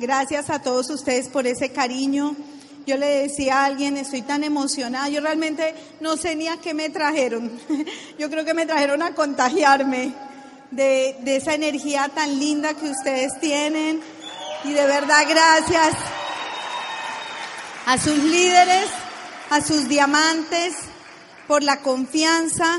Gracias 0.00 0.48
a 0.48 0.62
todos 0.62 0.90
ustedes 0.90 1.28
por 1.28 1.48
ese 1.48 1.70
cariño. 1.70 2.36
Yo 2.86 2.96
le 2.96 3.06
decía 3.06 3.62
a 3.62 3.64
alguien, 3.64 3.96
estoy 3.96 4.22
tan 4.22 4.44
emocionada, 4.44 5.08
yo 5.08 5.20
realmente 5.20 5.74
no 6.00 6.16
sé 6.16 6.36
ni 6.36 6.46
a 6.46 6.58
qué 6.58 6.72
me 6.72 6.88
trajeron. 6.88 7.50
Yo 8.18 8.30
creo 8.30 8.44
que 8.44 8.54
me 8.54 8.64
trajeron 8.64 9.02
a 9.02 9.14
contagiarme 9.14 10.14
de, 10.70 11.16
de 11.20 11.36
esa 11.36 11.54
energía 11.54 12.08
tan 12.14 12.38
linda 12.38 12.74
que 12.74 12.88
ustedes 12.88 13.32
tienen. 13.40 14.00
Y 14.62 14.72
de 14.72 14.86
verdad, 14.86 15.24
gracias 15.28 15.94
a 17.84 17.98
sus 17.98 18.18
líderes, 18.18 18.86
a 19.50 19.60
sus 19.60 19.88
diamantes, 19.88 20.74
por 21.48 21.64
la 21.64 21.82
confianza. 21.82 22.78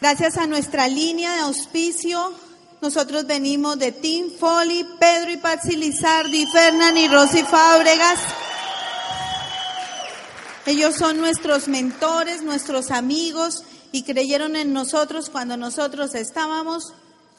Gracias 0.00 0.38
a 0.38 0.46
nuestra 0.46 0.88
línea 0.88 1.34
de 1.34 1.40
auspicio, 1.40 2.32
nosotros 2.84 3.26
venimos 3.26 3.78
de 3.78 3.92
Tim 3.92 4.30
Foley, 4.30 4.86
Pedro 5.00 5.32
y 5.32 5.38
Patsy 5.38 5.74
Lizardi, 5.74 6.44
Fernán 6.44 6.98
y 6.98 7.08
Rosy 7.08 7.42
Fábregas. 7.42 8.18
Ellos 10.66 10.94
son 10.94 11.16
nuestros 11.16 11.66
mentores, 11.66 12.42
nuestros 12.42 12.90
amigos 12.90 13.64
y 13.90 14.02
creyeron 14.02 14.54
en 14.54 14.74
nosotros 14.74 15.30
cuando 15.30 15.56
nosotros 15.56 16.14
estábamos 16.14 16.92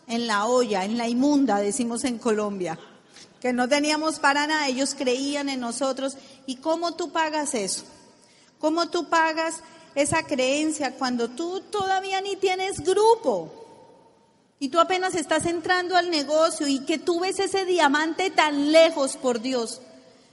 en 0.07 0.25
la 0.25 0.47
olla, 0.47 0.83
en 0.83 0.97
la 0.97 1.07
inmunda, 1.07 1.59
decimos 1.59 2.05
en 2.05 2.17
Colombia, 2.17 2.79
que 3.39 3.53
no 3.53 3.69
teníamos 3.69 4.17
para 4.17 4.47
nada, 4.47 4.67
ellos 4.67 4.95
creían 4.97 5.47
en 5.49 5.59
nosotros. 5.59 6.17
¿Y 6.47 6.55
cómo 6.55 6.95
tú 6.95 7.11
pagas 7.11 7.53
eso? 7.53 7.83
¿Cómo 8.57 8.89
tú 8.89 9.09
pagas 9.09 9.57
esa 9.93 10.23
creencia 10.23 10.95
cuando 10.95 11.29
tú 11.29 11.61
todavía 11.69 12.19
ni 12.21 12.35
tienes 12.35 12.79
grupo? 12.79 13.64
Y 14.59 14.69
tú 14.69 14.79
apenas 14.79 15.15
estás 15.15 15.45
entrando 15.45 15.97
al 15.97 16.09
negocio 16.09 16.67
y 16.67 16.79
que 16.79 16.97
tú 16.97 17.19
ves 17.19 17.39
ese 17.39 17.65
diamante 17.65 18.29
tan 18.31 18.71
lejos, 18.71 19.17
por 19.17 19.41
Dios, 19.41 19.81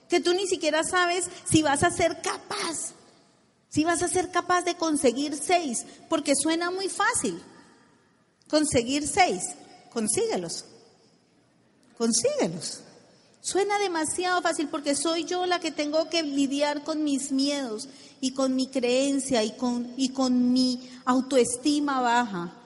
que 0.08 0.20
tú 0.20 0.32
ni 0.32 0.46
siquiera 0.46 0.84
sabes 0.84 1.28
si 1.44 1.62
vas 1.62 1.82
a 1.82 1.90
ser 1.90 2.20
capaz, 2.22 2.92
si 3.68 3.84
vas 3.84 4.02
a 4.02 4.08
ser 4.08 4.30
capaz 4.30 4.62
de 4.62 4.76
conseguir 4.76 5.36
seis, 5.36 5.84
porque 6.08 6.34
suena 6.36 6.70
muy 6.70 6.88
fácil. 6.88 7.42
Conseguir 8.48 9.08
seis, 9.08 9.42
consíguelos, 9.90 10.66
consíguelos. 11.96 12.82
Suena 13.40 13.78
demasiado 13.78 14.40
fácil 14.42 14.68
porque 14.68 14.94
soy 14.94 15.24
yo 15.24 15.46
la 15.46 15.58
que 15.58 15.72
tengo 15.72 16.08
que 16.10 16.22
lidiar 16.22 16.84
con 16.84 17.02
mis 17.02 17.32
miedos 17.32 17.88
y 18.20 18.34
con 18.34 18.54
mi 18.54 18.68
creencia 18.68 19.42
y 19.42 19.56
con, 19.56 19.92
y 19.96 20.10
con 20.10 20.52
mi 20.52 20.88
autoestima 21.06 22.00
baja. 22.00 22.61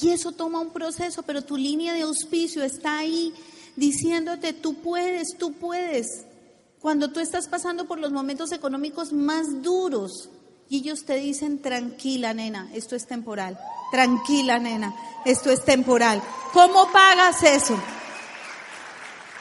Y 0.00 0.10
eso 0.10 0.32
toma 0.32 0.60
un 0.60 0.70
proceso, 0.70 1.22
pero 1.22 1.42
tu 1.42 1.56
línea 1.56 1.92
de 1.92 2.02
auspicio 2.02 2.62
está 2.62 2.98
ahí 2.98 3.34
diciéndote, 3.76 4.52
tú 4.52 4.74
puedes, 4.74 5.36
tú 5.38 5.52
puedes. 5.52 6.24
Cuando 6.80 7.10
tú 7.10 7.20
estás 7.20 7.48
pasando 7.48 7.86
por 7.86 7.98
los 7.98 8.12
momentos 8.12 8.52
económicos 8.52 9.12
más 9.12 9.62
duros 9.62 10.30
y 10.68 10.78
ellos 10.78 11.04
te 11.04 11.16
dicen, 11.16 11.60
tranquila 11.60 12.34
nena, 12.34 12.70
esto 12.72 12.94
es 12.94 13.06
temporal, 13.06 13.58
tranquila 13.90 14.58
nena, 14.58 14.94
esto 15.24 15.50
es 15.50 15.64
temporal. 15.64 16.22
¿Cómo 16.52 16.92
pagas 16.92 17.42
eso? 17.42 17.76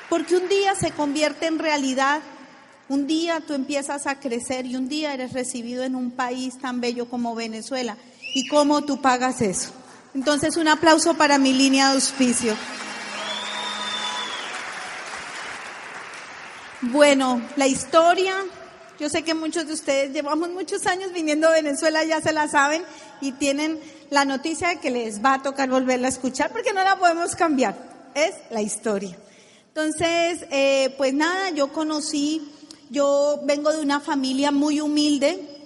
Porque 0.10 0.38
un 0.38 0.48
día 0.48 0.74
se 0.74 0.92
convierte 0.92 1.46
en 1.46 1.60
realidad, 1.60 2.22
un 2.90 3.06
día 3.06 3.42
tú 3.42 3.54
empiezas 3.54 4.08
a 4.08 4.20
crecer 4.20 4.66
y 4.66 4.76
un 4.76 4.90
día 4.90 5.14
eres 5.14 5.34
recibido 5.34 5.84
en 5.84 5.96
un 5.96 6.12
país 6.12 6.58
tan 6.58 6.82
bello 6.82 7.10
como 7.10 7.36
Venezuela. 7.36 7.98
¿Y 8.34 8.48
cómo 8.48 8.84
tú 8.84 9.02
pagas 9.02 9.42
eso? 9.42 9.74
Entonces, 10.18 10.58
un 10.58 10.68
aplauso 10.68 11.14
para 11.14 11.38
mi 11.38 11.54
línea 11.54 11.90
de 11.90 11.94
auspicio. 11.94 12.56
Bueno, 16.82 17.40
la 17.56 17.68
historia, 17.68 18.34
yo 19.00 19.10
sé 19.10 19.22
que 19.22 19.36
muchos 19.36 19.68
de 19.68 19.74
ustedes 19.74 20.14
llevamos 20.14 20.50
muchos 20.50 20.88
años 20.88 21.14
viniendo 21.14 21.48
a 21.48 21.52
Venezuela, 21.52 22.04
ya 22.04 22.20
se 22.20 22.34
la 22.34 22.48
saben, 22.48 22.82
y 23.22 23.34
tienen 23.34 23.80
la 24.10 24.26
noticia 24.26 24.70
de 24.70 24.80
que 24.80 24.90
les 24.90 25.24
va 25.24 25.36
a 25.36 25.44
tocar 25.44 25.70
volverla 25.70 26.08
a 26.08 26.10
escuchar 26.10 26.52
porque 26.52 26.74
no 26.74 26.84
la 26.84 26.98
podemos 26.98 27.36
cambiar. 27.36 27.78
Es 28.16 28.34
la 28.50 28.64
historia. 28.64 29.16
Entonces, 29.68 30.48
eh, 30.50 30.96
pues 30.98 31.14
nada, 31.14 31.52
yo 31.52 31.72
conocí, 31.72 32.52
yo 32.90 33.40
vengo 33.44 33.72
de 33.72 33.82
una 33.82 34.00
familia 34.00 34.50
muy 34.50 34.82
humilde, 34.82 35.57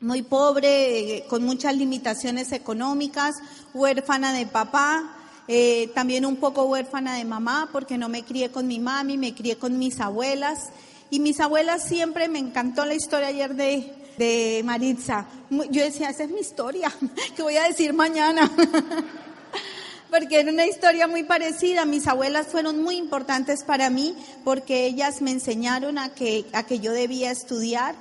muy 0.00 0.22
pobre, 0.22 1.16
eh, 1.16 1.24
con 1.28 1.44
muchas 1.44 1.76
limitaciones 1.76 2.52
económicas, 2.52 3.36
huérfana 3.74 4.32
de 4.32 4.46
papá, 4.46 5.16
eh, 5.46 5.90
también 5.94 6.24
un 6.24 6.36
poco 6.36 6.64
huérfana 6.64 7.16
de 7.16 7.24
mamá 7.24 7.68
porque 7.72 7.98
no 7.98 8.08
me 8.08 8.22
crié 8.22 8.50
con 8.50 8.66
mi 8.66 8.78
mami, 8.78 9.18
me 9.18 9.34
crié 9.34 9.56
con 9.56 9.78
mis 9.78 10.00
abuelas. 10.00 10.70
Y 11.10 11.18
mis 11.18 11.40
abuelas 11.40 11.84
siempre 11.84 12.28
me 12.28 12.38
encantó 12.38 12.84
la 12.84 12.94
historia 12.94 13.28
ayer 13.28 13.54
de, 13.56 13.92
de 14.16 14.62
Maritza. 14.64 15.26
Yo 15.50 15.82
decía, 15.82 16.10
esa 16.10 16.22
es 16.22 16.30
mi 16.30 16.40
historia, 16.40 16.92
que 17.36 17.42
voy 17.42 17.56
a 17.56 17.64
decir 17.64 17.92
mañana. 17.92 18.50
porque 20.10 20.40
era 20.40 20.52
una 20.52 20.66
historia 20.66 21.06
muy 21.06 21.22
parecida. 21.22 21.84
Mis 21.84 22.06
abuelas 22.06 22.46
fueron 22.46 22.82
muy 22.82 22.96
importantes 22.96 23.64
para 23.64 23.90
mí 23.90 24.14
porque 24.44 24.86
ellas 24.86 25.20
me 25.20 25.30
enseñaron 25.30 25.98
a 25.98 26.10
que, 26.10 26.46
a 26.52 26.64
que 26.64 26.80
yo 26.80 26.92
debía 26.92 27.30
estudiar 27.30 27.94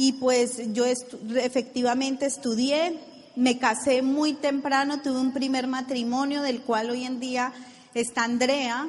y 0.00 0.12
pues 0.12 0.60
yo 0.72 0.86
efectivamente 0.86 2.24
estudié, 2.24 3.00
me 3.34 3.58
casé 3.58 4.00
muy 4.00 4.32
temprano, 4.32 5.02
tuve 5.02 5.18
un 5.18 5.32
primer 5.32 5.66
matrimonio 5.66 6.40
del 6.40 6.60
cual 6.60 6.90
hoy 6.90 7.04
en 7.04 7.18
día 7.18 7.52
está 7.94 8.22
Andrea, 8.22 8.86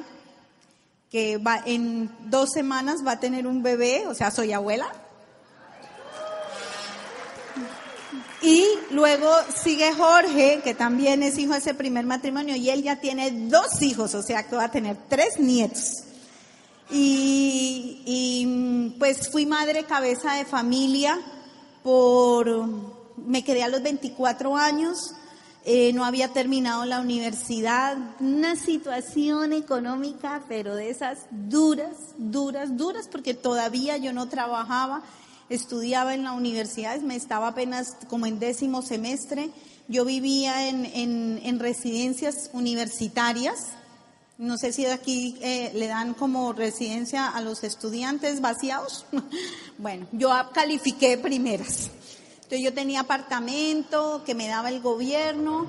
que 1.10 1.38
va, 1.38 1.64
en 1.66 2.08
dos 2.26 2.50
semanas 2.52 2.98
va 3.04 3.12
a 3.12 3.20
tener 3.20 3.48
un 3.48 3.60
bebé, 3.60 4.06
o 4.06 4.14
sea, 4.14 4.30
soy 4.30 4.52
abuela. 4.52 4.86
Y 8.40 8.64
luego 8.92 9.28
sigue 9.64 9.92
Jorge, 9.92 10.60
que 10.62 10.74
también 10.74 11.24
es 11.24 11.38
hijo 11.38 11.54
de 11.54 11.58
ese 11.58 11.74
primer 11.74 12.06
matrimonio, 12.06 12.54
y 12.54 12.70
él 12.70 12.84
ya 12.84 13.00
tiene 13.00 13.32
dos 13.32 13.82
hijos, 13.82 14.14
o 14.14 14.22
sea 14.22 14.44
que 14.44 14.54
va 14.54 14.66
a 14.66 14.70
tener 14.70 14.96
tres 15.08 15.40
nietos. 15.40 16.04
Y, 16.92 18.94
pues 18.98 19.30
fui 19.30 19.46
madre 19.46 19.84
cabeza 19.84 20.34
de 20.34 20.44
familia 20.44 21.18
por, 21.82 22.66
me 23.16 23.44
quedé 23.44 23.62
a 23.62 23.68
los 23.68 23.82
24 23.82 24.56
años, 24.56 25.14
eh, 25.64 25.92
no 25.92 26.04
había 26.04 26.28
terminado 26.28 26.84
la 26.84 27.00
universidad, 27.00 27.96
una 28.18 28.56
situación 28.56 29.52
económica, 29.52 30.42
pero 30.48 30.74
de 30.74 30.90
esas 30.90 31.26
duras, 31.30 31.96
duras, 32.16 32.76
duras, 32.76 33.08
porque 33.10 33.34
todavía 33.34 33.96
yo 33.96 34.12
no 34.12 34.28
trabajaba, 34.28 35.02
estudiaba 35.48 36.14
en 36.14 36.24
la 36.24 36.32
universidad, 36.32 37.00
me 37.00 37.16
estaba 37.16 37.48
apenas 37.48 37.96
como 38.08 38.26
en 38.26 38.38
décimo 38.38 38.82
semestre, 38.82 39.50
yo 39.88 40.04
vivía 40.04 40.68
en, 40.68 41.40
en 41.42 41.58
residencias 41.58 42.50
universitarias, 42.52 43.72
no 44.40 44.56
sé 44.56 44.72
si 44.72 44.86
aquí 44.86 45.36
eh, 45.42 45.70
le 45.74 45.86
dan 45.86 46.14
como 46.14 46.54
residencia 46.54 47.28
a 47.28 47.42
los 47.42 47.62
estudiantes 47.62 48.40
vaciados. 48.40 49.04
bueno, 49.78 50.06
yo 50.12 50.30
califiqué 50.54 51.18
primeras. 51.18 51.90
Entonces 52.36 52.62
yo 52.62 52.72
tenía 52.72 53.00
apartamento 53.00 54.22
que 54.24 54.34
me 54.34 54.48
daba 54.48 54.70
el 54.70 54.80
gobierno, 54.80 55.66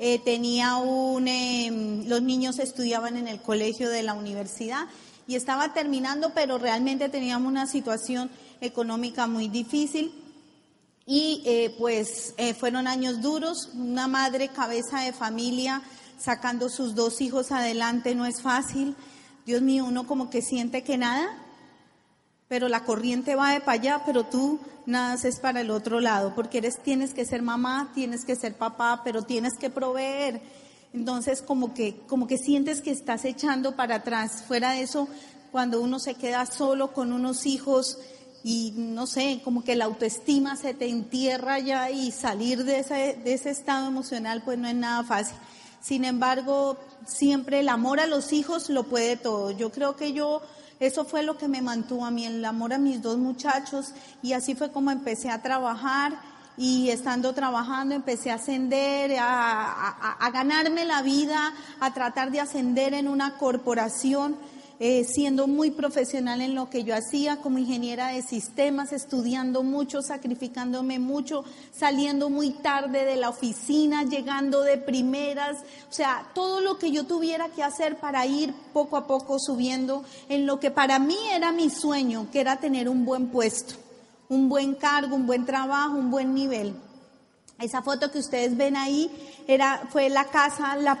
eh, 0.00 0.18
tenía 0.18 0.78
un, 0.78 1.28
em, 1.28 2.08
los 2.08 2.20
niños 2.20 2.58
estudiaban 2.58 3.16
en 3.16 3.28
el 3.28 3.40
colegio 3.40 3.88
de 3.88 4.02
la 4.02 4.14
universidad 4.14 4.88
y 5.28 5.36
estaba 5.36 5.72
terminando, 5.72 6.32
pero 6.34 6.58
realmente 6.58 7.08
teníamos 7.08 7.48
una 7.48 7.68
situación 7.68 8.32
económica 8.60 9.28
muy 9.28 9.46
difícil. 9.46 10.12
Y 11.06 11.42
eh, 11.46 11.74
pues 11.78 12.34
fueron 12.58 12.86
años 12.86 13.22
duros, 13.22 13.70
una 13.74 14.08
madre 14.08 14.48
cabeza 14.48 15.00
de 15.02 15.12
familia 15.12 15.82
sacando 16.18 16.68
sus 16.68 16.94
dos 16.94 17.20
hijos 17.20 17.52
adelante 17.52 18.14
no 18.14 18.26
es 18.26 18.42
fácil. 18.42 18.96
Dios 19.46 19.62
mío, 19.62 19.84
uno 19.86 20.06
como 20.06 20.28
que 20.28 20.42
siente 20.42 20.82
que 20.82 20.98
nada, 20.98 21.28
pero 22.48 22.68
la 22.68 22.84
corriente 22.84 23.34
va 23.34 23.52
de 23.52 23.60
para 23.60 23.72
allá, 23.72 24.02
pero 24.04 24.24
tú 24.24 24.60
nadas 24.86 25.24
es 25.24 25.38
para 25.38 25.60
el 25.60 25.70
otro 25.70 26.00
lado, 26.00 26.34
porque 26.34 26.58
eres, 26.58 26.82
tienes 26.82 27.14
que 27.14 27.24
ser 27.24 27.42
mamá, 27.42 27.90
tienes 27.94 28.24
que 28.24 28.36
ser 28.36 28.54
papá, 28.54 29.02
pero 29.04 29.22
tienes 29.22 29.54
que 29.58 29.70
proveer. 29.70 30.40
Entonces 30.92 31.42
como 31.42 31.74
que, 31.74 32.00
como 32.06 32.26
que 32.26 32.38
sientes 32.38 32.80
que 32.80 32.90
estás 32.90 33.24
echando 33.24 33.76
para 33.76 33.96
atrás. 33.96 34.44
Fuera 34.46 34.72
de 34.72 34.82
eso, 34.82 35.08
cuando 35.52 35.80
uno 35.80 35.98
se 35.98 36.14
queda 36.14 36.46
solo 36.46 36.92
con 36.92 37.12
unos 37.12 37.46
hijos 37.46 37.98
y 38.42 38.72
no 38.76 39.06
sé, 39.06 39.40
como 39.44 39.64
que 39.64 39.76
la 39.76 39.84
autoestima 39.84 40.56
se 40.56 40.72
te 40.72 40.88
entierra 40.88 41.58
ya 41.58 41.90
y 41.90 42.10
salir 42.10 42.64
de 42.64 42.78
ese, 42.78 43.18
de 43.22 43.34
ese 43.34 43.50
estado 43.50 43.88
emocional 43.88 44.42
pues 44.44 44.58
no 44.58 44.68
es 44.68 44.74
nada 44.74 45.04
fácil. 45.04 45.36
Sin 45.80 46.04
embargo, 46.04 46.76
siempre 47.06 47.60
el 47.60 47.68
amor 47.68 48.00
a 48.00 48.06
los 48.06 48.32
hijos 48.32 48.68
lo 48.68 48.84
puede 48.84 49.16
todo. 49.16 49.50
Yo 49.50 49.70
creo 49.70 49.96
que 49.96 50.12
yo, 50.12 50.42
eso 50.80 51.04
fue 51.04 51.22
lo 51.22 51.38
que 51.38 51.48
me 51.48 51.62
mantuvo 51.62 52.04
a 52.04 52.10
mí, 52.10 52.26
el 52.26 52.44
amor 52.44 52.72
a 52.72 52.78
mis 52.78 53.00
dos 53.02 53.18
muchachos 53.18 53.92
y 54.22 54.32
así 54.32 54.54
fue 54.54 54.70
como 54.70 54.90
empecé 54.90 55.30
a 55.30 55.42
trabajar 55.42 56.18
y 56.58 56.90
estando 56.90 57.32
trabajando 57.34 57.94
empecé 57.94 58.32
a 58.32 58.34
ascender, 58.34 59.16
a, 59.20 60.28
ganarme 60.32 60.84
la 60.84 61.02
vida, 61.02 61.54
a 61.78 61.94
tratar 61.94 62.32
de 62.32 62.40
ascender 62.40 62.94
en 62.94 63.06
una 63.06 63.38
corporación 63.38 64.36
eh, 64.80 65.04
siendo 65.04 65.48
muy 65.48 65.72
profesional 65.72 66.40
en 66.40 66.54
lo 66.54 66.70
que 66.70 66.84
yo 66.84 66.94
hacía 66.94 67.38
como 67.38 67.58
ingeniera 67.58 68.08
de 68.08 68.22
sistemas, 68.22 68.92
estudiando 68.92 69.62
mucho, 69.64 70.02
sacrificándome 70.02 70.98
mucho, 70.98 71.44
saliendo 71.72 72.30
muy 72.30 72.50
tarde 72.50 73.04
de 73.04 73.16
la 73.16 73.28
oficina, 73.28 74.04
llegando 74.04 74.62
de 74.62 74.78
primeras, 74.78 75.58
o 75.90 75.92
sea, 75.92 76.28
todo 76.32 76.60
lo 76.60 76.78
que 76.78 76.92
yo 76.92 77.04
tuviera 77.04 77.48
que 77.48 77.62
hacer 77.62 77.96
para 77.96 78.24
ir 78.26 78.54
poco 78.72 78.96
a 78.96 79.06
poco 79.06 79.38
subiendo 79.38 80.04
en 80.28 80.46
lo 80.46 80.60
que 80.60 80.70
para 80.70 80.98
mí 80.98 81.18
era 81.32 81.50
mi 81.50 81.70
sueño, 81.70 82.28
que 82.30 82.40
era 82.40 82.56
tener 82.56 82.88
un 82.88 83.04
buen 83.04 83.28
puesto, 83.28 83.74
un 84.28 84.48
buen 84.48 84.74
cargo, 84.74 85.16
un 85.16 85.26
buen 85.26 85.44
trabajo, 85.44 85.96
un 85.96 86.10
buen 86.10 86.34
nivel. 86.34 86.74
Esa 87.58 87.82
foto 87.82 88.10
que 88.12 88.18
ustedes 88.18 88.56
ven 88.56 88.76
ahí 88.76 89.10
era, 89.48 89.88
fue 89.90 90.08
la 90.08 90.24
casa, 90.26 90.76
la, 90.76 91.00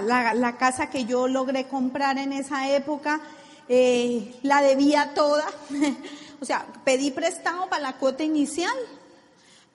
la, 0.00 0.34
la, 0.34 0.56
casa 0.56 0.88
que 0.88 1.04
yo 1.04 1.28
logré 1.28 1.68
comprar 1.68 2.16
en 2.16 2.32
esa 2.32 2.70
época. 2.70 3.20
Eh, 3.68 4.38
la 4.42 4.62
debía 4.62 5.12
toda. 5.14 5.46
o 6.40 6.44
sea, 6.44 6.66
pedí 6.84 7.10
prestado 7.10 7.68
para 7.68 7.82
la 7.82 7.92
cuota 7.98 8.24
inicial 8.24 8.72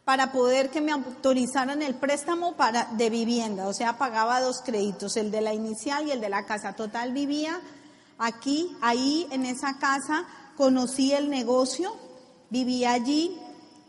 para 0.06 0.32
poder 0.32 0.70
que 0.70 0.82
me 0.82 0.92
autorizaran 0.92 1.82
el 1.82 1.96
préstamo 1.96 2.54
para, 2.54 2.86
de 2.86 3.10
vivienda. 3.10 3.68
O 3.68 3.74
sea, 3.74 3.98
pagaba 3.98 4.42
dos 4.42 4.62
créditos, 4.62 5.16
el 5.18 5.32
de 5.32 5.42
la 5.42 5.54
inicial 5.54 6.08
y 6.08 6.12
el 6.12 6.20
de 6.20 6.30
la 6.30 6.46
casa. 6.46 6.74
Total 6.74 7.14
vivía 7.14 7.60
aquí, 8.18 8.76
ahí, 8.82 9.28
en 9.32 9.46
esa 9.46 9.78
casa. 9.78 10.26
Conocí 10.58 11.14
el 11.14 11.30
negocio, 11.30 11.96
vivía 12.50 12.92
allí, 12.92 13.40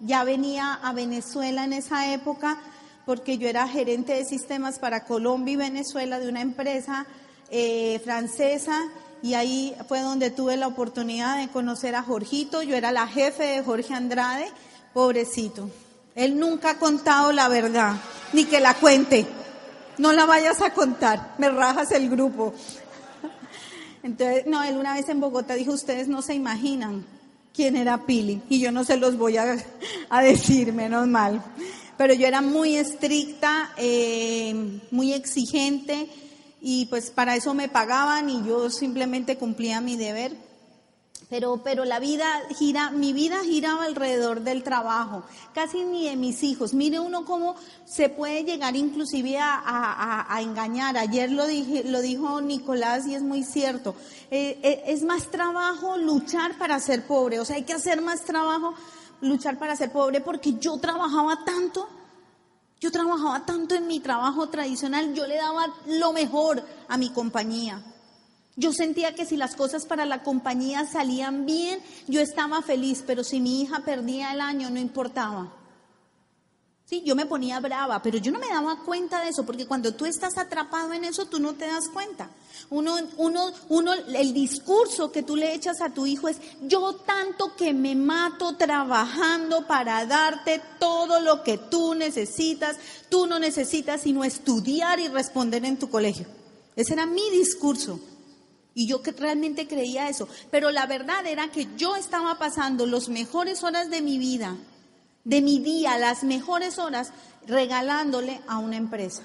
ya 0.00 0.25
venía 0.25 0.75
a 0.75 0.93
Venezuela 0.93 1.64
en 1.64 1.73
esa 1.73 2.12
época 2.12 2.58
porque 3.06 3.38
yo 3.38 3.49
era 3.49 3.69
gerente 3.69 4.14
de 4.14 4.25
sistemas 4.25 4.79
para 4.79 5.05
Colombia 5.05 5.52
y 5.52 5.56
Venezuela 5.56 6.19
de 6.19 6.29
una 6.29 6.41
empresa 6.41 7.06
eh, 7.50 8.00
francesa 8.05 8.81
y 9.23 9.35
ahí 9.35 9.75
fue 9.88 10.00
donde 10.00 10.31
tuve 10.31 10.56
la 10.56 10.67
oportunidad 10.67 11.38
de 11.38 11.49
conocer 11.49 11.94
a 11.94 12.02
Jorgito. 12.02 12.62
Yo 12.62 12.76
era 12.76 12.93
la 12.93 13.06
jefe 13.06 13.44
de 13.44 13.62
Jorge 13.62 13.94
Andrade, 13.94 14.46
pobrecito. 14.93 15.70
Él 16.14 16.38
nunca 16.38 16.70
ha 16.70 16.79
contado 16.79 17.32
la 17.32 17.49
verdad, 17.49 17.96
ni 18.32 18.44
que 18.44 18.61
la 18.61 18.75
cuente. 18.75 19.26
No 19.96 20.12
la 20.12 20.26
vayas 20.26 20.61
a 20.61 20.75
contar, 20.75 21.35
me 21.38 21.49
rajas 21.49 21.93
el 21.93 22.11
grupo. 22.11 22.52
Entonces, 24.02 24.44
no, 24.46 24.62
él 24.62 24.76
una 24.76 24.94
vez 24.94 25.08
en 25.08 25.20
Bogotá 25.20 25.55
dijo, 25.55 25.73
ustedes 25.73 26.08
no 26.08 26.20
se 26.20 26.35
imaginan 26.35 27.06
quién 27.55 27.77
era 27.77 28.05
Pili. 28.05 28.43
Y 28.49 28.61
yo 28.61 28.73
no 28.73 28.85
se 28.85 28.97
los 28.97 29.17
voy 29.17 29.37
a, 29.37 29.56
decir, 30.23 30.73
menos 30.73 31.06
mal. 31.06 31.43
Pero 31.97 32.12
yo 32.12 32.27
era 32.27 32.43
muy 32.43 32.77
estricta, 32.77 33.71
eh, 33.77 34.81
muy 34.91 35.12
exigente 35.12 36.09
y 36.61 36.87
pues 36.87 37.11
para 37.11 37.37
eso 37.37 37.55
me 37.55 37.69
pagaban 37.69 38.29
y 38.29 38.45
yo 38.45 38.69
simplemente 38.71 39.37
cumplía 39.37 39.81
mi 39.81 39.97
deber. 39.97 40.33
Pero, 41.34 41.56
pero 41.64 41.84
la 41.84 41.98
vida 41.98 42.42
gira, 42.56 42.92
mi 42.92 43.12
vida 43.12 43.40
giraba 43.42 43.86
alrededor 43.86 44.42
del 44.42 44.62
trabajo, 44.62 45.25
casi 45.52 45.82
ni 45.82 46.08
de 46.08 46.14
mis 46.14 46.44
hijos. 46.44 46.75
Mire 46.75 47.00
uno 47.00 47.25
cómo 47.25 47.56
se 47.84 48.08
puede 48.08 48.44
llegar 48.44 48.76
inclusive 48.76 49.38
a, 49.40 50.38
engañar. 50.40 50.96
Ayer 50.96 51.32
lo, 51.32 51.44
dije, 51.48 51.82
lo 51.82 52.02
dijo 52.02 52.40
Nicolás 52.40 53.08
y 53.08 53.16
es 53.16 53.22
muy 53.22 53.42
cierto. 53.42 53.96
Eh, 54.31 54.60
eh, 54.62 54.84
es 54.86 55.02
más 55.02 55.28
trabajo 55.28 55.96
luchar 55.96 56.56
para 56.56 56.78
ser 56.78 57.04
pobre. 57.04 57.40
O 57.40 57.44
sea, 57.44 57.56
hay 57.56 57.64
que 57.64 57.72
hacer 57.72 58.00
más 58.00 58.20
trabajo 58.22 58.72
luchar 59.20 59.58
para 59.58 59.75
ser 59.75 59.90
pobre 59.90 60.20
porque 60.20 60.52
yo 60.60 60.78
trabajaba 60.78 61.44
tanto. 61.44 61.88
Yo 62.81 62.92
trabajaba 62.92 63.44
tanto 63.44 63.75
en 63.75 63.88
mi 63.88 63.98
trabajo 63.98 64.50
tradicional, 64.50 65.12
yo 65.14 65.26
le 65.26 65.34
daba 65.34 65.66
lo 65.86 66.12
mejor 66.12 66.62
a 66.86 66.96
mi 66.96 67.10
compañía. 67.10 67.82
Yo 68.56 68.73
sentía 68.73 69.15
que 69.15 69.27
si 69.27 69.37
las 69.37 69.56
cosas 69.56 69.85
para 69.85 70.06
la 70.06 70.23
compañía 70.23 70.87
salían 70.87 71.45
bien, 71.45 71.81
yo 72.06 72.21
estaba 72.21 72.62
feliz, 72.62 73.03
pero 73.06 73.25
si 73.25 73.41
mi 73.41 73.62
hija 73.62 73.81
perdía 73.81 74.33
el 74.33 74.41
año, 74.41 74.71
no 74.71 74.79
importaba. 74.79 75.53
Sí, 76.87 77.03
yo 77.03 77.17
me 77.17 77.25
ponía 77.25 77.59
brava, 77.61 78.03
pero 78.03 78.19
yo 78.19 78.31
no 78.31 78.39
me 78.39 78.49
daba 78.49 78.79
cuenta 78.85 79.25
de 79.25 79.31
eso, 79.31 79.47
porque 79.47 79.67
cuando 79.67 79.95
tú 79.95 80.05
estás 80.05 80.37
atrapado 80.37 80.93
en 80.93 81.05
eso, 81.05 81.27
tú 81.27 81.41
no 81.41 81.55
te 81.55 81.67
das 81.67 81.89
cuenta. 81.89 82.29
Uno, 82.69 82.97
uno, 83.17 83.53
uno, 83.71 83.95
el 83.95 84.35
discurso 84.35 85.11
que 85.11 85.23
tú 85.23 85.35
le 85.35 85.55
echas 85.55 85.81
a 85.81 85.91
tu 85.91 86.06
hijo 86.06 86.29
es, 86.29 86.37
yo 86.62 86.95
tanto 86.97 87.56
que 87.56 87.73
me 87.73 87.95
mato 87.95 88.56
trabajando 88.56 89.67
para 89.67 90.05
darte 90.05 90.61
todo 90.79 91.21
lo 91.21 91.43
que 91.43 91.56
tú 91.56 91.95
necesitas, 91.95 92.77
tú 93.09 93.27
no 93.27 93.39
necesitas 93.39 94.03
sino 94.03 94.23
estudiar 94.23 95.01
y 95.01 95.09
responder 95.09 95.65
en 95.65 95.79
tu 95.79 95.89
colegio. 95.89 96.27
Ese 96.77 96.93
era 96.93 97.06
mi 97.06 97.31
discurso. 97.31 97.99
Y 98.75 98.87
yo 98.87 99.03
que 99.03 99.12
realmente 99.12 99.69
creía 99.69 100.09
eso. 100.09 100.29
Pero 100.50 100.71
la 100.71 100.87
verdad 100.87 101.26
era 101.26 101.49
que 101.49 101.69
yo 101.76 101.94
estaba 101.97 102.38
pasando 102.38 102.87
las 102.87 103.09
mejores 103.09 103.62
horas 103.62 103.88
de 103.88 104.03
mi 104.03 104.19
vida, 104.19 104.56
de 105.23 105.41
mi 105.41 105.61
día, 105.61 105.97
las 105.97 106.25
mejores 106.25 106.79
horas, 106.79 107.12
regalándole 107.47 108.41
a 108.49 108.59
una 108.59 108.76
empresa. 108.76 109.23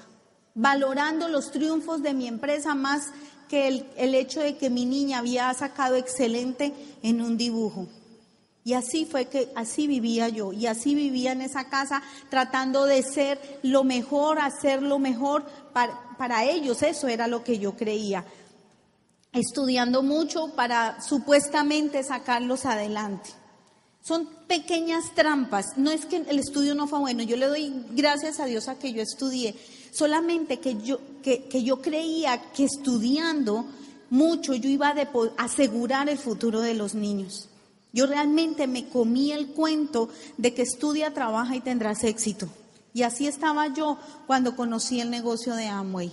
Valorando 0.54 1.28
los 1.28 1.50
triunfos 1.50 2.02
de 2.02 2.14
mi 2.14 2.28
empresa 2.28 2.74
más 2.74 3.08
que 3.48 3.66
el, 3.66 3.86
el 3.96 4.14
hecho 4.14 4.40
de 4.40 4.56
que 4.56 4.70
mi 4.70 4.86
niña 4.86 5.18
había 5.18 5.52
sacado 5.54 5.96
excelente 5.96 6.72
en 7.02 7.20
un 7.20 7.36
dibujo. 7.36 7.88
Y 8.62 8.74
así 8.74 9.04
fue 9.04 9.26
que 9.26 9.50
así 9.56 9.86
vivía 9.86 10.28
yo, 10.28 10.52
y 10.52 10.66
así 10.66 10.94
vivía 10.94 11.32
en 11.32 11.40
esa 11.40 11.70
casa 11.70 12.02
tratando 12.28 12.84
de 12.84 13.02
ser 13.02 13.40
lo 13.62 13.84
mejor, 13.84 14.38
hacer 14.38 14.82
lo 14.82 14.98
mejor 14.98 15.44
para, 15.72 15.98
para 16.18 16.44
ellos, 16.44 16.82
eso 16.82 17.08
era 17.08 17.26
lo 17.26 17.42
que 17.42 17.58
yo 17.58 17.74
creía 17.74 18.24
estudiando 19.32 20.02
mucho 20.02 20.48
para 20.54 21.00
supuestamente 21.00 22.02
sacarlos 22.02 22.66
adelante. 22.66 23.30
Son 24.02 24.28
pequeñas 24.46 25.14
trampas. 25.14 25.76
No 25.76 25.90
es 25.90 26.06
que 26.06 26.16
el 26.16 26.38
estudio 26.38 26.74
no 26.74 26.86
fue 26.86 27.00
bueno. 27.00 27.22
Yo 27.22 27.36
le 27.36 27.46
doy 27.46 27.72
gracias 27.92 28.40
a 28.40 28.46
Dios 28.46 28.68
a 28.68 28.78
que 28.78 28.92
yo 28.92 29.02
estudié. 29.02 29.54
Solamente 29.92 30.58
que 30.58 30.76
yo, 30.82 31.00
que, 31.22 31.62
yo 31.62 31.82
creía 31.82 32.40
que 32.52 32.64
estudiando 32.64 33.66
mucho 34.08 34.54
yo 34.54 34.68
iba 34.68 34.88
a 34.88 35.44
asegurar 35.44 36.08
el 36.08 36.18
futuro 36.18 36.60
de 36.60 36.74
los 36.74 36.94
niños. 36.94 37.48
Yo 37.92 38.06
realmente 38.06 38.66
me 38.66 38.88
comí 38.88 39.32
el 39.32 39.48
cuento 39.48 40.08
de 40.36 40.54
que 40.54 40.62
estudia, 40.62 41.12
trabaja 41.12 41.56
y 41.56 41.60
tendrás 41.60 42.04
éxito. 42.04 42.48
Y 42.92 43.02
así 43.02 43.26
estaba 43.26 43.72
yo 43.72 43.98
cuando 44.26 44.56
conocí 44.56 45.00
el 45.00 45.10
negocio 45.10 45.54
de 45.54 45.66
Amway. 45.66 46.12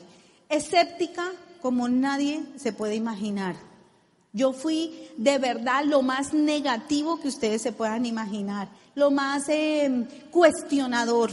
Escéptica, 0.50 1.31
como 1.62 1.88
nadie 1.89 2.44
se 2.57 2.74
puede 2.74 2.95
imaginar. 2.95 3.56
Yo 4.33 4.54
fui 4.54 5.09
de 5.18 5.38
verdad 5.39 5.83
lo 5.86 6.01
más 6.01 6.33
negativo 6.33 7.19
que 7.19 7.28
ustedes 7.28 7.61
se 7.61 7.71
puedan 7.71 8.06
imaginar, 8.06 8.69
lo 8.94 9.09
más 9.09 9.49
em, 9.49 10.06
cuestionador. 10.30 11.31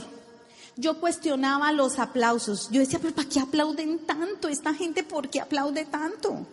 Yo 0.77 0.99
cuestionaba 0.99 1.71
los 1.73 1.99
aplausos. 1.99 2.69
Yo 2.71 2.81
decía, 2.81 2.99
pero 3.01 3.15
¿para 3.15 3.29
qué 3.29 3.41
aplauden 3.41 4.01
tanto? 4.01 4.49
Esta 4.49 4.75
gente, 4.75 5.05
¿por 5.05 5.29
qué 5.29 5.41
aplaude 5.41 5.85
tanto? 5.85 6.47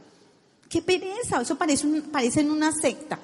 Qué 0.70 0.82
pereza, 0.82 1.42
eso 1.42 1.58
parece, 1.58 1.88
parece 2.04 2.42
en 2.42 2.51
una 2.51 2.72
secta. 2.72 3.20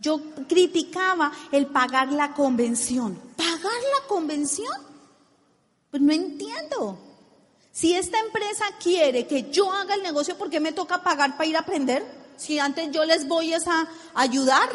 Yo 0.00 0.20
criticaba 0.48 1.30
el 1.52 1.66
pagar 1.66 2.10
la 2.12 2.32
convención. 2.32 3.18
¿Pagar 3.36 3.60
la 3.62 4.08
convención? 4.08 4.72
Pues 5.90 6.02
no 6.02 6.12
entiendo. 6.12 6.98
Si 7.80 7.94
esta 7.94 8.18
empresa 8.18 8.66
quiere 8.78 9.26
que 9.26 9.50
yo 9.50 9.72
haga 9.72 9.94
el 9.94 10.02
negocio, 10.02 10.36
¿por 10.36 10.50
qué 10.50 10.60
me 10.60 10.72
toca 10.72 11.02
pagar 11.02 11.38
para 11.38 11.46
ir 11.46 11.56
a 11.56 11.60
aprender? 11.60 12.04
Si 12.36 12.58
antes 12.58 12.90
yo 12.90 13.06
les 13.06 13.26
voy 13.26 13.54
a 13.54 13.88
ayudar. 14.12 14.68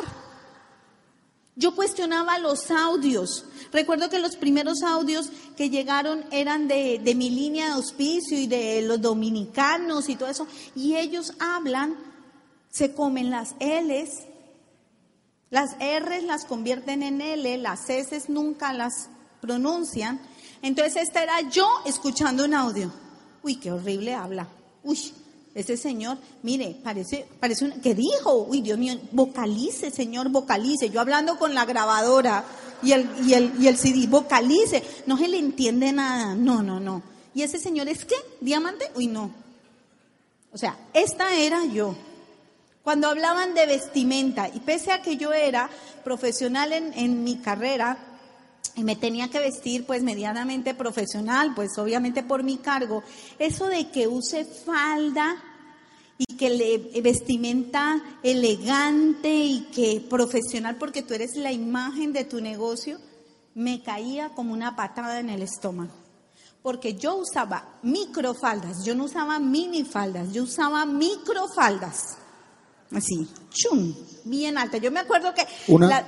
Yo 1.56 1.76
cuestionaba 1.76 2.40
los 2.40 2.72
audios. 2.72 3.46
Recuerdo 3.72 4.10
que 4.10 4.18
los 4.18 4.36
primeros 4.38 4.82
audios 4.82 5.30
que 5.56 5.70
llegaron 5.70 6.26
eran 6.32 6.68
de, 6.68 6.98
de, 6.98 7.14
mi 7.14 7.30
línea 7.30 7.68
de 7.68 7.74
auspicio 7.74 8.40
y 8.40 8.48
de 8.48 8.82
los 8.82 9.00
dominicanos 9.00 10.10
y 10.10 10.16
todo 10.16 10.30
eso. 10.30 10.48
Y 10.76 10.96
ellos 10.96 11.34
hablan, 11.38 11.96
se 12.72 12.96
comen 12.96 13.30
las 13.30 13.54
L's, 13.60 14.24
las 15.52 15.76
R's 15.78 16.24
las 16.24 16.46
convierten 16.46 17.04
en 17.04 17.22
L, 17.22 17.56
las 17.60 17.88
S 17.88 18.20
nunca 18.30 18.74
las 18.74 19.10
pronuncian. 19.42 20.20
Entonces 20.62 21.04
esta 21.04 21.24
era 21.24 21.42
yo 21.50 21.68
escuchando 21.86 22.46
un 22.46 22.54
audio. 22.54 22.92
Uy, 23.44 23.56
qué 23.58 23.72
horrible 23.72 24.14
habla. 24.14 24.48
Uy, 24.84 25.00
ese 25.54 25.78
señor, 25.78 26.18
mire, 26.44 26.76
parece, 26.84 27.26
parece 27.40 27.66
un, 27.66 27.80
¿qué 27.80 27.96
dijo? 27.96 28.44
Uy, 28.44 28.62
Dios 28.62 28.78
mío, 28.78 29.00
vocalice, 29.12 29.90
señor, 29.90 30.30
vocalice. 30.30 30.90
Yo 30.90 31.00
hablando 31.00 31.38
con 31.38 31.54
la 31.54 31.66
grabadora 31.66 32.44
y 32.84 32.92
el, 32.92 33.10
y 33.26 33.34
el, 33.34 33.54
y 33.60 33.68
el 33.68 33.78
CD, 33.78 34.06
vocalice. 34.08 34.84
No 35.06 35.18
se 35.18 35.28
le 35.28 35.38
entiende 35.38 35.94
nada. 35.94 36.36
No, 36.36 36.62
no, 36.62 36.80
no. 36.80 37.02
¿Y 37.34 37.42
ese 37.42 37.58
señor 37.58 37.88
es 37.88 38.04
qué? 38.04 38.16
¿Diamante? 38.42 38.92
Uy, 38.96 39.08
no. 39.08 39.32
O 40.52 40.58
sea, 40.58 40.78
esta 40.94 41.36
era 41.36 41.66
yo. 41.66 41.96
Cuando 42.84 43.08
hablaban 43.08 43.54
de 43.54 43.66
vestimenta, 43.66 44.48
y 44.48 44.60
pese 44.60 44.92
a 44.92 45.02
que 45.02 45.18
yo 45.18 45.34
era 45.34 45.70
profesional 46.04 46.72
en, 46.74 46.94
en 46.94 47.24
mi 47.24 47.38
carrera, 47.38 47.98
y 48.76 48.84
me 48.84 48.96
tenía 48.96 49.30
que 49.30 49.40
vestir 49.40 49.86
pues 49.86 50.04
medianamente 50.04 50.74
profesional, 50.74 51.54
pues 51.56 51.78
obviamente 51.78 52.24
por 52.24 52.44
mi 52.44 52.58
cargo, 52.58 53.04
eso 53.40 53.68
de 53.68 53.90
que 53.90 54.08
use 54.08 54.46
falda 54.46 55.36
y 56.18 56.36
que 56.38 56.50
le 56.50 57.02
vestimenta 57.02 58.02
elegante 58.24 59.30
y 59.34 59.68
que 59.74 60.06
profesional 60.10 60.78
porque 60.78 61.04
tú 61.04 61.14
eres 61.14 61.36
la 61.36 61.52
imagen 61.52 62.14
de 62.14 62.24
tu 62.24 62.42
negocio, 62.42 63.00
me 63.54 63.82
caía 63.82 64.30
como 64.30 64.54
una 64.54 64.76
patada 64.76 65.20
en 65.20 65.30
el 65.30 65.42
estómago. 65.42 65.94
Porque 66.62 66.96
yo 66.96 67.16
usaba 67.16 67.78
microfaldas, 67.84 68.84
yo 68.84 68.96
no 68.96 69.06
usaba 69.06 69.40
minifaldas, 69.40 70.34
yo 70.34 70.44
usaba 70.44 70.86
microfaldas. 70.86 72.18
Así, 72.92 73.28
chum, 73.50 73.94
bien 74.24 74.58
alta. 74.58 74.78
Yo 74.78 74.92
me 74.92 75.02
acuerdo 75.02 75.34
que... 75.34 75.46
Una, 75.68 76.04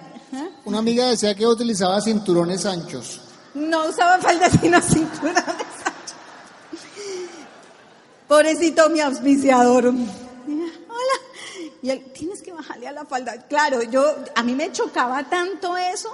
una 0.65 0.79
amiga 0.79 1.07
decía 1.07 1.35
que 1.35 1.45
utilizaba 1.45 2.01
cinturones 2.01 2.65
anchos. 2.65 3.21
No 3.53 3.87
usaba 3.87 4.19
faldas 4.19 4.51
sino 4.61 4.81
cinturones 4.81 5.43
anchos. 5.45 6.15
Pobrecito 8.27 8.89
mi 8.89 8.99
auspiciador. 8.99 9.87
Hola. 9.87 11.17
Y 11.81 11.89
él, 11.89 12.11
tienes 12.13 12.41
que 12.41 12.51
bajarle 12.51 12.87
a 12.87 12.91
la 12.91 13.05
falda. 13.05 13.47
Claro, 13.47 13.81
yo, 13.83 14.03
a 14.35 14.43
mí 14.43 14.53
me 14.55 14.71
chocaba 14.71 15.23
tanto 15.29 15.77
eso, 15.77 16.09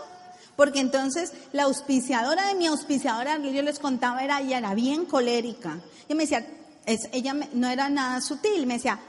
porque 0.56 0.80
entonces 0.80 1.34
la 1.52 1.64
auspiciadora 1.64 2.48
de 2.48 2.56
mi 2.56 2.68
auspiciadora, 2.68 3.38
yo 3.40 3.62
les 3.62 3.80
contaba, 3.80 4.24
era, 4.24 4.42
ella 4.42 4.60
era 4.60 4.76
bien 4.76 5.06
colérica. 5.06 5.80
Y 6.08 6.14
me 6.14 6.24
decía, 6.24 6.46
ella 6.86 7.34
no 7.54 7.68
era 7.68 7.90
nada 7.90 8.22
sutil, 8.22 8.68
me 8.68 8.76
decía, 8.76 9.00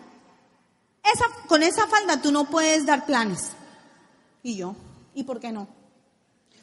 con 1.47 1.63
esa 1.63 1.87
falda 1.87 2.21
tú 2.21 2.33
no 2.33 2.45
puedes 2.45 2.87
dar 2.87 3.07
planes. 3.07 3.51
Y 4.43 4.57
yo, 4.57 4.75
¿y 5.15 5.25
por 5.25 5.41
qué 5.41 5.53
no? 5.53 5.69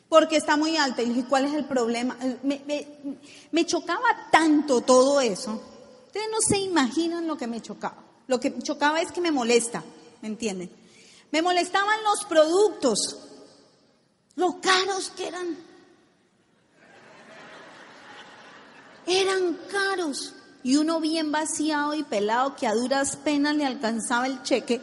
Porque 0.09 0.35
está 0.35 0.57
muy 0.57 0.77
alta. 0.77 1.01
Y 1.01 1.09
dije, 1.09 1.25
¿cuál 1.27 1.45
es 1.45 1.53
el 1.53 1.65
problema? 1.65 2.17
Me, 2.43 2.61
me 3.51 3.65
chocaba 3.65 4.29
tanto 4.31 4.81
todo 4.81 5.21
eso. 5.21 5.61
Ustedes 6.07 6.27
no 6.29 6.41
se 6.41 6.57
imaginan 6.57 7.27
lo 7.27 7.37
que 7.37 7.47
me 7.47 7.61
chocaba. 7.61 7.95
Lo 8.27 8.39
que 8.39 8.49
me 8.49 8.61
chocaba 8.61 9.01
es 9.01 9.11
que 9.11 9.21
me 9.21 9.31
molesta, 9.31 9.83
¿me 10.21 10.27
entienden? 10.27 10.69
Me 11.31 11.41
molestaban 11.41 12.03
los 12.03 12.25
productos, 12.25 13.17
lo 14.35 14.59
caros 14.59 15.09
que 15.11 15.27
eran. 15.27 15.57
Eran 19.05 19.57
caros 19.71 20.33
y 20.63 20.75
uno 20.75 20.99
bien 20.99 21.31
vaciado 21.31 21.93
y 21.93 22.03
pelado 22.03 22.55
que 22.55 22.67
a 22.67 22.73
duras 22.73 23.15
penas 23.15 23.55
le 23.55 23.65
alcanzaba 23.65 24.27
el 24.27 24.43
cheque. 24.43 24.81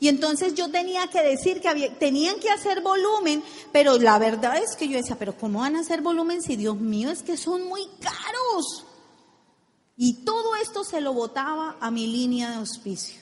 Y 0.00 0.08
entonces 0.08 0.54
yo 0.54 0.70
tenía 0.70 1.06
que 1.08 1.22
decir 1.22 1.60
que 1.60 1.90
tenían 1.98 2.40
que 2.40 2.50
hacer 2.50 2.80
volumen, 2.80 3.44
pero 3.70 3.98
la 3.98 4.18
verdad 4.18 4.56
es 4.56 4.74
que 4.74 4.88
yo 4.88 4.96
decía, 4.96 5.16
pero 5.18 5.36
¿cómo 5.36 5.60
van 5.60 5.76
a 5.76 5.80
hacer 5.80 6.00
volumen 6.00 6.42
si 6.42 6.56
Dios 6.56 6.76
mío 6.76 7.10
es 7.10 7.22
que 7.22 7.36
son 7.36 7.64
muy 7.68 7.86
caros? 8.00 8.86
Y 9.96 10.24
todo 10.24 10.56
esto 10.56 10.82
se 10.84 11.00
lo 11.00 11.12
botaba 11.12 11.76
a 11.80 11.90
mi 11.90 12.06
línea 12.06 12.50
de 12.50 12.56
auspicio. 12.56 13.20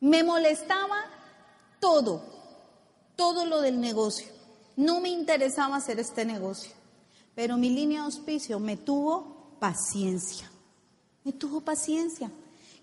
Me 0.00 0.22
molestaba 0.22 1.06
todo, 1.80 2.22
todo 3.16 3.46
lo 3.46 3.62
del 3.62 3.80
negocio. 3.80 4.28
No 4.76 5.00
me 5.00 5.08
interesaba 5.08 5.76
hacer 5.76 5.98
este 5.98 6.26
negocio, 6.26 6.72
pero 7.34 7.56
mi 7.56 7.70
línea 7.70 8.00
de 8.00 8.06
auspicio 8.06 8.60
me 8.60 8.76
tuvo 8.76 9.56
paciencia 9.58 10.52
me 11.24 11.32
tuvo 11.32 11.60
paciencia. 11.60 12.30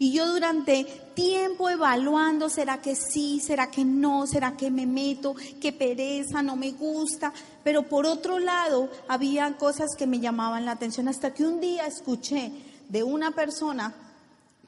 Y 0.02 0.14
yo 0.14 0.32
durante 0.32 0.86
tiempo 1.14 1.70
evaluando, 1.70 2.48
¿será 2.50 2.82
que 2.82 2.96
sí? 2.96 3.42
¿Será 3.42 3.70
que 3.70 3.84
no? 3.84 4.26
¿Será 4.26 4.56
que 4.56 4.72
me 4.72 4.86
meto? 4.86 5.36
¿Qué 5.60 5.74
pereza? 5.74 6.42
¿No 6.42 6.56
me 6.56 6.72
gusta? 6.72 7.34
Pero 7.66 7.84
por 7.84 8.06
otro 8.06 8.40
lado, 8.40 8.90
había 9.10 9.58
cosas 9.58 9.90
que 9.98 10.08
me 10.08 10.22
llamaban 10.22 10.64
la 10.64 10.72
atención 10.72 11.10
hasta 11.10 11.34
que 11.34 11.44
un 11.44 11.60
día 11.60 11.86
escuché 11.86 12.54
de 12.88 13.04
una 13.04 13.32
persona 13.32 13.94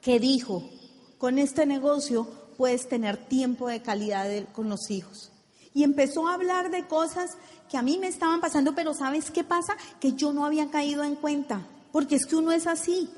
que 0.02 0.20
dijo, 0.20 0.68
con 1.16 1.38
este 1.38 1.64
negocio 1.64 2.28
puedes 2.58 2.86
tener 2.86 3.16
tiempo 3.16 3.68
de 3.68 3.80
calidad 3.80 4.28
con 4.52 4.68
los 4.68 4.90
hijos. 4.90 5.32
Y 5.72 5.82
empezó 5.82 6.28
a 6.28 6.34
hablar 6.34 6.70
de 6.70 6.86
cosas 6.86 7.30
que 7.70 7.78
a 7.78 7.82
mí 7.82 7.96
me 7.96 8.08
estaban 8.08 8.42
pasando, 8.42 8.74
pero 8.74 8.92
¿sabes 8.92 9.30
qué 9.30 9.44
pasa? 9.44 9.78
Que 9.98 10.12
yo 10.12 10.34
no 10.34 10.44
había 10.44 10.70
caído 10.70 11.04
en 11.04 11.14
cuenta, 11.14 11.66
porque 11.90 12.16
es 12.16 12.26
que 12.26 12.36
uno 12.36 12.52
es 12.52 12.66
así. 12.66 13.08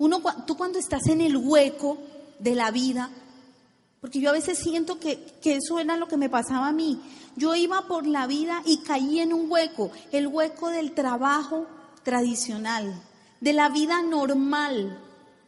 Uno, 0.00 0.22
tú 0.46 0.56
cuando 0.56 0.78
estás 0.78 1.08
en 1.08 1.20
el 1.20 1.36
hueco 1.36 1.98
de 2.38 2.54
la 2.54 2.70
vida, 2.70 3.10
porque 4.00 4.18
yo 4.18 4.30
a 4.30 4.32
veces 4.32 4.56
siento 4.56 4.98
que, 4.98 5.22
que, 5.42 5.56
eso 5.56 5.78
era 5.78 5.98
lo 5.98 6.08
que 6.08 6.16
me 6.16 6.30
pasaba 6.30 6.68
a 6.68 6.72
mí. 6.72 6.98
Yo 7.36 7.54
iba 7.54 7.86
por 7.86 8.06
la 8.06 8.26
vida 8.26 8.62
y 8.64 8.78
caí 8.78 9.20
en 9.20 9.34
un 9.34 9.50
hueco, 9.50 9.90
el 10.10 10.26
hueco 10.26 10.70
del 10.70 10.92
trabajo 10.92 11.66
tradicional, 12.02 12.94
de 13.42 13.52
la 13.52 13.68
vida 13.68 14.00
normal 14.00 14.98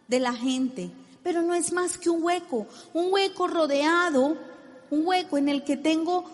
de 0.06 0.20
la 0.20 0.34
gente. 0.34 0.90
Pero 1.22 1.40
no 1.40 1.54
es 1.54 1.72
más 1.72 1.96
que 1.96 2.10
un 2.10 2.22
hueco, 2.22 2.66
un 2.92 3.10
hueco 3.10 3.46
rodeado, 3.46 4.36
un 4.90 5.06
hueco 5.06 5.38
en 5.38 5.48
el 5.48 5.64
que 5.64 5.78
tengo 5.78 6.26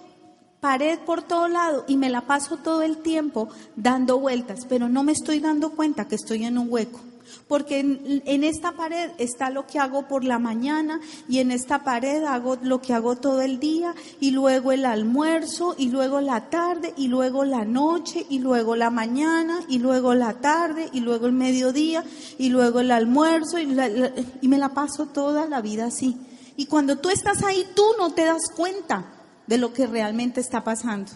pared 0.59 0.99
por 1.07 1.23
todo 1.23 1.47
lado 1.47 1.85
y 1.87 1.97
me 1.97 2.11
la 2.11 2.23
paso 2.23 2.57
todo 2.57 2.83
el 2.83 2.99
tiempo 2.99 3.49
dando 3.77 4.19
vueltas, 4.19 4.67
pero 4.69 4.89
no 4.89 5.05
me 5.05 5.13
estoy 5.13 5.39
dando 5.39 5.71
cuenta 5.71 6.09
que 6.09 6.17
estoy 6.17 6.45
en 6.45 6.59
un 6.59 6.67
hueco 6.69 6.99
porque 7.47 7.81
en, 7.81 8.45
esta 8.45 8.73
pared 8.73 9.11
está 9.19 9.51
lo 9.51 9.67
que 9.67 9.79
hago 9.79 10.09
por 10.09 10.25
la 10.25 10.39
mañana 10.39 11.01
y 11.29 11.39
en 11.39 11.51
esta 11.51 11.85
pared 11.85 12.25
hago 12.25 12.59
lo 12.63 12.81
que 12.81 12.93
hago 12.93 13.17
todo 13.17 13.41
el 13.43 13.59
día 13.59 13.95
y 14.21 14.31
luego 14.31 14.73
el 14.73 14.85
almuerzo 14.85 15.75
y 15.79 15.89
luego 15.91 16.21
la 16.21 16.51
tarde 16.51 16.95
y 16.97 17.09
luego 17.09 17.45
la 17.45 17.65
noche 17.65 18.27
y 18.29 18.39
luego 18.39 18.77
la 18.77 18.91
mañana 18.91 19.61
y 19.69 19.79
luego 19.79 20.15
la 20.15 20.35
tarde 20.35 20.89
y 20.93 21.01
luego 21.01 21.27
el 21.27 21.33
mediodía 21.33 22.05
y 22.39 22.51
luego 22.51 22.81
el 22.81 22.91
almuerzo 22.91 23.59
y, 23.59 23.67
me 23.67 24.59
la 24.59 24.71
paso 24.71 25.07
toda 25.07 25.47
la 25.47 25.61
vida 25.61 25.87
así. 25.87 26.17
Y 26.57 26.67
cuando 26.67 26.97
tú 26.97 27.11
estás 27.11 27.43
ahí, 27.45 27.65
tú 27.75 27.85
no 27.99 28.13
te 28.13 28.25
das 28.25 28.51
cuenta 28.57 29.07
de 29.47 29.59
lo 29.59 29.73
que 29.73 29.87
realmente 29.87 30.41
está 30.41 30.65
pasando. 30.65 31.13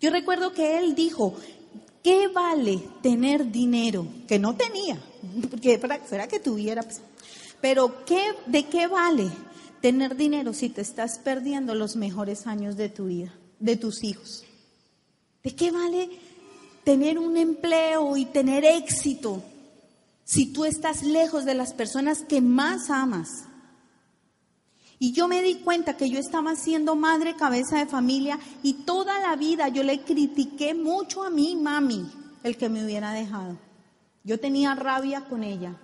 Yo 0.00 0.10
recuerdo 0.10 0.52
que 0.52 0.78
él 0.78 0.94
dijo, 0.94 1.34
¿Qué 2.08 2.26
vale 2.28 2.82
tener 3.02 3.52
dinero? 3.52 4.06
Que 4.26 4.38
no 4.38 4.56
tenía, 4.56 4.98
porque 5.50 5.78
fuera 6.06 6.26
que 6.26 6.40
tuviera. 6.40 6.82
Pues. 6.82 7.02
Pero 7.60 8.02
¿qué, 8.06 8.32
¿de 8.46 8.64
qué 8.64 8.86
vale 8.86 9.28
tener 9.82 10.16
dinero 10.16 10.54
si 10.54 10.70
te 10.70 10.80
estás 10.80 11.18
perdiendo 11.18 11.74
los 11.74 11.96
mejores 11.96 12.46
años 12.46 12.78
de 12.78 12.88
tu 12.88 13.08
vida, 13.08 13.34
de 13.60 13.76
tus 13.76 14.04
hijos? 14.04 14.42
¿De 15.42 15.54
qué 15.54 15.70
vale 15.70 16.08
tener 16.82 17.18
un 17.18 17.36
empleo 17.36 18.16
y 18.16 18.24
tener 18.24 18.64
éxito 18.64 19.42
si 20.24 20.46
tú 20.46 20.64
estás 20.64 21.02
lejos 21.02 21.44
de 21.44 21.56
las 21.56 21.74
personas 21.74 22.22
que 22.22 22.40
más 22.40 22.88
amas? 22.88 23.44
Y 24.98 25.12
yo 25.12 25.28
me 25.28 25.42
di 25.42 25.56
cuenta 25.56 25.96
que 25.96 26.10
yo 26.10 26.18
estaba 26.18 26.56
siendo 26.56 26.96
madre 26.96 27.36
cabeza 27.36 27.78
de 27.78 27.86
familia 27.86 28.38
y 28.62 28.84
toda 28.84 29.20
la 29.20 29.36
vida 29.36 29.68
yo 29.68 29.82
le 29.82 30.00
critiqué 30.02 30.74
mucho 30.74 31.22
a 31.22 31.30
mi 31.30 31.54
mami 31.54 32.10
el 32.42 32.56
que 32.56 32.68
me 32.68 32.84
hubiera 32.84 33.12
dejado. 33.12 33.56
Yo 34.24 34.40
tenía 34.40 34.74
rabia 34.74 35.24
con 35.24 35.44
ella. 35.44 35.76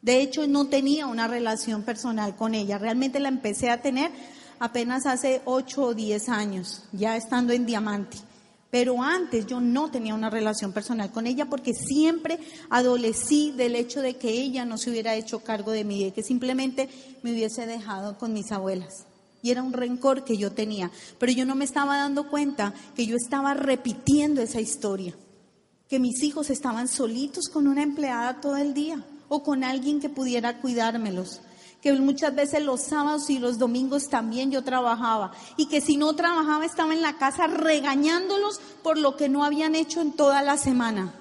De 0.00 0.20
hecho, 0.20 0.46
no 0.46 0.66
tenía 0.66 1.06
una 1.06 1.28
relación 1.28 1.82
personal 1.82 2.36
con 2.36 2.54
ella. 2.54 2.78
Realmente 2.78 3.20
la 3.20 3.28
empecé 3.28 3.70
a 3.70 3.82
tener 3.82 4.10
apenas 4.58 5.06
hace 5.06 5.42
8 5.44 5.82
o 5.82 5.94
10 5.94 6.28
años, 6.28 6.84
ya 6.92 7.16
estando 7.16 7.52
en 7.52 7.66
diamante. 7.66 8.18
Pero 8.72 9.02
antes 9.02 9.46
yo 9.46 9.60
no 9.60 9.90
tenía 9.90 10.14
una 10.14 10.30
relación 10.30 10.72
personal 10.72 11.10
con 11.10 11.26
ella 11.26 11.44
porque 11.44 11.74
siempre 11.74 12.38
adolecí 12.70 13.52
del 13.54 13.76
hecho 13.76 14.00
de 14.00 14.16
que 14.16 14.30
ella 14.30 14.64
no 14.64 14.78
se 14.78 14.88
hubiera 14.88 15.14
hecho 15.14 15.40
cargo 15.40 15.72
de 15.72 15.84
mí, 15.84 16.02
de 16.02 16.12
que 16.12 16.22
simplemente 16.22 16.88
me 17.22 17.32
hubiese 17.32 17.66
dejado 17.66 18.16
con 18.16 18.32
mis 18.32 18.50
abuelas. 18.50 19.04
Y 19.42 19.50
era 19.50 19.62
un 19.62 19.74
rencor 19.74 20.24
que 20.24 20.38
yo 20.38 20.52
tenía. 20.52 20.90
Pero 21.18 21.32
yo 21.32 21.44
no 21.44 21.54
me 21.54 21.66
estaba 21.66 21.98
dando 21.98 22.30
cuenta 22.30 22.72
que 22.96 23.04
yo 23.04 23.14
estaba 23.14 23.52
repitiendo 23.52 24.40
esa 24.40 24.62
historia. 24.62 25.14
Que 25.86 25.98
mis 25.98 26.22
hijos 26.22 26.48
estaban 26.48 26.88
solitos 26.88 27.50
con 27.52 27.66
una 27.66 27.82
empleada 27.82 28.40
todo 28.40 28.56
el 28.56 28.72
día 28.72 29.04
o 29.28 29.42
con 29.42 29.64
alguien 29.64 30.00
que 30.00 30.08
pudiera 30.08 30.62
cuidármelos 30.62 31.42
que 31.82 31.92
muchas 31.94 32.34
veces 32.34 32.62
los 32.62 32.80
sábados 32.80 33.28
y 33.28 33.40
los 33.40 33.58
domingos 33.58 34.08
también 34.08 34.52
yo 34.52 34.62
trabajaba 34.62 35.32
y 35.56 35.66
que 35.66 35.80
si 35.80 35.96
no 35.96 36.14
trabajaba 36.14 36.64
estaba 36.64 36.94
en 36.94 37.02
la 37.02 37.18
casa 37.18 37.48
regañándolos 37.48 38.60
por 38.84 38.96
lo 38.96 39.16
que 39.16 39.28
no 39.28 39.44
habían 39.44 39.74
hecho 39.74 40.00
en 40.00 40.12
toda 40.12 40.42
la 40.42 40.56
semana. 40.56 41.12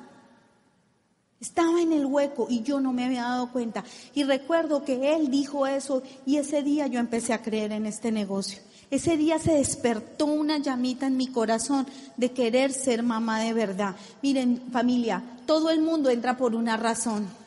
Estaba 1.42 1.82
en 1.82 1.92
el 1.92 2.06
hueco 2.06 2.46
y 2.48 2.62
yo 2.62 2.80
no 2.80 2.94
me 2.94 3.06
había 3.06 3.24
dado 3.24 3.52
cuenta. 3.52 3.84
Y 4.14 4.24
recuerdo 4.24 4.86
que 4.86 5.16
él 5.16 5.32
dijo 5.32 5.66
eso 5.66 6.04
y 6.28 6.38
ese 6.38 6.62
día 6.62 6.86
yo 6.86 7.00
empecé 7.00 7.34
a 7.34 7.42
creer 7.42 7.72
en 7.72 7.88
este 7.88 8.12
negocio. 8.12 8.60
Ese 8.92 9.18
día 9.18 9.40
se 9.40 9.54
despertó 9.54 10.28
una 10.28 10.60
llamita 10.60 11.08
en 11.08 11.18
mi 11.18 11.26
corazón 11.26 11.88
de 12.18 12.32
querer 12.34 12.72
ser 12.72 13.02
mamá 13.02 13.40
de 13.40 13.54
verdad. 13.54 13.96
Miren 14.22 14.62
familia, 14.72 15.24
todo 15.48 15.72
el 15.72 15.82
mundo 15.82 16.12
entra 16.12 16.38
por 16.38 16.54
una 16.54 16.78
razón 16.78 17.41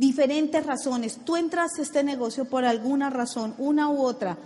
diferentes 0.00 0.64
razones. 0.64 1.18
Tú 1.26 1.36
entraste 1.36 1.82
a 1.82 1.84
este 1.84 2.02
negocio 2.02 2.46
por 2.46 2.64
alguna 2.64 3.10
razón, 3.10 3.54
una 3.58 3.90
u 3.90 4.00
otra. 4.00 4.38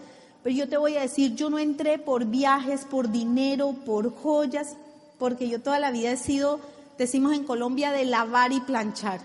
Pero 0.43 0.55
yo 0.55 0.69
te 0.69 0.77
voy 0.77 0.97
a 0.97 1.03
decir, 1.03 1.37
yo 1.37 1.49
no 1.49 1.61
entré 1.61 1.99
por 1.99 2.27
viajes, 2.27 2.85
por 2.85 3.11
dinero, 3.11 3.73
por 3.87 4.13
joyas, 4.13 4.77
porque 5.17 5.49
yo 5.49 5.63
toda 5.63 5.79
la 5.79 5.93
vida 5.93 6.11
he 6.11 6.17
sido, 6.17 6.59
decimos 6.99 7.35
en 7.35 7.45
Colombia, 7.45 7.93
de 7.93 8.05
lavar 8.05 8.53
y 8.53 8.61
planchar. 8.61 9.21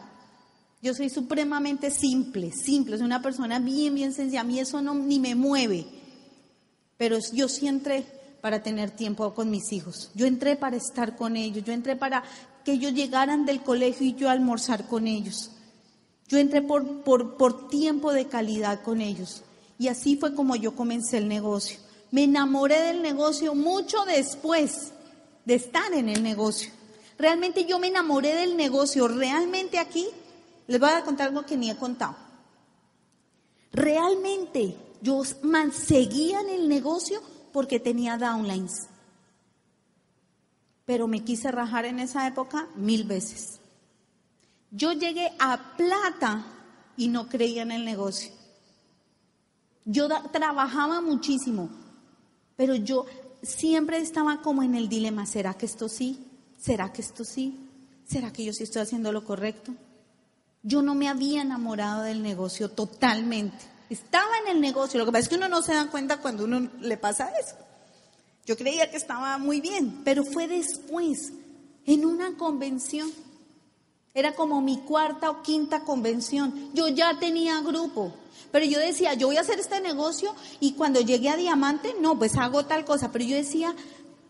Yo 0.84 0.94
soy 0.94 1.10
supremamente 1.10 1.90
simple, 1.90 2.52
simple, 2.52 2.98
soy 2.98 3.06
una 3.08 3.24
persona 3.24 3.58
bien, 3.58 3.96
bien 3.96 4.14
sencilla. 4.14 4.42
A 4.42 4.46
mí 4.46 4.60
eso 4.60 4.84
no, 4.84 4.94
ni 4.94 5.20
me 5.20 5.34
mueve. 5.34 5.88
Pero 6.96 7.18
yo 7.34 7.50
sí 7.50 7.68
entré 7.68 8.06
para 8.40 8.62
tener 8.62 8.92
tiempo 8.92 9.34
con 9.34 9.50
mis 9.50 9.74
hijos. 9.74 10.12
Yo 10.14 10.28
entré 10.28 10.56
para 10.56 10.78
estar 10.78 11.18
con 11.18 11.36
ellos. 11.36 11.66
Yo 11.66 11.74
entré 11.74 11.96
para 11.96 12.24
que 12.64 12.74
ellos 12.74 12.94
llegaran 12.94 13.48
del 13.48 13.62
colegio 13.62 14.06
y 14.06 14.14
yo 14.14 14.30
almorzar 14.30 14.86
con 14.86 15.08
ellos. 15.08 15.52
Yo 16.30 16.38
entré 16.38 16.62
por, 16.62 17.68
tiempo 17.70 18.14
de 18.14 18.28
calidad 18.28 18.84
con 18.84 19.02
ellos. 19.02 19.44
Y 19.80 19.88
así 19.88 20.16
fue 20.16 20.36
como 20.36 20.56
yo 20.56 20.76
comencé 20.76 21.18
el 21.18 21.28
negocio. 21.28 21.80
Me 22.12 22.26
enamoré 22.26 22.80
del 22.82 23.02
negocio 23.02 23.56
mucho 23.56 24.06
después 24.06 24.92
de 25.46 25.56
estar 25.56 25.92
en 25.94 26.08
el 26.08 26.22
negocio. 26.22 26.72
Realmente 27.18 27.66
yo 27.66 27.80
me 27.80 27.88
enamoré 27.88 28.36
del 28.36 28.56
negocio. 28.56 29.08
Realmente 29.08 29.80
aquí 29.80 30.08
les 30.68 30.80
voy 30.80 30.92
a 30.92 31.04
contar 31.04 31.30
algo 31.30 31.46
que 31.46 31.58
ni 31.58 31.72
he 31.72 31.76
contado. 31.76 32.16
Realmente 33.72 34.76
yo 35.02 35.24
seguía 35.72 36.42
en 36.42 36.50
el 36.50 36.70
negocio 36.70 37.22
porque 37.52 37.80
tenía 37.80 38.18
downlines. 38.18 38.88
Pero 40.86 41.08
me 41.08 41.24
quise 41.24 41.50
rajar 41.52 41.86
en 41.86 42.00
esa 42.00 42.28
época 42.28 42.68
mil 42.76 43.06
veces. 43.06 43.59
Yo 44.72 44.94
llegué 44.94 45.32
a 45.40 45.76
plata 45.76 46.46
y 46.98 47.08
no 47.08 47.28
creía 47.28 47.64
en 47.64 47.72
el 47.72 47.86
negocio. 47.86 48.32
Yo 49.86 50.08
trabajaba 50.32 51.02
muchísimo, 51.02 51.70
pero 52.56 52.76
yo 52.76 53.06
siempre 53.42 53.98
estaba 53.98 54.42
como 54.42 54.64
en 54.64 54.76
el 54.76 54.90
dilema, 54.90 55.26
¿será 55.26 55.54
que 55.56 55.66
esto 55.66 55.90
sí? 55.90 56.26
¿Será 56.60 56.92
que 56.92 57.02
esto 57.02 57.24
sí? 57.24 57.58
¿Será 58.06 58.32
que 58.32 58.44
yo 58.44 58.54
sí 58.54 58.64
estoy 58.64 58.82
haciendo 58.82 59.12
lo 59.12 59.24
correcto? 59.24 59.74
Yo 60.62 60.82
no 60.82 60.94
me 60.94 61.08
había 61.08 61.42
enamorado 61.42 62.04
del 62.04 62.22
negocio 62.22 62.70
totalmente. 62.70 63.66
Estaba 63.90 64.30
en 64.46 64.56
el 64.56 64.62
negocio, 64.62 65.00
lo 65.00 65.06
que 65.06 65.12
pasa 65.12 65.24
es 65.24 65.30
que 65.30 65.36
uno 65.36 65.48
no 65.48 65.62
se 65.62 65.74
da 65.74 65.90
cuenta 65.90 66.18
cuando 66.18 66.44
uno 66.44 66.70
le 66.80 66.98
pasa 66.98 67.32
eso. 67.40 67.56
Yo 68.46 68.58
creía 68.58 68.92
que 68.92 68.98
estaba 68.98 69.38
muy 69.38 69.62
bien, 69.62 70.02
pero 70.04 70.24
fue 70.24 70.48
después, 70.48 71.32
en 71.86 72.06
una 72.06 72.36
convención. 72.36 73.10
Era 74.14 74.34
como 74.34 74.62
mi 74.62 74.78
cuarta 74.80 75.30
o 75.30 75.42
quinta 75.42 75.82
convención. 75.82 76.72
Yo 76.74 76.88
ya 76.88 77.20
tenía 77.20 77.62
grupo. 77.62 78.12
Pero 78.52 78.66
yo 78.66 78.80
decía, 78.80 79.14
yo 79.14 79.28
voy 79.28 79.38
a 79.38 79.42
hacer 79.42 79.60
este 79.60 79.80
negocio 79.80 80.34
y 80.60 80.74
cuando 80.74 81.02
llegué 81.02 81.30
a 81.30 81.38
Diamante, 81.38 81.96
no, 82.02 82.18
pues 82.18 82.36
hago 82.38 82.66
tal 82.66 82.84
cosa. 82.86 83.12
Pero 83.12 83.26
yo 83.26 83.36
decía, 83.36 83.76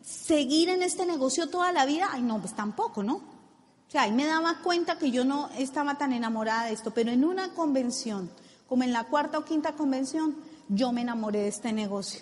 seguir 0.03 0.69
en 0.69 0.83
este 0.83 1.05
negocio 1.05 1.47
toda 1.47 1.71
la 1.71 1.85
vida, 1.85 2.09
ay 2.11 2.21
no, 2.21 2.39
pues 2.39 2.55
tampoco, 2.55 3.03
¿no? 3.03 3.15
O 3.15 3.91
sea, 3.91 4.03
ahí 4.03 4.11
me 4.11 4.25
daba 4.25 4.59
cuenta 4.61 4.99
que 4.99 5.09
yo 5.09 5.25
no 5.25 5.49
estaba 5.57 5.97
tan 5.97 6.13
enamorada 6.13 6.65
de 6.65 6.73
esto, 6.73 6.91
pero 6.91 7.11
en 7.11 7.23
una 7.23 7.53
convención, 7.53 8.29
como 8.67 8.83
en 8.83 8.93
la 8.93 9.05
cuarta 9.05 9.39
o 9.39 9.45
quinta 9.45 9.73
convención, 9.73 10.35
yo 10.67 10.91
me 10.91 11.01
enamoré 11.01 11.39
de 11.39 11.47
este 11.47 11.73
negocio. 11.73 12.21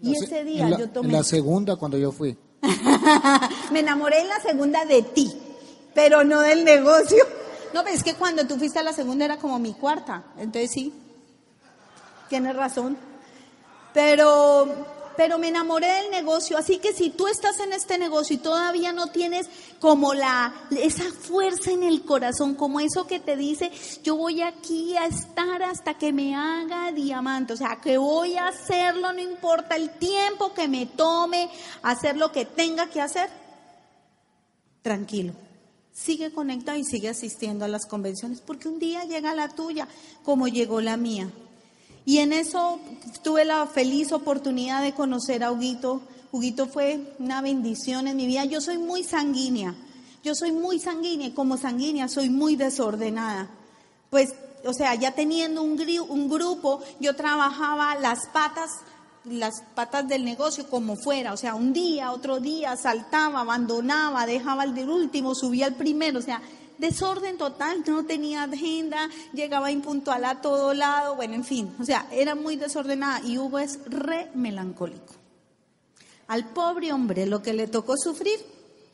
Y 0.00 0.14
ese 0.14 0.44
día 0.44 0.68
yo 0.78 0.90
tomé... 0.90 1.08
En 1.08 1.14
la 1.14 1.24
segunda 1.24 1.76
cuando 1.76 1.98
yo 1.98 2.12
fui. 2.12 2.36
me 3.72 3.80
enamoré 3.80 4.20
en 4.20 4.28
la 4.28 4.40
segunda 4.40 4.84
de 4.84 5.02
ti, 5.02 5.32
pero 5.94 6.24
no 6.24 6.40
del 6.40 6.64
negocio. 6.64 7.24
No, 7.72 7.82
pero 7.82 7.96
es 7.96 8.04
que 8.04 8.14
cuando 8.14 8.46
tú 8.46 8.56
fuiste 8.56 8.78
a 8.78 8.82
la 8.82 8.92
segunda 8.92 9.24
era 9.24 9.38
como 9.38 9.58
mi 9.58 9.74
cuarta, 9.74 10.24
entonces 10.38 10.70
sí, 10.72 10.92
tienes 12.28 12.54
razón. 12.54 12.96
Pero, 13.92 15.12
pero 15.16 15.38
me 15.38 15.48
enamoré 15.48 15.86
del 15.86 16.10
negocio, 16.10 16.58
así 16.58 16.78
que 16.78 16.92
si 16.92 17.10
tú 17.10 17.28
estás 17.28 17.60
en 17.60 17.72
este 17.72 17.96
negocio 17.98 18.34
y 18.34 18.38
todavía 18.38 18.92
no 18.92 19.08
tienes 19.08 19.48
como 19.80 20.14
la 20.14 20.52
esa 20.70 21.04
fuerza 21.04 21.70
en 21.70 21.84
el 21.84 22.04
corazón, 22.04 22.54
como 22.54 22.80
eso 22.80 23.06
que 23.06 23.20
te 23.20 23.36
dice, 23.36 23.70
yo 24.02 24.16
voy 24.16 24.42
aquí 24.42 24.96
a 24.96 25.06
estar 25.06 25.62
hasta 25.62 25.94
que 25.94 26.12
me 26.12 26.34
haga 26.34 26.90
diamante, 26.92 27.52
o 27.52 27.56
sea, 27.56 27.80
que 27.82 27.98
voy 27.98 28.36
a 28.36 28.48
hacerlo, 28.48 29.12
no 29.12 29.20
importa 29.20 29.76
el 29.76 29.90
tiempo 29.90 30.54
que 30.54 30.66
me 30.66 30.86
tome 30.86 31.50
hacer 31.82 32.16
lo 32.16 32.32
que 32.32 32.44
tenga 32.44 32.88
que 32.88 33.00
hacer. 33.00 33.30
Tranquilo. 34.82 35.43
Sigue 35.94 36.32
conectado 36.32 36.76
y 36.76 36.84
sigue 36.84 37.08
asistiendo 37.08 37.64
a 37.64 37.68
las 37.68 37.86
convenciones, 37.86 38.40
porque 38.40 38.68
un 38.68 38.80
día 38.80 39.04
llega 39.04 39.34
la 39.34 39.48
tuya, 39.48 39.86
como 40.24 40.48
llegó 40.48 40.80
la 40.80 40.96
mía. 40.96 41.30
Y 42.04 42.18
en 42.18 42.32
eso 42.32 42.80
tuve 43.22 43.44
la 43.44 43.66
feliz 43.66 44.10
oportunidad 44.12 44.82
de 44.82 44.92
conocer 44.92 45.44
a 45.44 45.52
Huguito. 45.52 46.02
Huguito 46.32 46.66
fue 46.66 47.14
una 47.20 47.40
bendición 47.40 48.08
en 48.08 48.16
mi 48.16 48.26
vida. 48.26 48.44
Yo 48.44 48.60
soy 48.60 48.76
muy 48.76 49.04
sanguínea. 49.04 49.74
Yo 50.24 50.34
soy 50.34 50.52
muy 50.52 50.80
sanguínea 50.80 51.28
y 51.28 51.32
como 51.32 51.56
sanguínea 51.56 52.08
soy 52.08 52.28
muy 52.28 52.56
desordenada. 52.56 53.48
Pues, 54.10 54.34
o 54.66 54.72
sea, 54.72 54.96
ya 54.96 55.12
teniendo 55.12 55.62
un, 55.62 55.80
un 56.08 56.28
grupo, 56.28 56.80
yo 56.98 57.14
trabajaba 57.14 57.94
las 57.96 58.26
patas 58.32 58.70
las 59.24 59.62
patas 59.74 60.06
del 60.06 60.24
negocio 60.24 60.68
como 60.68 60.96
fuera, 60.96 61.32
o 61.32 61.36
sea, 61.36 61.54
un 61.54 61.72
día, 61.72 62.12
otro 62.12 62.40
día, 62.40 62.76
saltaba, 62.76 63.40
abandonaba, 63.40 64.26
dejaba 64.26 64.64
el 64.64 64.74
del 64.74 64.90
último, 64.90 65.34
subía 65.34 65.66
el 65.66 65.74
primero, 65.74 66.18
o 66.18 66.22
sea, 66.22 66.42
desorden 66.78 67.38
total, 67.38 67.82
no 67.86 68.04
tenía 68.04 68.42
agenda, 68.42 69.08
llegaba 69.32 69.70
impuntual 69.70 70.24
a 70.24 70.40
todo 70.40 70.74
lado, 70.74 71.16
bueno, 71.16 71.34
en 71.34 71.44
fin, 71.44 71.74
o 71.80 71.84
sea, 71.84 72.06
era 72.10 72.34
muy 72.34 72.56
desordenada 72.56 73.20
y 73.24 73.38
Hugo 73.38 73.58
es 73.58 73.78
re 73.86 74.30
melancólico. 74.34 75.14
Al 76.26 76.48
pobre 76.48 76.92
hombre 76.92 77.26
lo 77.26 77.42
que 77.42 77.52
le 77.52 77.66
tocó 77.66 77.96
sufrir 77.96 78.38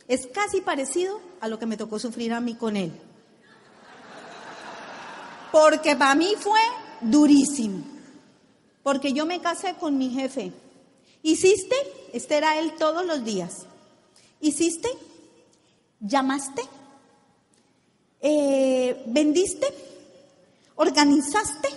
es 0.09 0.27
casi 0.27 0.61
parecido 0.61 1.21
a 1.41 1.49
lo 1.49 1.59
que 1.59 1.67
me 1.67 1.77
tocó 1.77 1.99
sufrir 1.99 2.33
a 2.33 2.41
mí 2.41 2.55
con 2.55 2.77
él. 2.77 2.93
Porque 5.53 5.97
para 5.97 6.15
mí 6.15 6.35
fue 6.39 6.61
durísimo. 7.01 8.00
Porque 8.91 9.13
yo 9.13 9.25
me 9.25 9.41
casé 9.41 9.75
con 9.75 9.97
mi 9.99 10.11
jefe. 10.11 10.51
¿Hiciste? 11.23 11.77
Este 12.13 12.37
era 12.37 12.59
él 12.59 12.75
todos 12.77 13.07
los 13.07 13.25
días. 13.25 13.59
¿Hiciste? 14.41 14.89
¿Llamaste? 16.01 16.63
Eh, 18.21 19.01
¿Vendiste? 19.07 19.69
¿Organizaste? 20.75 21.69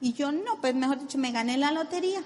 Y 0.00 0.12
yo 0.12 0.30
no, 0.30 0.60
pues 0.60 0.72
mejor 0.72 1.00
dicho, 1.00 1.18
me 1.18 1.32
gané 1.32 1.58
la 1.58 1.72
lotería. 1.72 2.22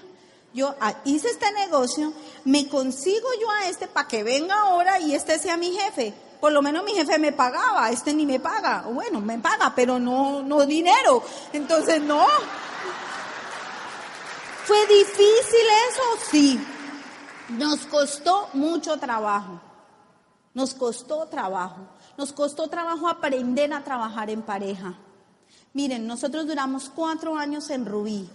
Yo 0.53 0.75
ah, 0.81 0.93
hice 1.05 1.29
este 1.29 1.51
negocio, 1.53 2.13
me 2.43 2.67
consigo 2.67 3.27
yo 3.41 3.49
a 3.49 3.69
este 3.69 3.87
para 3.87 4.07
que 4.07 4.23
venga 4.23 4.53
ahora 4.53 4.99
y 4.99 5.15
este 5.15 5.39
sea 5.39 5.57
mi 5.57 5.71
jefe. 5.71 6.13
Por 6.39 6.51
lo 6.51 6.61
menos 6.61 6.83
mi 6.83 6.91
jefe 6.91 7.17
me 7.17 7.31
pagaba, 7.31 7.89
este 7.89 8.13
ni 8.13 8.27
me 8.27 8.39
paga. 8.39 8.83
Bueno, 8.83 9.19
me 9.19 9.39
paga, 9.39 9.73
pero 9.75 9.97
no, 9.97 10.43
no 10.43 10.63
dinero. 10.67 11.23
Entonces, 11.53 12.03
no. 12.03 12.27
¿Fue 14.65 14.87
difícil 14.87 15.67
eso? 15.89 16.03
Sí. 16.31 16.59
Nos 17.49 17.85
costó 17.85 18.49
mucho 18.53 18.97
trabajo. 18.97 19.61
Nos 20.55 20.73
costó 20.73 21.27
trabajo. 21.27 21.87
Nos 22.17 22.33
costó 22.33 22.67
trabajo 22.67 23.07
aprender 23.07 23.71
a 23.73 23.83
trabajar 23.83 24.29
en 24.29 24.41
pareja. 24.41 24.95
Miren, 25.73 26.07
nosotros 26.07 26.47
duramos 26.47 26.89
cuatro 26.89 27.37
años 27.37 27.69
en 27.69 27.85
Rubí. 27.85 28.29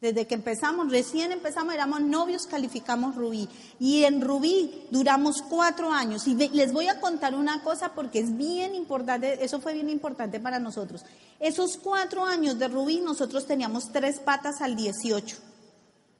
Desde 0.00 0.26
que 0.26 0.34
empezamos, 0.34 0.90
recién 0.90 1.30
empezamos, 1.30 1.74
éramos 1.74 2.00
novios, 2.00 2.46
calificamos 2.46 3.16
Rubí. 3.16 3.50
Y 3.78 4.04
en 4.04 4.22
Rubí 4.22 4.86
duramos 4.90 5.42
cuatro 5.42 5.92
años. 5.92 6.26
Y 6.26 6.34
les 6.34 6.72
voy 6.72 6.88
a 6.88 7.00
contar 7.00 7.34
una 7.34 7.62
cosa 7.62 7.92
porque 7.94 8.18
es 8.20 8.34
bien 8.34 8.74
importante, 8.74 9.44
eso 9.44 9.60
fue 9.60 9.74
bien 9.74 9.90
importante 9.90 10.40
para 10.40 10.58
nosotros. 10.58 11.04
Esos 11.38 11.76
cuatro 11.76 12.24
años 12.24 12.58
de 12.58 12.68
Rubí 12.68 13.00
nosotros 13.00 13.46
teníamos 13.46 13.92
tres 13.92 14.20
patas 14.20 14.62
al 14.62 14.74
18. 14.74 15.36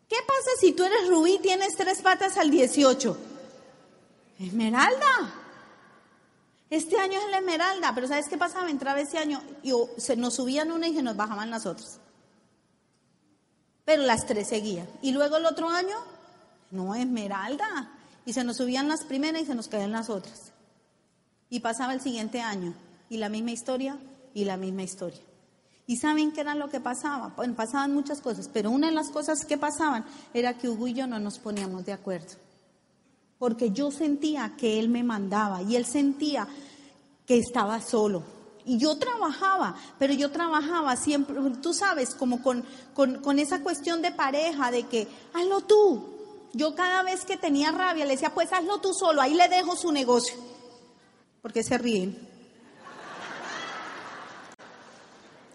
¿Qué 0.08 0.16
pasa 0.26 0.50
si 0.60 0.72
tú 0.72 0.84
eres 0.84 1.08
Rubí 1.08 1.36
y 1.36 1.38
tienes 1.38 1.74
tres 1.74 2.02
patas 2.02 2.36
al 2.36 2.50
18? 2.50 3.16
Esmeralda. 4.40 5.34
Este 6.68 6.98
año 6.98 7.18
es 7.18 7.30
la 7.30 7.38
esmeralda, 7.38 7.94
pero 7.94 8.08
¿sabes 8.08 8.28
qué 8.28 8.36
pasaba? 8.36 8.68
Entraba 8.68 9.00
ese 9.00 9.16
año 9.16 9.42
y 9.62 9.72
se 9.96 10.16
nos 10.16 10.34
subían 10.34 10.70
una 10.70 10.86
y 10.86 10.94
se 10.94 11.02
nos 11.02 11.16
bajaban 11.16 11.48
las 11.48 11.64
otras. 11.64 11.98
Pero 13.90 14.05
las 14.05 14.24
tres 14.24 14.46
seguían. 14.46 14.87
Y 15.03 15.11
luego 15.11 15.38
el 15.38 15.46
otro 15.46 15.68
año, 15.68 15.96
no, 16.70 16.94
esmeralda. 16.94 17.90
Y 18.24 18.35
se 18.35 18.44
nos 18.44 18.59
subían 18.59 18.87
las 18.87 19.03
primeras 19.03 19.42
y 19.42 19.46
se 19.46 19.57
nos 19.57 19.66
caían 19.66 19.90
las 19.90 20.11
otras. 20.11 20.53
Y 21.48 21.59
pasaba 21.59 21.92
el 21.92 22.00
siguiente 22.00 22.40
año. 22.40 22.72
Y 23.09 23.16
la 23.16 23.29
misma 23.29 23.50
historia 23.50 23.98
y 24.33 24.44
la 24.44 24.57
misma 24.57 24.85
historia. 24.85 25.18
¿Y 25.88 25.96
saben 25.96 26.31
qué 26.31 26.42
era 26.42 26.55
lo 26.55 26.70
que 26.70 26.79
pasaba? 26.79 27.33
Bueno, 27.37 27.57
pasaban 27.57 27.92
muchas 27.92 28.20
cosas, 28.20 28.48
pero 28.53 28.70
una 28.70 28.87
de 28.87 28.94
las 28.94 29.11
cosas 29.11 29.44
que 29.44 29.59
pasaban 29.59 30.05
era 30.35 30.57
que 30.57 30.68
Hugo 30.68 30.87
y 30.87 30.94
yo 30.94 31.09
no 31.09 31.18
nos 31.18 31.40
poníamos 31.40 31.85
de 31.85 31.92
acuerdo 31.92 32.37
porque 33.40 33.70
yo 33.70 33.90
sentía 33.90 34.55
que 34.57 34.79
Él 34.79 34.90
me 34.90 35.03
mandaba 35.03 35.62
y 35.62 35.74
Él 35.74 35.87
sentía 35.87 36.46
que 37.26 37.38
estaba 37.38 37.81
solo. 37.81 38.22
Y 38.70 38.78
yo 38.78 38.96
trabajaba, 38.98 39.74
pero 39.98 40.12
yo 40.12 40.30
trabajaba 40.30 40.94
siempre, 40.94 41.35
tú 41.61 41.74
sabes, 41.74 42.14
como 42.14 42.40
con, 42.40 42.64
con, 42.94 43.40
esa 43.40 43.64
cuestión 43.64 44.00
de 44.00 44.12
pareja, 44.12 44.70
de 44.70 44.85
que 44.85 45.09
hazlo 45.35 45.62
tú. 45.62 46.09
Yo 46.52 46.76
cada 46.76 47.02
vez 47.02 47.24
que 47.24 47.37
tenía 47.37 47.72
rabia 47.72 48.04
le 48.04 48.12
decía, 48.12 48.33
pues 48.33 48.52
hazlo 48.52 48.80
tú 48.80 48.94
solo, 48.94 49.20
ahí 49.22 49.35
le 49.35 49.48
dejo 49.48 49.74
su 49.74 49.90
negocio. 49.90 50.37
Porque 51.42 51.64
se 51.64 51.78
ríen. 51.78 52.16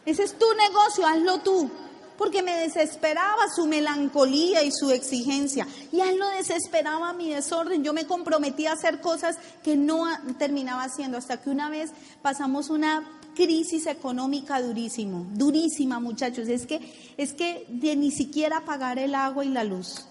Ese 0.05 0.23
es 0.23 0.37
tu 0.37 0.53
negocio, 0.53 1.07
hazlo 1.07 1.37
tú. 1.37 1.71
Porque 2.17 2.41
me 2.41 2.55
desesperaba 2.57 3.49
su 3.55 3.67
melancolía 3.67 4.63
y 4.63 4.71
su 4.71 4.91
exigencia. 4.91 5.67
Y 5.91 6.01
a 6.01 6.09
él 6.09 6.17
lo 6.17 6.27
desesperaba 6.29 7.13
mi 7.13 7.29
desorden. 7.29 7.83
Yo 7.83 7.93
me 7.93 8.05
comprometía 8.05 8.71
a 8.71 8.73
hacer 8.73 9.01
cosas 9.01 9.37
que 9.63 9.75
no 9.75 10.05
terminaba 10.37 10.83
haciendo. 10.83 11.17
Hasta 11.17 11.41
que 11.41 11.49
una 11.49 11.69
vez 11.69 11.91
pasamos 12.21 12.69
una 12.69 13.19
crisis 13.35 13.85
económica 13.87 14.61
durísimo, 14.61 15.27
durísima 15.33 15.99
muchachos. 15.99 16.47
Es 16.47 16.65
que, 16.65 17.13
es 17.17 17.33
que 17.33 17.65
de 17.69 17.95
ni 17.95 18.11
siquiera 18.11 18.65
pagar 18.65 18.97
el 18.97 19.13
agua 19.13 19.45
y 19.45 19.49
la 19.49 19.63
luz 19.63 20.05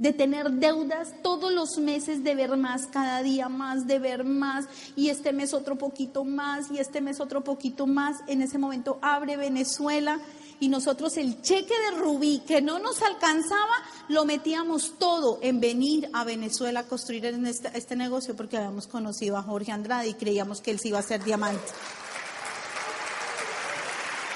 de 0.00 0.14
tener 0.14 0.50
deudas 0.52 1.12
todos 1.22 1.52
los 1.52 1.76
meses, 1.76 2.24
de 2.24 2.34
ver 2.34 2.56
más, 2.56 2.86
cada 2.86 3.22
día 3.22 3.50
más, 3.50 3.86
de 3.86 3.98
ver 3.98 4.24
más, 4.24 4.64
y 4.96 5.10
este 5.10 5.34
mes 5.34 5.52
otro 5.52 5.76
poquito 5.76 6.24
más, 6.24 6.70
y 6.70 6.78
este 6.78 7.02
mes 7.02 7.20
otro 7.20 7.44
poquito 7.44 7.86
más. 7.86 8.16
En 8.26 8.40
ese 8.40 8.56
momento 8.56 8.98
abre 9.02 9.36
Venezuela 9.36 10.18
y 10.60 10.68
nosotros 10.68 11.16
el 11.16 11.40
cheque 11.40 11.74
de 11.80 11.98
Rubí 11.98 12.42
que 12.46 12.60
no 12.60 12.78
nos 12.78 13.00
alcanzaba, 13.00 13.82
lo 14.08 14.26
metíamos 14.26 14.98
todo 14.98 15.38
en 15.40 15.58
venir 15.58 16.10
a 16.12 16.22
Venezuela 16.22 16.80
a 16.80 16.86
construir 16.86 17.24
este, 17.24 17.96
negocio 17.96 18.36
porque 18.36 18.58
habíamos 18.58 18.86
conocido 18.86 19.38
a 19.38 19.42
Jorge 19.42 19.72
Andrade 19.72 20.08
y 20.08 20.14
creíamos 20.14 20.60
que 20.60 20.70
él 20.70 20.78
se 20.78 20.88
iba 20.88 20.98
a 20.98 21.00
hacer 21.00 21.24
diamante. 21.24 21.64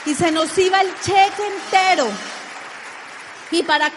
Y 0.06 0.14
se 0.14 0.32
nos 0.32 0.56
iba 0.56 0.80
el 0.80 0.88
cheque 1.00 1.46
entero. 1.46 2.08
Y 3.50 3.62
para 3.62 3.92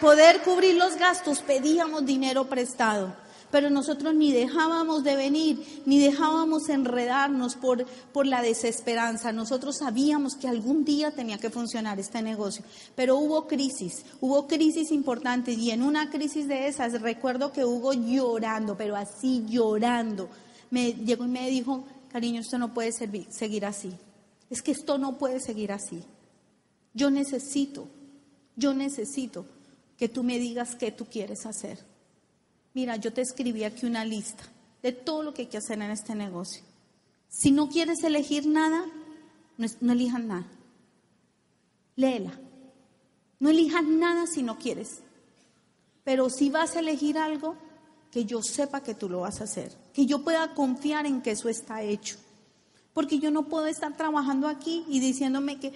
poder 0.00 0.42
cubrir 0.42 0.76
los 0.76 0.96
gastos 0.96 1.40
pedíamos 1.40 2.04
dinero 2.04 2.44
prestado. 2.44 3.21
Pero 3.52 3.70
nosotros 3.70 4.14
ni 4.14 4.32
dejábamos 4.32 5.04
de 5.04 5.14
venir, 5.14 5.82
ni 5.86 6.00
dejábamos 6.00 6.68
enredarnos 6.68 7.54
por, 7.54 7.86
por 8.12 8.26
la 8.26 8.42
desesperanza. 8.42 9.30
Nosotros 9.30 9.76
sabíamos 9.78 10.34
que 10.34 10.48
algún 10.48 10.84
día 10.84 11.12
tenía 11.12 11.38
que 11.38 11.50
funcionar 11.50 12.00
este 12.00 12.20
negocio. 12.20 12.64
Pero 12.96 13.16
hubo 13.16 13.46
crisis, 13.46 14.04
hubo 14.20 14.48
crisis 14.48 14.90
importantes. 14.90 15.56
Y 15.56 15.70
en 15.70 15.82
una 15.82 16.10
crisis 16.10 16.48
de 16.48 16.66
esas, 16.66 17.00
recuerdo 17.00 17.52
que 17.52 17.64
Hugo 17.64 17.92
llorando, 17.92 18.76
pero 18.76 18.96
así 18.96 19.44
llorando, 19.46 20.28
me 20.70 20.94
llegó 20.94 21.24
y 21.26 21.28
me 21.28 21.48
dijo, 21.48 21.84
cariño, 22.10 22.40
esto 22.40 22.58
no 22.58 22.74
puede 22.74 22.90
seguir 22.90 23.66
así. 23.66 23.92
Es 24.50 24.62
que 24.62 24.72
esto 24.72 24.98
no 24.98 25.18
puede 25.18 25.38
seguir 25.38 25.70
así. 25.70 26.02
Yo 26.92 27.10
necesito 27.10 27.86
yo 28.56 28.74
necesito 28.74 29.46
que 29.96 30.08
tú 30.08 30.22
me 30.22 30.38
digas 30.38 30.74
qué 30.74 30.92
tú 30.92 31.06
quieres 31.06 31.46
hacer. 31.46 31.78
Mira, 32.74 32.96
yo 32.96 33.12
te 33.12 33.20
escribí 33.20 33.64
aquí 33.64 33.86
una 33.86 34.04
lista 34.04 34.44
de 34.82 34.92
todo 34.92 35.22
lo 35.22 35.34
que 35.34 35.42
hay 35.42 35.48
que 35.48 35.58
hacer 35.58 35.80
en 35.80 35.90
este 35.90 36.14
negocio. 36.14 36.62
Si 37.28 37.50
no 37.50 37.68
quieres 37.68 38.02
elegir 38.04 38.46
nada, 38.46 38.84
no, 39.56 39.92
elijas 39.92 40.22
nada. 40.22 40.46
Léela. 41.96 42.38
No 43.38 43.50
elijas 43.50 43.84
nada 43.84 44.26
si 44.26 44.42
no 44.42 44.58
quieres. 44.58 45.02
Pero 46.04 46.30
si 46.30 46.50
vas 46.50 46.76
a 46.76 46.80
elegir 46.80 47.18
algo, 47.18 47.56
que 48.10 48.24
yo 48.24 48.42
sepa 48.42 48.82
que 48.82 48.94
tú 48.94 49.08
lo 49.08 49.20
vas 49.20 49.40
a 49.40 49.44
hacer. 49.44 49.72
Que 49.92 50.06
yo 50.06 50.22
pueda 50.22 50.54
confiar 50.54 51.06
en 51.06 51.22
que 51.22 51.32
eso 51.32 51.48
está 51.48 51.82
hecho. 51.82 52.16
Porque 52.92 53.18
yo 53.18 53.30
no 53.30 53.48
puedo 53.48 53.66
estar 53.66 53.96
trabajando 53.96 54.48
aquí 54.48 54.84
y 54.88 55.00
diciéndome 55.00 55.58
que 55.58 55.72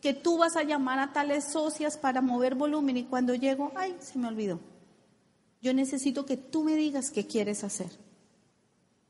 que 0.00 0.14
tú 0.14 0.38
vas 0.38 0.56
a 0.56 0.62
llamar 0.62 0.98
a 0.98 1.12
tales 1.12 1.44
socias 1.52 1.96
para 1.96 2.20
mover 2.20 2.54
volumen 2.54 2.96
y 2.96 3.04
cuando 3.04 3.34
llego, 3.34 3.72
ay, 3.74 3.96
se 4.00 4.18
me 4.18 4.28
olvidó. 4.28 4.60
Yo 5.60 5.74
necesito 5.74 6.24
que 6.24 6.36
tú 6.36 6.64
me 6.64 6.76
digas 6.76 7.10
qué 7.10 7.26
quieres 7.26 7.64
hacer. 7.64 7.88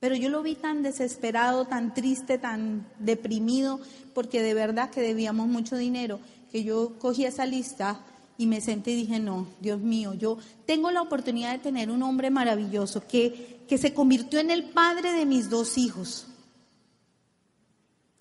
Pero 0.00 0.14
yo 0.14 0.28
lo 0.28 0.42
vi 0.42 0.54
tan 0.54 0.82
desesperado, 0.82 1.66
tan 1.66 1.92
triste, 1.92 2.38
tan 2.38 2.87
deprimido, 2.98 3.80
porque 4.14 4.42
de 4.42 4.54
verdad 4.54 4.90
que 4.90 5.00
debíamos 5.00 5.48
mucho 5.48 5.76
dinero, 5.76 6.20
que 6.52 6.62
yo 6.62 6.98
cogí 6.98 7.24
esa 7.24 7.46
lista 7.46 8.00
y 8.38 8.46
me 8.46 8.61
senté 8.61 8.92
y 8.92 8.96
dije, 8.96 9.18
no, 9.18 9.48
Dios 9.61 9.80
mío, 9.80 10.14
yo 10.14 10.38
tengo 10.66 10.90
la 10.92 11.02
oportunidad 11.02 11.52
de 11.52 11.58
tener 11.58 11.90
un 11.90 12.02
hombre 12.04 12.30
maravilloso 12.30 13.02
que, 13.08 13.61
que 13.68 13.76
se 13.76 13.92
convirtió 13.92 14.38
en 14.38 14.50
el 14.50 14.70
padre 14.70 15.12
de 15.12 15.26
mis 15.26 15.50
dos 15.50 15.76
hijos 15.76 16.28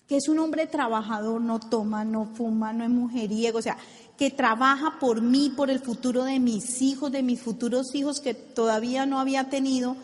que 0.08 0.16
es 0.16 0.28
un 0.28 0.38
hombre 0.38 0.66
trabajador, 0.66 1.38
no 1.40 1.60
toma, 1.60 2.02
no 2.02 2.24
fuma, 2.24 2.72
no 2.72 2.82
es 2.82 2.90
mujeriego, 2.90 3.58
o 3.58 3.62
sea, 3.62 3.76
que 4.18 4.30
trabaja 4.30 4.98
por 4.98 5.22
mí, 5.22 5.50
por 5.56 5.70
el 5.70 5.78
futuro 5.78 6.24
de 6.24 6.40
mis 6.40 6.82
hijos, 6.82 7.10
de 7.10 7.22
mis 7.22 7.40
futuros 7.40 7.94
hijos 7.94 8.20
que 8.20 8.34
todavía 8.34 9.06
no 9.06 9.20
había 9.20 9.48
tenido, 9.48 9.96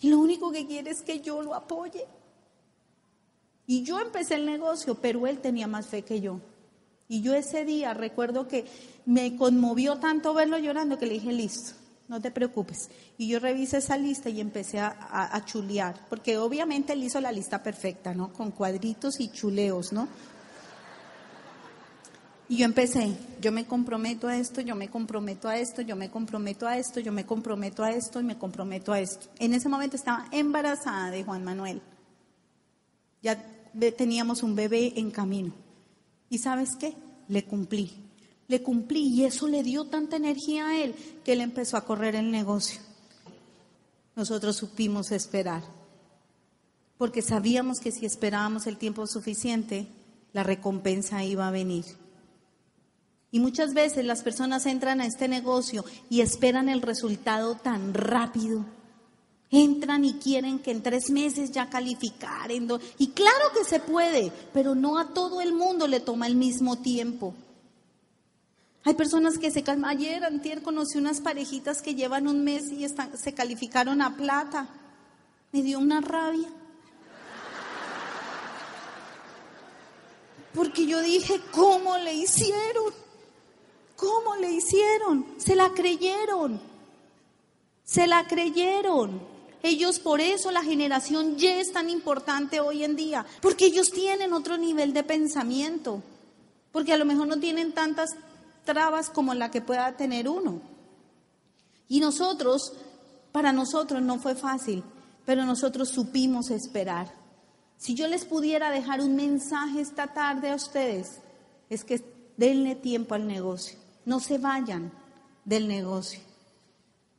y 0.00 0.10
lo 0.10 0.18
único 0.18 0.52
que 0.52 0.66
quiere 0.66 0.90
es 0.90 1.00
que 1.00 1.20
yo 1.20 1.40
lo 1.42 1.54
apoye. 1.54 2.04
Y 3.66 3.84
yo 3.84 4.00
empecé 4.00 4.34
el 4.34 4.44
negocio, 4.44 4.96
pero 4.96 5.26
él 5.26 5.38
tenía 5.38 5.66
más 5.66 5.86
fe 5.86 6.02
que 6.02 6.20
yo. 6.20 6.40
Y 7.08 7.22
yo 7.22 7.34
ese 7.34 7.64
día 7.64 7.94
recuerdo 7.94 8.46
que 8.46 8.66
me 9.06 9.36
conmovió 9.36 9.96
tanto 9.96 10.34
verlo 10.34 10.58
llorando 10.58 10.98
que 10.98 11.06
le 11.06 11.14
dije, 11.14 11.32
listo, 11.32 11.72
no 12.08 12.20
te 12.20 12.30
preocupes. 12.30 12.90
Y 13.16 13.28
yo 13.28 13.38
revisé 13.38 13.78
esa 13.78 13.96
lista 13.96 14.28
y 14.28 14.40
empecé 14.40 14.78
a, 14.80 15.42
chulear, 15.46 15.94
porque 16.10 16.36
obviamente 16.36 16.92
él 16.92 17.04
hizo 17.04 17.20
la 17.20 17.32
lista 17.32 17.62
perfecta, 17.62 18.12
¿no? 18.12 18.32
Con 18.32 18.50
cuadritos 18.50 19.20
y 19.20 19.28
chuleos, 19.28 19.92
¿no? 19.92 20.08
Y 22.54 22.58
yo 22.58 22.66
empecé, 22.66 23.16
yo 23.40 23.50
me 23.50 23.64
comprometo 23.66 24.28
a 24.28 24.36
esto, 24.36 24.60
yo 24.60 24.76
me 24.76 24.88
comprometo 24.88 25.48
a 25.48 25.58
esto, 25.58 25.82
yo 25.82 25.96
me 25.96 26.08
comprometo 26.08 26.68
a 26.68 26.78
esto, 26.78 27.00
yo 27.00 27.10
me 27.10 27.26
comprometo 27.26 27.82
a 27.82 27.90
esto 27.90 28.20
y 28.20 28.22
me 28.22 28.38
comprometo 28.38 28.92
a 28.92 29.00
esto. 29.00 29.26
En 29.40 29.54
ese 29.54 29.68
momento 29.68 29.96
estaba 29.96 30.28
embarazada 30.30 31.10
de 31.10 31.24
Juan 31.24 31.42
Manuel. 31.42 31.82
Ya 33.22 33.44
teníamos 33.96 34.44
un 34.44 34.54
bebé 34.54 34.92
en 34.94 35.10
camino. 35.10 35.52
¿Y 36.30 36.38
sabes 36.38 36.76
qué? 36.78 36.94
Le 37.26 37.44
cumplí 37.44 37.90
le 38.46 38.62
cumplí 38.62 39.08
y 39.08 39.24
eso 39.24 39.48
le 39.48 39.64
dio 39.64 39.86
tanta 39.86 40.14
energía 40.14 40.68
a 40.68 40.78
él 40.78 40.94
que 41.24 41.32
él 41.32 41.40
empezó 41.40 41.76
a 41.76 41.84
correr 41.84 42.14
el 42.14 42.30
negocio. 42.30 42.78
Nosotros 44.14 44.54
supimos 44.54 45.10
esperar, 45.10 45.64
porque 46.98 47.20
sabíamos 47.20 47.80
que 47.80 47.90
si 47.90 48.06
esperábamos 48.06 48.68
el 48.68 48.76
tiempo 48.76 49.08
suficiente, 49.08 49.88
la 50.32 50.44
recompensa 50.44 51.24
iba 51.24 51.48
a 51.48 51.50
venir. 51.50 52.03
Y 53.34 53.40
muchas 53.40 53.74
veces 53.74 54.04
las 54.04 54.22
personas 54.22 54.64
entran 54.64 55.00
a 55.00 55.06
este 55.06 55.26
negocio 55.26 55.84
y 56.08 56.20
esperan 56.20 56.68
el 56.68 56.80
resultado 56.80 57.56
tan 57.56 57.92
rápido. 57.92 58.64
Entran 59.50 60.04
y 60.04 60.14
quieren 60.20 60.60
que 60.60 60.70
en 60.70 60.84
tres 60.84 61.10
meses 61.10 61.50
ya 61.50 61.68
calificar. 61.68 62.52
Y 62.52 63.08
claro 63.08 63.50
que 63.52 63.64
se 63.64 63.80
puede, 63.80 64.30
pero 64.52 64.76
no 64.76 65.00
a 65.00 65.08
todo 65.08 65.40
el 65.40 65.52
mundo 65.52 65.88
le 65.88 65.98
toma 65.98 66.28
el 66.28 66.36
mismo 66.36 66.78
tiempo. 66.78 67.34
Hay 68.84 68.94
personas 68.94 69.36
que 69.36 69.50
se 69.50 69.64
calman. 69.64 69.90
Ayer, 69.90 70.24
antier, 70.24 70.62
conocí 70.62 70.96
unas 70.98 71.20
parejitas 71.20 71.82
que 71.82 71.96
llevan 71.96 72.28
un 72.28 72.44
mes 72.44 72.70
y 72.70 72.86
se 73.16 73.34
calificaron 73.34 74.00
a 74.00 74.16
plata. 74.16 74.68
Me 75.50 75.60
dio 75.60 75.80
una 75.80 76.00
rabia. 76.00 76.50
Porque 80.54 80.86
yo 80.86 81.02
dije, 81.02 81.40
¿cómo 81.50 81.98
le 81.98 82.14
hicieron? 82.14 83.03
¿Cómo 84.04 84.36
le 84.36 84.52
hicieron? 84.52 85.24
Se 85.38 85.56
la 85.56 85.70
creyeron. 85.70 86.60
Se 87.84 88.06
la 88.06 88.26
creyeron. 88.26 89.20
Ellos 89.62 89.98
por 89.98 90.20
eso 90.20 90.50
la 90.50 90.62
generación 90.62 91.36
Y 91.38 91.46
es 91.46 91.72
tan 91.72 91.88
importante 91.88 92.60
hoy 92.60 92.84
en 92.84 92.96
día, 92.96 93.24
porque 93.40 93.64
ellos 93.64 93.90
tienen 93.90 94.34
otro 94.34 94.58
nivel 94.58 94.92
de 94.92 95.04
pensamiento, 95.04 96.02
porque 96.70 96.92
a 96.92 96.98
lo 96.98 97.06
mejor 97.06 97.28
no 97.28 97.40
tienen 97.40 97.72
tantas 97.72 98.10
trabas 98.64 99.08
como 99.08 99.32
la 99.32 99.50
que 99.50 99.62
pueda 99.62 99.96
tener 99.96 100.28
uno. 100.28 100.60
Y 101.88 102.00
nosotros, 102.00 102.74
para 103.32 103.52
nosotros 103.52 104.02
no 104.02 104.18
fue 104.18 104.34
fácil, 104.34 104.84
pero 105.24 105.46
nosotros 105.46 105.88
supimos 105.88 106.50
esperar. 106.50 107.10
Si 107.78 107.94
yo 107.94 108.06
les 108.06 108.26
pudiera 108.26 108.70
dejar 108.70 109.00
un 109.00 109.16
mensaje 109.16 109.80
esta 109.80 110.12
tarde 110.12 110.50
a 110.50 110.56
ustedes, 110.56 111.20
es 111.70 111.84
que 111.84 112.02
denle 112.36 112.74
tiempo 112.74 113.14
al 113.14 113.26
negocio, 113.26 113.78
no 114.04 114.20
se 114.20 114.38
vayan 114.38 114.92
del 115.44 115.68
negocio, 115.68 116.20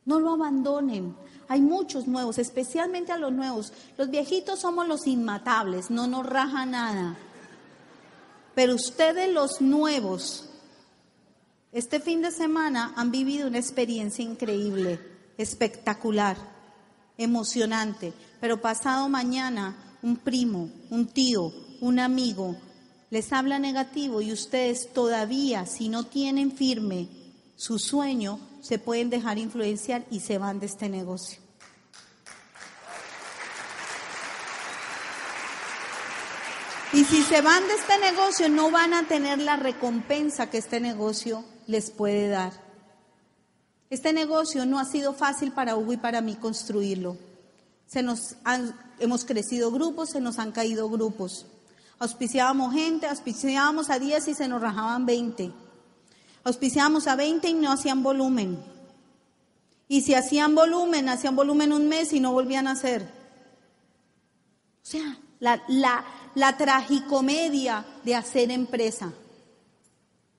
no 0.05 0.19
lo 0.19 0.33
abandonen. 0.33 1.15
Hay 1.47 1.61
muchos 1.61 2.07
nuevos, 2.07 2.39
especialmente 2.39 3.11
a 3.11 3.17
los 3.17 3.31
nuevos. 3.31 3.71
Los 3.97 4.09
viejitos 4.09 4.59
somos 4.59 4.87
los 4.87 5.05
inmatables, 5.05 5.91
no 5.91 6.07
nos 6.07 6.25
raja 6.25 6.65
nada. 6.65 7.15
Pero 8.55 8.75
ustedes 8.75 9.31
los 9.31 9.61
nuevos, 9.61 10.49
este 11.71 11.99
fin 11.99 12.21
de 12.21 12.31
semana 12.31 12.93
han 12.95 13.11
vivido 13.11 13.47
una 13.47 13.59
experiencia 13.59 14.23
increíble, 14.23 14.99
espectacular, 15.37 16.37
emocionante, 17.17 18.13
pero 18.39 18.61
pasado 18.61 19.09
mañana 19.09 19.75
un 20.01 20.17
primo, 20.17 20.69
un 20.89 21.07
tío, 21.07 21.51
un 21.81 21.99
amigo 21.99 22.55
les 23.09 23.31
habla 23.33 23.59
negativo 23.59 24.21
y 24.21 24.31
ustedes 24.31 24.91
todavía, 24.93 25.65
si 25.65 25.89
no 25.89 26.03
tienen 26.03 26.51
firme 26.51 27.07
su 27.55 27.79
sueño, 27.79 28.39
se 28.61 28.79
pueden 28.79 29.09
dejar 29.09 29.37
influenciar 29.37 30.05
y 30.09 30.19
se 30.19 30.37
van 30.37 30.59
de 30.59 30.65
este 30.65 30.89
negocio. 30.89 31.39
Y 36.93 37.03
si 37.03 37.23
se 37.23 37.41
van 37.41 37.67
de 37.67 37.73
este 37.73 37.99
negocio, 37.99 38.47
no 38.47 38.71
van 38.71 38.93
a 38.93 39.05
tener 39.05 39.39
la 39.39 39.57
recompensa 39.57 40.49
que 40.49 40.57
este 40.57 40.79
negocio 40.79 41.43
les 41.67 41.91
puede 41.91 42.29
dar. 42.29 42.53
Este 43.89 44.13
negocio 44.13 44.65
no 44.65 44.79
ha 44.79 44.85
sido 44.85 45.13
fácil 45.13 45.51
para 45.51 45.75
Hugo 45.75 45.93
y 45.93 45.97
para 45.97 46.21
mí 46.21 46.35
construirlo. 46.35 47.17
Se 47.85 48.01
nos 48.01 48.35
hemos 48.99 49.25
crecido 49.25 49.71
grupos, 49.71 50.11
se 50.11 50.21
nos 50.21 50.39
han 50.39 50.53
caído 50.53 50.89
grupos. 50.89 51.45
Auspiciábamos 51.99 52.73
gente, 52.73 53.07
auspiciábamos 53.07 53.89
a 53.89 53.99
10 53.99 54.27
y 54.27 54.33
se 54.33 54.47
nos 54.47 54.61
rajaban 54.61 55.05
20. 55.05 55.51
Auspiciábamos 56.43 57.07
a 57.07 57.15
20 57.15 57.49
y 57.49 57.53
no 57.53 57.71
hacían 57.71 58.03
volumen. 58.03 58.63
Y 59.87 60.01
si 60.01 60.13
hacían 60.13 60.55
volumen, 60.55 61.09
hacían 61.09 61.35
volumen 61.35 61.71
un 61.71 61.87
mes 61.87 62.11
y 62.13 62.19
no 62.19 62.31
volvían 62.31 62.67
a 62.67 62.71
hacer. 62.71 63.03
O 64.83 64.87
sea, 64.87 65.17
la, 65.39 65.63
la, 65.67 66.05
la 66.35 66.57
tragicomedia 66.57 67.85
de 68.03 68.15
hacer 68.15 68.51
empresa. 68.51 69.13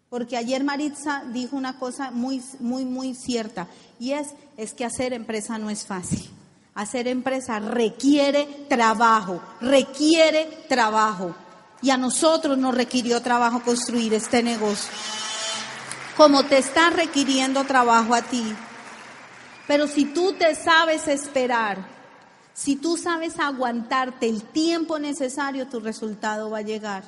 Porque 0.09 0.37
ayer 0.37 0.63
Maritza 0.63 1.25
dijo 1.33 1.57
una 1.57 1.79
cosa 1.79 2.11
muy, 2.11 2.43
muy, 2.61 2.85
muy 2.85 3.15
cierta, 3.15 3.67
y 3.99 4.13
es, 4.13 4.29
es 4.57 4.73
que 4.73 4.85
hacer 4.85 5.13
empresa 5.13 5.59
no 5.59 5.71
es 5.71 5.85
fácil. 5.85 6.31
Hacer 6.75 7.09
empresa 7.09 7.59
requiere 7.59 8.45
trabajo, 8.69 9.41
requiere 9.61 10.45
trabajo. 10.69 11.35
Y 11.83 11.91
a 11.91 11.97
nosotros 11.97 12.57
nos 12.57 12.75
requirió 12.75 13.21
trabajo 13.23 13.63
construir 13.63 14.15
este 14.15 14.43
negocio. 14.43 14.91
Como 16.17 16.45
te 16.45 16.59
está 16.59 16.91
requiriendo 16.91 17.65
trabajo 17.65 18.15
a 18.15 18.23
ti. 18.23 18.55
Pero 19.67 19.87
si 19.87 20.07
tú 20.07 20.33
te 20.33 20.55
sabes 20.55 21.09
esperar, 21.09 21.97
si 22.55 22.77
tú 22.77 22.97
sabes 22.97 23.39
aguantarte 23.39 24.27
el 24.27 24.43
tiempo 24.43 24.99
necesario, 24.99 25.67
tu 25.67 25.81
resultado 25.81 26.49
va 26.49 26.59
a 26.59 26.63
llegar. 26.63 27.05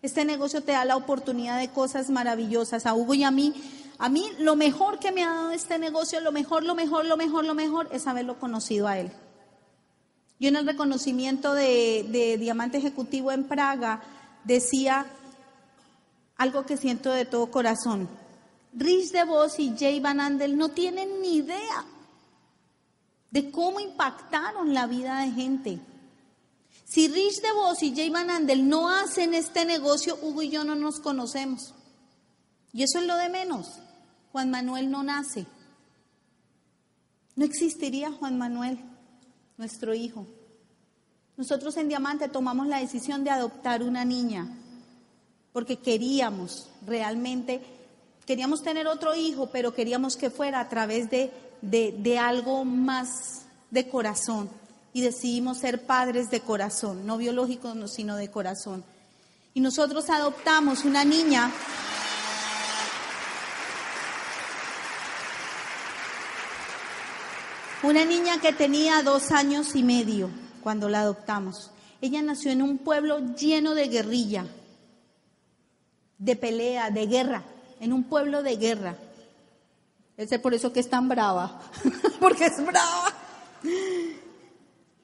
Este 0.00 0.24
negocio 0.24 0.62
te 0.62 0.72
da 0.72 0.84
la 0.84 0.96
oportunidad 0.96 1.58
de 1.58 1.68
cosas 1.68 2.08
maravillosas. 2.08 2.86
A 2.86 2.94
Hugo 2.94 3.14
y 3.14 3.22
a 3.22 3.30
mí, 3.30 3.54
a 3.98 4.08
mí 4.08 4.30
lo 4.38 4.56
mejor 4.56 4.98
que 4.98 5.12
me 5.12 5.24
ha 5.24 5.28
dado 5.28 5.50
este 5.50 5.78
negocio, 5.78 6.20
lo 6.20 6.32
mejor, 6.32 6.64
lo 6.64 6.74
mejor, 6.74 7.04
lo 7.04 7.16
mejor, 7.16 7.44
lo 7.44 7.54
mejor, 7.54 7.88
es 7.92 8.06
haberlo 8.06 8.38
conocido 8.40 8.88
a 8.88 8.98
él. 8.98 9.12
Yo 10.42 10.48
en 10.48 10.56
el 10.56 10.66
reconocimiento 10.66 11.54
de, 11.54 12.36
Diamante 12.40 12.76
Ejecutivo 12.76 13.30
en 13.30 13.44
Praga 13.44 14.02
decía 14.42 15.06
algo 16.36 16.66
que 16.66 16.76
siento 16.76 17.12
de 17.12 17.24
todo 17.24 17.48
corazón. 17.52 18.08
Rich 18.72 19.12
DeVos 19.12 19.60
y 19.60 19.72
Jay 19.78 20.00
Van 20.00 20.18
Andel 20.18 20.58
no 20.58 20.70
tienen 20.70 21.22
ni 21.22 21.36
idea 21.36 21.84
de 23.30 23.52
cómo 23.52 23.78
impactaron 23.78 24.74
la 24.74 24.88
vida 24.88 25.20
de 25.20 25.30
gente. 25.30 25.78
Si 26.86 27.06
Rich 27.06 27.40
DeVos 27.40 27.80
y 27.84 27.94
Jay 27.94 28.10
Van 28.10 28.28
Andel 28.28 28.68
no 28.68 28.88
hacen 28.88 29.34
este 29.34 29.64
negocio, 29.64 30.18
Hugo 30.20 30.42
y 30.42 30.48
yo 30.48 30.64
no 30.64 30.74
nos 30.74 30.98
conocemos. 30.98 31.72
Y 32.72 32.82
eso 32.82 32.98
es 32.98 33.06
lo 33.06 33.16
de 33.16 33.28
menos. 33.28 33.78
Juan 34.32 34.50
Manuel 34.50 34.90
no 34.90 35.04
nace. 35.04 35.46
No 37.36 37.44
existiría 37.44 38.10
Juan 38.10 38.38
Manuel, 38.38 38.80
nuestro 39.62 39.94
hijo. 39.94 40.26
Nosotros 41.36 41.76
en 41.76 41.88
Diamante 41.88 42.28
tomamos 42.28 42.66
la 42.66 42.80
decisión 42.80 43.22
de 43.22 43.30
adoptar 43.30 43.84
una 43.84 44.04
niña 44.04 44.48
porque 45.52 45.76
queríamos 45.76 46.68
realmente 46.84 47.60
queríamos 48.26 48.62
tener 48.64 48.88
otro 48.88 49.14
hijo, 49.14 49.50
pero 49.52 49.72
queríamos 49.72 50.16
que 50.16 50.30
fuera 50.30 50.58
a 50.58 50.68
través 50.68 51.08
de, 51.10 51.30
de, 51.60 52.18
algo 52.18 52.64
más 52.64 53.42
de 53.70 53.88
corazón. 53.88 54.50
Y 54.92 55.02
decidimos 55.02 55.58
ser 55.58 55.86
padres 55.86 56.28
de 56.28 56.40
corazón, 56.40 57.06
no 57.06 57.16
biológicos, 57.18 57.76
sino 57.92 58.16
de 58.16 58.30
corazón. 58.30 58.82
Y 59.54 59.60
nosotros 59.60 60.10
adoptamos 60.10 60.84
una 60.84 61.04
niña 61.04 61.52
Una 67.82 68.04
niña 68.04 68.40
que 68.40 68.52
tenía 68.52 69.02
dos 69.02 69.32
años 69.32 69.74
y 69.74 69.82
medio 69.82 70.30
cuando 70.62 70.88
la 70.88 71.00
adoptamos. 71.00 71.72
Ella 72.00 72.22
nació 72.22 72.52
en 72.52 72.62
un 72.62 72.78
pueblo 72.78 73.34
lleno 73.34 73.74
de 73.74 73.88
guerrilla, 73.88 74.46
de 76.18 76.36
pelea, 76.36 76.90
de 76.90 77.06
guerra 77.06 77.42
en 77.80 77.92
un 77.92 78.04
pueblo 78.04 78.44
de 78.44 78.56
guerra. 78.56 78.96
Es 80.16 80.38
por 80.38 80.54
eso 80.54 80.72
que 80.72 80.78
es 80.78 80.88
tan 80.88 81.08
brava, 81.08 81.60
porque 82.20 82.46
es 82.46 82.64
brava. 82.64 83.12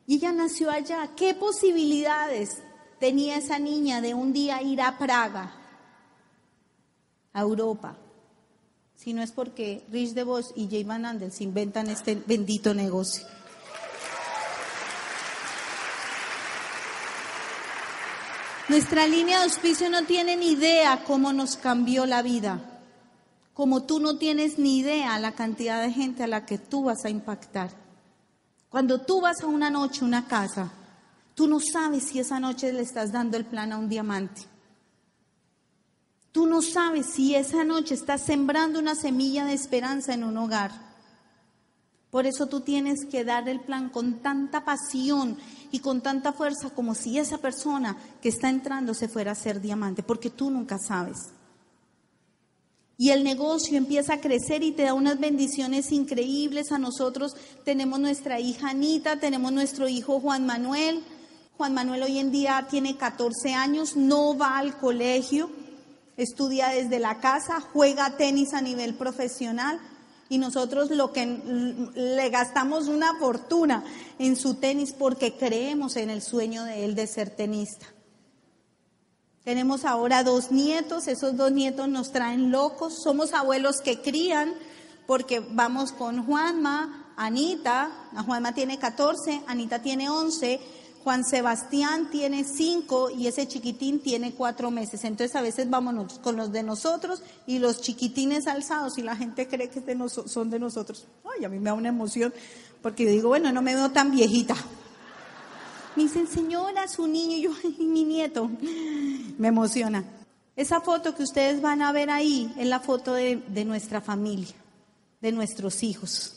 Y 0.06 0.14
ella 0.14 0.30
nació 0.30 0.70
allá. 0.70 1.10
¿Qué 1.16 1.34
posibilidades 1.34 2.62
tenía 3.00 3.36
esa 3.36 3.58
niña 3.58 4.00
de 4.00 4.14
un 4.14 4.32
día 4.32 4.62
ir 4.62 4.80
a 4.80 4.96
Praga, 4.96 5.52
a 7.32 7.40
Europa? 7.40 7.96
Si 8.98 9.12
no 9.12 9.22
es 9.22 9.30
porque 9.30 9.84
Rich 9.92 10.14
DeVos 10.14 10.52
y 10.56 10.68
Jay 10.68 10.82
Van 10.82 11.06
Andel 11.06 11.30
se 11.30 11.44
inventan 11.44 11.88
este 11.88 12.16
bendito 12.16 12.74
negocio. 12.74 13.24
Nuestra 18.68 19.06
línea 19.06 19.38
de 19.38 19.44
auspicio 19.44 19.88
no 19.88 20.04
tiene 20.04 20.37
ni 20.37 20.50
idea 20.50 21.04
cómo 21.04 21.32
nos 21.32 21.56
cambió 21.56 22.06
la 22.06 22.22
vida. 22.22 22.61
Como 23.54 23.84
tú 23.84 24.00
no 24.00 24.18
tienes 24.18 24.58
ni 24.58 24.78
idea 24.78 25.16
la 25.20 25.32
cantidad 25.32 25.80
de 25.80 25.92
gente 25.92 26.24
a 26.24 26.26
la 26.26 26.44
que 26.44 26.58
tú 26.58 26.82
vas 26.84 27.04
a 27.04 27.08
impactar. 27.08 27.70
Cuando 28.68 29.00
tú 29.00 29.20
vas 29.20 29.40
a 29.42 29.46
una 29.46 29.70
noche, 29.70 30.04
una 30.04 30.26
casa, 30.26 30.72
tú 31.34 31.46
no 31.46 31.61
sabes 31.61 32.02
si 32.02 32.18
esa 32.18 32.40
noche 32.40 32.72
le 32.72 32.82
estás 32.82 33.12
dando 33.12 33.37
el 33.37 33.44
plan 33.44 33.72
a 33.72 33.78
un 33.78 33.88
diamante. 33.88 34.42
Tú 36.38 36.46
no 36.46 36.62
sabes 36.62 37.07
si 37.07 37.35
esa 37.35 37.64
noche 37.64 37.94
estás 37.94 38.20
sembrando 38.20 38.79
una 38.79 38.94
semilla 38.94 39.44
de 39.44 39.55
esperanza 39.55 40.14
en 40.14 40.22
un 40.22 40.37
hogar. 40.37 40.70
Por 42.11 42.27
eso 42.27 42.46
tú 42.46 42.61
tienes 42.61 43.07
que 43.07 43.24
dar 43.24 43.48
el 43.48 43.59
plan 43.59 43.88
con 43.88 44.22
tanta 44.22 44.64
pasión 44.64 45.37
y 45.72 45.81
con 45.81 46.01
tanta 46.01 46.33
fuerza 46.33 46.70
como 46.70 46.94
si 46.94 47.18
esa 47.18 47.38
persona 47.38 47.96
que 48.22 48.29
está 48.29 48.51
entrando 48.51 48.94
se 48.94 49.09
fuera 49.09 49.33
a 49.33 49.35
ser 49.35 49.61
diamante, 49.61 50.05
porque 50.05 50.31
tú 50.31 50.48
nunca 50.48 50.79
sabes. 50.79 51.31
Y 52.96 53.11
el 53.11 53.24
negocio 53.24 53.77
empieza 53.77 54.14
a 54.14 54.20
crecer 54.20 54.62
y 54.62 54.70
te 54.70 54.85
da 54.85 54.94
unas 54.94 55.18
bendiciones 55.18 55.90
increíbles. 55.90 56.70
A 56.70 56.79
nosotros 56.79 57.35
tenemos 57.64 57.98
nuestra 57.98 58.38
hija 58.38 58.70
Anita, 58.70 59.18
tenemos 59.18 59.51
nuestro 59.51 59.88
hijo 59.88 60.20
Juan 60.20 60.46
Manuel. 60.46 61.03
Juan 61.57 61.74
Manuel 61.74 62.05
hoy 62.05 62.20
en 62.20 62.31
día 62.31 62.68
tiene 62.70 62.96
14 62.96 63.55
años, 63.55 63.96
no 63.96 64.38
va 64.38 64.59
al 64.59 64.79
colegio, 64.79 65.51
estudia 66.18 66.68
desde 66.68 66.98
la 66.98 67.20
casa, 67.20 67.61
juega 67.72 68.16
tenis 68.18 68.52
a 68.52 68.61
nivel 68.61 68.94
profesional 68.94 69.81
y 70.28 70.37
nosotros 70.37 70.90
lo 70.90 71.12
que 71.12 71.24
le 71.94 72.28
gastamos 72.28 72.88
una 72.88 73.14
fortuna 73.18 73.85
en 74.18 74.37
su 74.37 74.57
tenis 74.57 74.92
porque 74.92 75.38
creemos 75.38 75.96
en 75.96 76.11
el 76.11 76.20
sueño 76.20 76.64
de 76.64 76.85
él 76.85 76.94
de 76.94 77.07
ser 77.07 77.31
tenista. 77.31 77.87
Tenemos 79.44 79.87
ahora 79.87 80.24
dos 80.24 80.50
nietos, 80.50 81.09
esos 81.09 81.37
dos 81.37 81.52
nietos 81.52 81.88
nos 81.88 82.12
traen 82.12 82.50
locos, 82.50 83.02
somos 83.02 83.33
abuelos 83.33 83.81
que 83.81 84.02
crían 84.02 84.52
porque 85.07 85.40
vamos 85.40 85.92
con 85.92 86.26
Juanma, 86.26 87.14
Anita, 87.16 87.90
Juanma 88.26 88.52
tiene 88.52 88.78
14, 88.78 89.42
Anita 89.46 89.81
tiene 89.81 90.11
11, 90.11 90.61
Juan 91.04 91.24
Sebastián 91.24 92.11
tiene 92.11 92.44
cinco 92.44 93.11
y 93.11 93.26
ese 93.26 93.46
chiquitín 93.46 94.00
tiene 94.00 94.32
cuatro 94.32 94.70
meses. 94.70 95.04
Entonces 95.04 95.34
a 95.37 95.42
veces 95.42 95.70
vamos 95.70 96.18
con 96.18 96.37
los 96.37 96.52
de 96.52 96.62
nosotros 96.62 97.22
y 97.46 97.58
los 97.58 97.80
chiquitines 97.80 98.46
alzados 98.46 98.98
y 98.98 99.02
la 99.02 99.16
gente 99.16 99.48
cree 99.48 99.70
que 99.70 99.82
son 100.26 100.50
de 100.50 100.58
nosotros. 100.58 101.06
Ay, 101.24 101.44
a 101.44 101.48
mí 101.48 101.58
me 101.58 101.70
da 101.70 101.74
una 101.74 101.88
emoción 101.88 102.32
porque 102.82 103.06
digo, 103.06 103.28
bueno, 103.28 103.52
no 103.52 103.62
me 103.62 103.74
veo 103.74 103.90
tan 103.90 104.11
viejita. 104.11 104.54
Me 105.96 106.04
dicen, 106.04 106.28
señora, 106.28 106.87
su 106.87 107.06
niño, 107.06 107.38
y 107.38 107.42
yo, 107.42 107.50
ay, 107.64 107.87
mi 107.87 108.04
nieto. 108.04 108.50
Me 109.38 109.48
emociona. 109.48 110.04
Esa 110.54 110.80
foto 110.80 111.14
que 111.14 111.22
ustedes 111.22 111.61
van 111.61 111.82
a 111.82 111.92
ver 111.92 112.11
ahí 112.11 112.52
es 112.56 112.66
la 112.66 112.80
foto 112.80 113.14
de 113.14 113.64
nuestra 113.64 114.00
familia, 114.00 114.54
de 115.20 115.32
nuestros 115.32 115.82
hijos. 115.82 116.34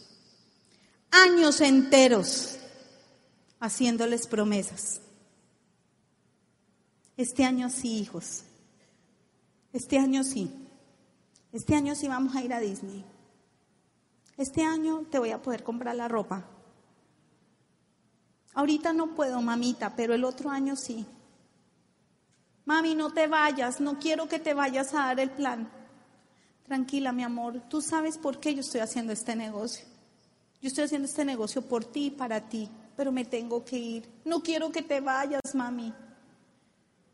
Años 1.12 1.60
enteros 1.62 2.58
haciéndoles 3.62 4.28
promesas. 4.28 5.00
Este 7.16 7.46
año 7.46 7.70
sí, 7.70 8.00
hijos. 8.00 8.44
Este 9.72 9.98
año 9.98 10.24
sí. 10.24 10.52
Este 11.54 11.76
año 11.76 11.96
sí 11.96 12.08
vamos 12.08 12.36
a 12.36 12.42
ir 12.42 12.54
a 12.54 12.60
Disney. 12.60 13.06
Este 14.36 14.64
año 14.64 15.06
te 15.10 15.20
voy 15.20 15.30
a 15.30 15.42
poder 15.42 15.64
comprar 15.64 15.96
la 15.96 16.08
ropa. 16.08 16.46
Ahorita 18.54 18.92
no 18.92 19.14
puedo, 19.14 19.40
mamita, 19.42 19.96
pero 19.96 20.14
el 20.16 20.24
otro 20.24 20.50
año 20.50 20.76
sí. 20.76 21.06
Mami, 22.66 22.96
no 22.96 23.14
te 23.14 23.28
vayas, 23.28 23.80
no 23.80 24.00
quiero 24.00 24.28
que 24.28 24.40
te 24.40 24.54
vayas 24.54 24.94
a 24.94 25.06
dar 25.06 25.20
el 25.20 25.30
plan. 25.30 25.72
Tranquila, 26.64 27.12
mi 27.12 27.24
amor, 27.24 27.62
tú 27.70 27.82
sabes 27.82 28.18
por 28.18 28.40
qué 28.40 28.56
yo 28.56 28.62
estoy 28.62 28.82
haciendo 28.82 29.14
este 29.14 29.36
negocio. 29.36 29.86
Yo 30.62 30.68
estoy 30.68 30.86
haciendo 30.86 31.08
este 31.08 31.26
negocio 31.26 31.62
por 31.62 31.86
ti 31.86 32.08
y 32.08 32.12
para 32.12 32.50
ti 32.50 32.70
pero 33.02 33.12
me 33.12 33.26
tengo 33.26 33.66
que 33.66 33.80
ir. 33.80 34.08
No 34.26 34.44
quiero 34.44 34.72
que 34.72 34.84
te 34.84 35.02
vayas, 35.02 35.42
mami. 35.56 35.92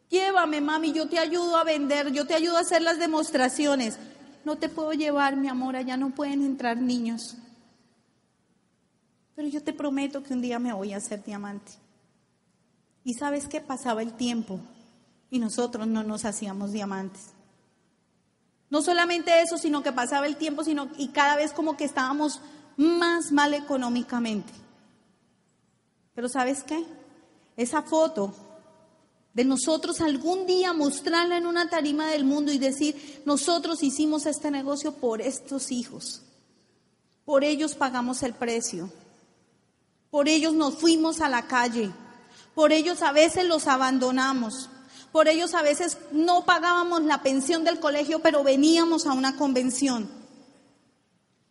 Llévame, 0.09 0.59
mami, 0.59 0.91
yo 0.91 1.07
te 1.07 1.17
ayudo 1.17 1.55
a 1.55 1.63
vender, 1.63 2.11
yo 2.11 2.27
te 2.27 2.33
ayudo 2.33 2.57
a 2.57 2.59
hacer 2.59 2.81
las 2.81 2.99
demostraciones. 2.99 3.97
No 4.43 4.57
te 4.57 4.67
puedo 4.67 4.91
llevar, 4.91 5.37
mi 5.37 5.47
amor, 5.47 5.77
allá 5.77 5.95
no 5.95 6.09
pueden 6.09 6.43
entrar 6.43 6.75
niños. 6.75 7.37
Pero 9.33 9.47
yo 9.47 9.63
te 9.63 9.71
prometo 9.71 10.23
que 10.23 10.33
un 10.33 10.41
día 10.41 10.59
me 10.59 10.73
voy 10.73 10.91
a 10.91 10.97
hacer 10.97 11.23
diamante. 11.23 11.71
Y 13.05 13.13
sabes 13.13 13.47
qué 13.47 13.61
pasaba 13.61 14.01
el 14.01 14.11
tiempo 14.11 14.59
y 15.29 15.39
nosotros 15.39 15.87
no 15.87 16.03
nos 16.03 16.25
hacíamos 16.25 16.73
diamantes. 16.73 17.27
No 18.69 18.81
solamente 18.81 19.39
eso, 19.39 19.57
sino 19.57 19.83
que 19.83 19.93
pasaba 19.93 20.27
el 20.27 20.35
tiempo, 20.35 20.65
sino 20.65 20.89
y 20.97 21.07
cada 21.13 21.37
vez 21.37 21.53
como 21.53 21.77
que 21.77 21.85
estábamos 21.85 22.41
más 22.75 23.31
mal 23.31 23.53
económicamente. 23.53 24.66
Pero 26.17 26.29
¿sabes 26.29 26.63
qué? 26.63 26.83
Esa 27.55 27.83
foto 27.83 28.33
de 29.35 29.45
nosotros 29.45 30.01
algún 30.01 30.47
día 30.47 30.73
mostrarla 30.73 31.37
en 31.37 31.45
una 31.45 31.69
tarima 31.69 32.09
del 32.09 32.23
mundo 32.23 32.51
y 32.51 32.57
decir, 32.57 33.21
nosotros 33.23 33.83
hicimos 33.83 34.25
este 34.25 34.49
negocio 34.49 34.93
por 34.93 35.21
estos 35.21 35.71
hijos. 35.71 36.23
Por 37.23 37.43
ellos 37.43 37.75
pagamos 37.75 38.23
el 38.23 38.33
precio. 38.33 38.89
Por 40.09 40.27
ellos 40.27 40.55
nos 40.55 40.79
fuimos 40.79 41.21
a 41.21 41.29
la 41.29 41.45
calle. 41.45 41.91
Por 42.55 42.71
ellos 42.71 43.03
a 43.03 43.11
veces 43.11 43.45
los 43.45 43.67
abandonamos. 43.67 44.71
Por 45.11 45.27
ellos 45.27 45.53
a 45.53 45.61
veces 45.61 45.99
no 46.11 46.45
pagábamos 46.45 47.03
la 47.03 47.21
pensión 47.21 47.63
del 47.63 47.79
colegio, 47.79 48.23
pero 48.23 48.43
veníamos 48.43 49.05
a 49.05 49.13
una 49.13 49.37
convención. 49.37 50.16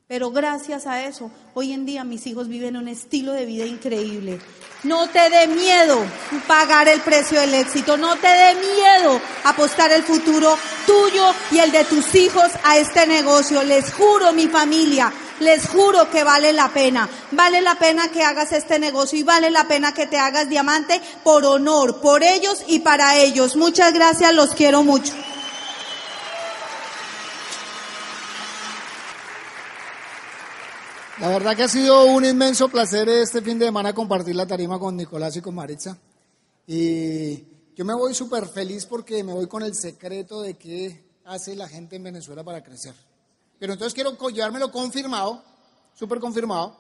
Pero 0.08 0.30
gracias 0.30 0.86
a 0.86 1.02
eso, 1.02 1.32
hoy 1.52 1.72
en 1.72 1.84
día 1.84 2.04
mis 2.04 2.28
hijos 2.28 2.46
viven 2.46 2.76
un 2.76 2.86
estilo 2.86 3.32
de 3.32 3.44
vida 3.44 3.66
increíble. 3.66 4.38
No 4.84 5.08
te 5.08 5.28
dé 5.30 5.48
miedo 5.48 5.98
pagar 6.46 6.86
el 6.86 7.00
precio 7.00 7.40
del 7.40 7.54
éxito, 7.54 7.96
no 7.96 8.14
te 8.14 8.28
dé 8.28 8.54
miedo 8.54 9.20
apostar 9.42 9.90
el 9.90 10.04
futuro 10.04 10.56
tuyo 10.86 11.34
y 11.50 11.58
el 11.58 11.72
de 11.72 11.84
tus 11.86 12.14
hijos 12.14 12.52
a 12.62 12.78
este 12.78 13.04
negocio. 13.08 13.64
Les 13.64 13.92
juro, 13.92 14.32
mi 14.32 14.46
familia, 14.46 15.12
les 15.40 15.66
juro 15.66 16.08
que 16.08 16.22
vale 16.22 16.52
la 16.52 16.68
pena. 16.68 17.08
Vale 17.32 17.60
la 17.60 17.74
pena 17.74 18.06
que 18.06 18.22
hagas 18.22 18.52
este 18.52 18.78
negocio 18.78 19.18
y 19.18 19.24
vale 19.24 19.50
la 19.50 19.66
pena 19.66 19.92
que 19.92 20.06
te 20.06 20.18
hagas 20.18 20.48
diamante 20.48 21.00
por 21.24 21.44
honor, 21.44 22.00
por 22.00 22.22
ellos 22.22 22.62
y 22.68 22.78
para 22.78 23.16
ellos. 23.16 23.56
Muchas 23.56 23.92
gracias, 23.92 24.32
los 24.32 24.54
quiero 24.54 24.84
mucho. 24.84 25.12
La 31.18 31.28
verdad 31.28 31.56
que 31.56 31.62
ha 31.62 31.68
sido 31.68 32.04
un 32.04 32.26
inmenso 32.26 32.68
placer 32.68 33.08
este 33.08 33.40
fin 33.40 33.58
de 33.58 33.64
semana 33.64 33.94
compartir 33.94 34.36
la 34.36 34.46
tarima 34.46 34.78
con 34.78 34.94
Nicolás 34.94 35.34
y 35.34 35.40
con 35.40 35.54
Maritza. 35.54 35.96
Y 36.66 37.42
yo 37.74 37.86
me 37.86 37.94
voy 37.94 38.12
súper 38.12 38.46
feliz 38.46 38.84
porque 38.84 39.24
me 39.24 39.32
voy 39.32 39.46
con 39.46 39.62
el 39.62 39.74
secreto 39.74 40.42
de 40.42 40.58
qué 40.58 41.06
hace 41.24 41.56
la 41.56 41.68
gente 41.68 41.96
en 41.96 42.02
Venezuela 42.02 42.44
para 42.44 42.62
crecer. 42.62 42.94
Pero 43.58 43.72
entonces 43.72 43.94
quiero 43.94 44.14
llevármelo 44.28 44.70
confirmado, 44.70 45.42
súper 45.94 46.20
confirmado, 46.20 46.76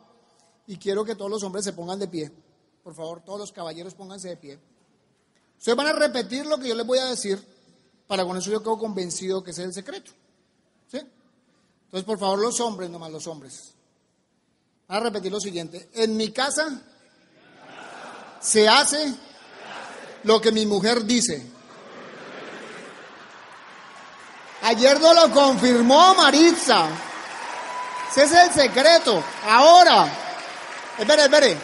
y 0.66 0.76
quiero 0.76 1.02
que 1.02 1.14
todos 1.14 1.30
los 1.30 1.42
hombres 1.42 1.64
se 1.64 1.72
pongan 1.72 1.98
de 1.98 2.06
pie. 2.06 2.30
Por 2.84 2.94
favor, 2.94 3.24
todos 3.24 3.38
los 3.38 3.52
caballeros 3.52 3.94
pónganse 3.94 4.28
de 4.28 4.36
pie. 4.36 4.58
Ustedes 5.56 5.76
van 5.78 5.86
a 5.86 5.92
repetir 5.94 6.44
lo 6.44 6.58
que 6.58 6.68
yo 6.68 6.74
les 6.74 6.86
voy 6.86 6.98
a 6.98 7.06
decir, 7.06 7.42
para 8.06 8.22
con 8.26 8.36
eso 8.36 8.50
yo 8.50 8.60
quedo 8.62 8.76
convencido 8.76 9.42
que 9.42 9.52
ese 9.52 9.62
es 9.62 9.68
el 9.68 9.74
secreto. 9.74 10.12
¿Sí? 10.88 10.98
Entonces, 10.98 12.04
por 12.04 12.18
favor, 12.18 12.38
los 12.38 12.60
hombres, 12.60 12.90
nomás 12.90 13.10
los 13.10 13.26
hombres. 13.26 13.75
A 14.88 15.00
repetir 15.00 15.32
lo 15.32 15.40
siguiente. 15.40 15.90
En 15.94 16.16
mi 16.16 16.30
casa 16.30 16.80
se 18.40 18.68
hace 18.68 19.14
lo 20.22 20.40
que 20.40 20.52
mi 20.52 20.64
mujer 20.64 21.04
dice. 21.04 21.44
Ayer 24.62 25.00
no 25.00 25.12
lo 25.12 25.30
confirmó 25.32 26.14
Maritza. 26.14 26.88
Ese 28.10 28.24
es 28.24 28.32
el 28.32 28.52
secreto. 28.52 29.22
Ahora, 29.46 30.08
espere, 30.98 31.24
espere. 31.24 31.56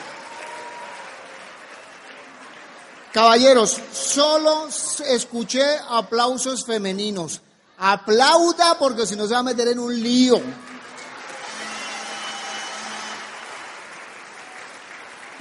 Caballeros, 3.13 3.79
solo 3.93 4.69
escuché 5.07 5.65
aplausos 5.89 6.65
femeninos. 6.65 7.41
Aplauda 7.79 8.79
porque 8.79 9.07
si 9.07 9.17
no 9.17 9.27
se 9.27 9.35
va 9.35 9.41
a 9.41 9.45
meter 9.45 9.69
en 9.69 9.79
un 9.79 10.03
lío. 10.03 10.41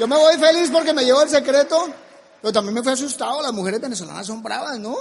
Yo 0.02 0.08
me 0.08 0.16
voy 0.16 0.36
feliz 0.38 0.72
porque 0.72 0.94
me 0.94 1.06
llevo 1.06 1.22
el 1.22 1.30
secreto, 1.30 1.86
pero 2.42 2.52
también 2.52 2.74
me 2.74 2.82
fui 2.82 2.92
asustado. 2.92 3.40
Las 3.40 3.54
mujeres 3.54 3.80
venezolanas 3.80 4.26
son 4.26 4.42
bravas, 4.42 4.80
¿no? 4.80 4.98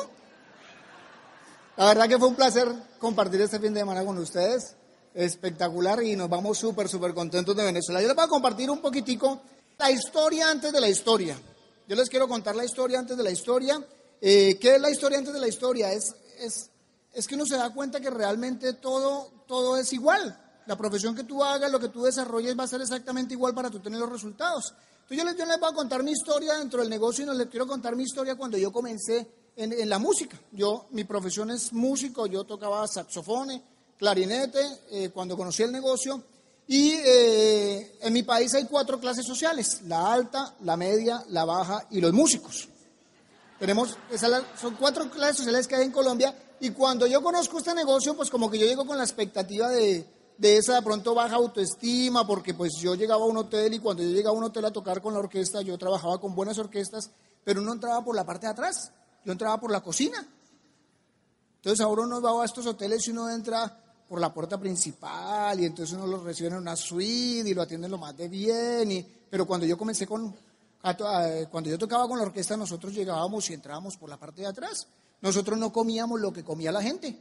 La 1.78 1.86
verdad 1.86 2.06
que 2.06 2.18
fue 2.18 2.28
un 2.28 2.34
placer 2.34 2.68
compartir 2.98 3.40
este 3.40 3.58
fin 3.58 3.72
de 3.72 3.80
semana 3.80 4.04
con 4.04 4.18
ustedes. 4.18 4.74
Espectacular 5.14 6.02
y 6.02 6.16
nos 6.16 6.28
vamos 6.28 6.58
súper, 6.58 6.86
súper 6.86 7.14
contentos 7.14 7.56
de 7.56 7.64
Venezuela. 7.64 8.02
Yo 8.02 8.08
les 8.08 8.14
voy 8.14 8.26
a 8.26 8.28
compartir 8.28 8.70
un 8.70 8.82
poquitico 8.82 9.40
la 9.78 9.90
historia 9.90 10.50
antes 10.50 10.70
de 10.70 10.82
la 10.82 10.88
historia. 10.90 11.40
Yo 11.88 11.96
les 11.96 12.10
quiero 12.10 12.28
contar 12.28 12.54
la 12.54 12.66
historia 12.66 12.98
antes 12.98 13.16
de 13.16 13.22
la 13.22 13.30
historia. 13.30 13.82
Eh, 14.20 14.58
¿Qué 14.60 14.74
es 14.74 14.80
la 14.82 14.90
historia 14.90 15.16
antes 15.16 15.32
de 15.32 15.40
la 15.40 15.48
historia? 15.48 15.94
Es, 15.94 16.14
es, 16.40 16.68
es 17.14 17.26
que 17.26 17.36
uno 17.36 17.46
se 17.46 17.56
da 17.56 17.72
cuenta 17.72 18.00
que 18.00 18.10
realmente 18.10 18.74
todo, 18.74 19.30
todo 19.46 19.78
es 19.78 19.94
igual. 19.94 20.38
La 20.66 20.76
profesión 20.76 21.14
que 21.14 21.24
tú 21.24 21.42
hagas, 21.42 21.70
lo 21.70 21.80
que 21.80 21.88
tú 21.88 22.02
desarrolles 22.02 22.58
va 22.58 22.64
a 22.64 22.68
ser 22.68 22.80
exactamente 22.80 23.34
igual 23.34 23.54
para 23.54 23.70
tú 23.70 23.80
tener 23.80 23.98
los 23.98 24.10
resultados. 24.10 24.74
Entonces 25.02 25.18
yo 25.18 25.24
les, 25.24 25.48
les 25.48 25.60
voy 25.60 25.70
a 25.70 25.74
contar 25.74 26.02
mi 26.02 26.12
historia 26.12 26.54
dentro 26.54 26.80
del 26.80 26.88
negocio 26.88 27.24
y 27.24 27.26
no 27.26 27.34
les 27.34 27.48
quiero 27.48 27.66
contar 27.66 27.96
mi 27.96 28.04
historia 28.04 28.36
cuando 28.36 28.56
yo 28.56 28.70
comencé 28.70 29.28
en, 29.56 29.88
la 29.88 29.98
música. 29.98 30.38
Yo, 30.52 30.86
mi 30.90 31.04
profesión 31.04 31.50
es 31.50 31.72
músico, 31.72 32.26
yo 32.26 32.44
tocaba 32.44 32.86
saxofones, 32.86 33.60
clarinete, 33.98 34.60
eh, 34.90 35.10
cuando 35.10 35.36
conocí 35.36 35.62
el 35.62 35.72
negocio. 35.72 36.22
Y 36.66 36.92
eh, 36.92 37.98
en 38.00 38.12
mi 38.12 38.22
país 38.22 38.54
hay 38.54 38.66
cuatro 38.66 39.00
clases 39.00 39.26
sociales, 39.26 39.80
la 39.88 40.12
alta, 40.12 40.54
la 40.60 40.76
media, 40.76 41.24
la 41.28 41.44
baja 41.44 41.86
y 41.90 42.00
los 42.00 42.12
músicos. 42.12 42.68
Tenemos, 43.58 43.96
son 44.60 44.76
cuatro 44.76 45.10
clases 45.10 45.38
sociales 45.38 45.66
que 45.66 45.74
hay 45.74 45.84
en 45.84 45.92
Colombia 45.92 46.34
y 46.60 46.70
cuando 46.70 47.06
yo 47.06 47.22
conozco 47.22 47.58
este 47.58 47.74
negocio, 47.74 48.14
pues 48.14 48.30
como 48.30 48.50
que 48.50 48.58
yo 48.58 48.66
llego 48.66 48.86
con 48.86 48.96
la 48.96 49.04
expectativa 49.04 49.68
de, 49.68 50.06
de 50.40 50.56
esa 50.56 50.76
de 50.76 50.82
pronto 50.82 51.14
baja 51.14 51.36
autoestima, 51.36 52.26
porque 52.26 52.54
pues 52.54 52.72
yo 52.80 52.94
llegaba 52.94 53.24
a 53.24 53.26
un 53.26 53.36
hotel 53.36 53.74
y 53.74 53.78
cuando 53.78 54.02
yo 54.02 54.08
llegaba 54.08 54.34
a 54.34 54.38
un 54.38 54.44
hotel 54.44 54.64
a 54.64 54.70
tocar 54.70 55.02
con 55.02 55.12
la 55.12 55.18
orquesta, 55.18 55.60
yo 55.60 55.76
trabajaba 55.76 56.18
con 56.18 56.34
buenas 56.34 56.56
orquestas, 56.56 57.10
pero 57.44 57.60
uno 57.60 57.74
entraba 57.74 58.02
por 58.02 58.16
la 58.16 58.24
parte 58.24 58.46
de 58.46 58.52
atrás. 58.52 58.90
Yo 59.22 59.32
entraba 59.32 59.60
por 59.60 59.70
la 59.70 59.82
cocina. 59.82 60.26
Entonces 61.56 61.84
ahora 61.84 62.04
uno 62.04 62.22
va 62.22 62.42
a 62.42 62.46
estos 62.46 62.64
hoteles 62.64 63.06
y 63.06 63.10
uno 63.10 63.28
entra 63.28 63.84
por 64.08 64.18
la 64.18 64.32
puerta 64.32 64.58
principal 64.58 65.60
y 65.60 65.66
entonces 65.66 65.94
uno 65.94 66.06
lo 66.06 66.24
recibe 66.24 66.48
en 66.48 66.54
una 66.54 66.74
suite 66.74 67.50
y 67.50 67.52
lo 67.52 67.60
atienden 67.60 67.90
lo 67.90 67.98
más 67.98 68.16
de 68.16 68.26
bien. 68.28 68.90
Y, 68.92 69.06
pero 69.28 69.46
cuando 69.46 69.66
yo 69.66 69.76
comencé 69.76 70.06
con, 70.06 70.34
cuando 71.50 71.68
yo 71.68 71.76
tocaba 71.76 72.08
con 72.08 72.16
la 72.16 72.24
orquesta, 72.24 72.56
nosotros 72.56 72.94
llegábamos 72.94 73.50
y 73.50 73.52
entrábamos 73.52 73.98
por 73.98 74.08
la 74.08 74.16
parte 74.16 74.40
de 74.40 74.48
atrás. 74.48 74.86
Nosotros 75.20 75.58
no 75.58 75.70
comíamos 75.70 76.18
lo 76.18 76.32
que 76.32 76.42
comía 76.42 76.72
la 76.72 76.80
gente. 76.80 77.14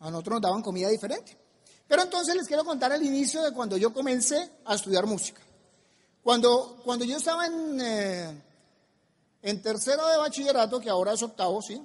A 0.00 0.10
nosotros 0.10 0.34
nos 0.34 0.42
daban 0.42 0.60
comida 0.60 0.90
diferente. 0.90 1.47
Pero 1.88 2.02
entonces 2.02 2.36
les 2.36 2.46
quiero 2.46 2.64
contar 2.64 2.92
el 2.92 3.02
inicio 3.02 3.42
de 3.42 3.52
cuando 3.52 3.76
yo 3.78 3.92
comencé 3.92 4.50
a 4.66 4.74
estudiar 4.74 5.06
música. 5.06 5.40
Cuando, 6.22 6.80
cuando 6.84 7.06
yo 7.06 7.16
estaba 7.16 7.46
en, 7.46 7.80
eh, 7.80 8.42
en 9.42 9.62
tercero 9.62 10.06
de 10.06 10.18
bachillerato, 10.18 10.78
que 10.78 10.90
ahora 10.90 11.14
es 11.14 11.22
octavo, 11.22 11.62
¿sí? 11.62 11.82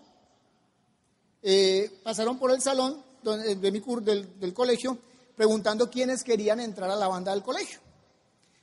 Eh, 1.42 2.02
pasaron 2.04 2.38
por 2.38 2.52
el 2.52 2.62
salón 2.62 3.02
de 3.24 3.72
mi 3.72 3.82
del, 4.02 4.40
del 4.40 4.54
colegio 4.54 4.98
preguntando 5.36 5.90
quiénes 5.90 6.24
querían 6.24 6.60
entrar 6.60 6.90
a 6.90 6.96
la 6.96 7.08
banda 7.08 7.32
del 7.32 7.42
colegio. 7.42 7.80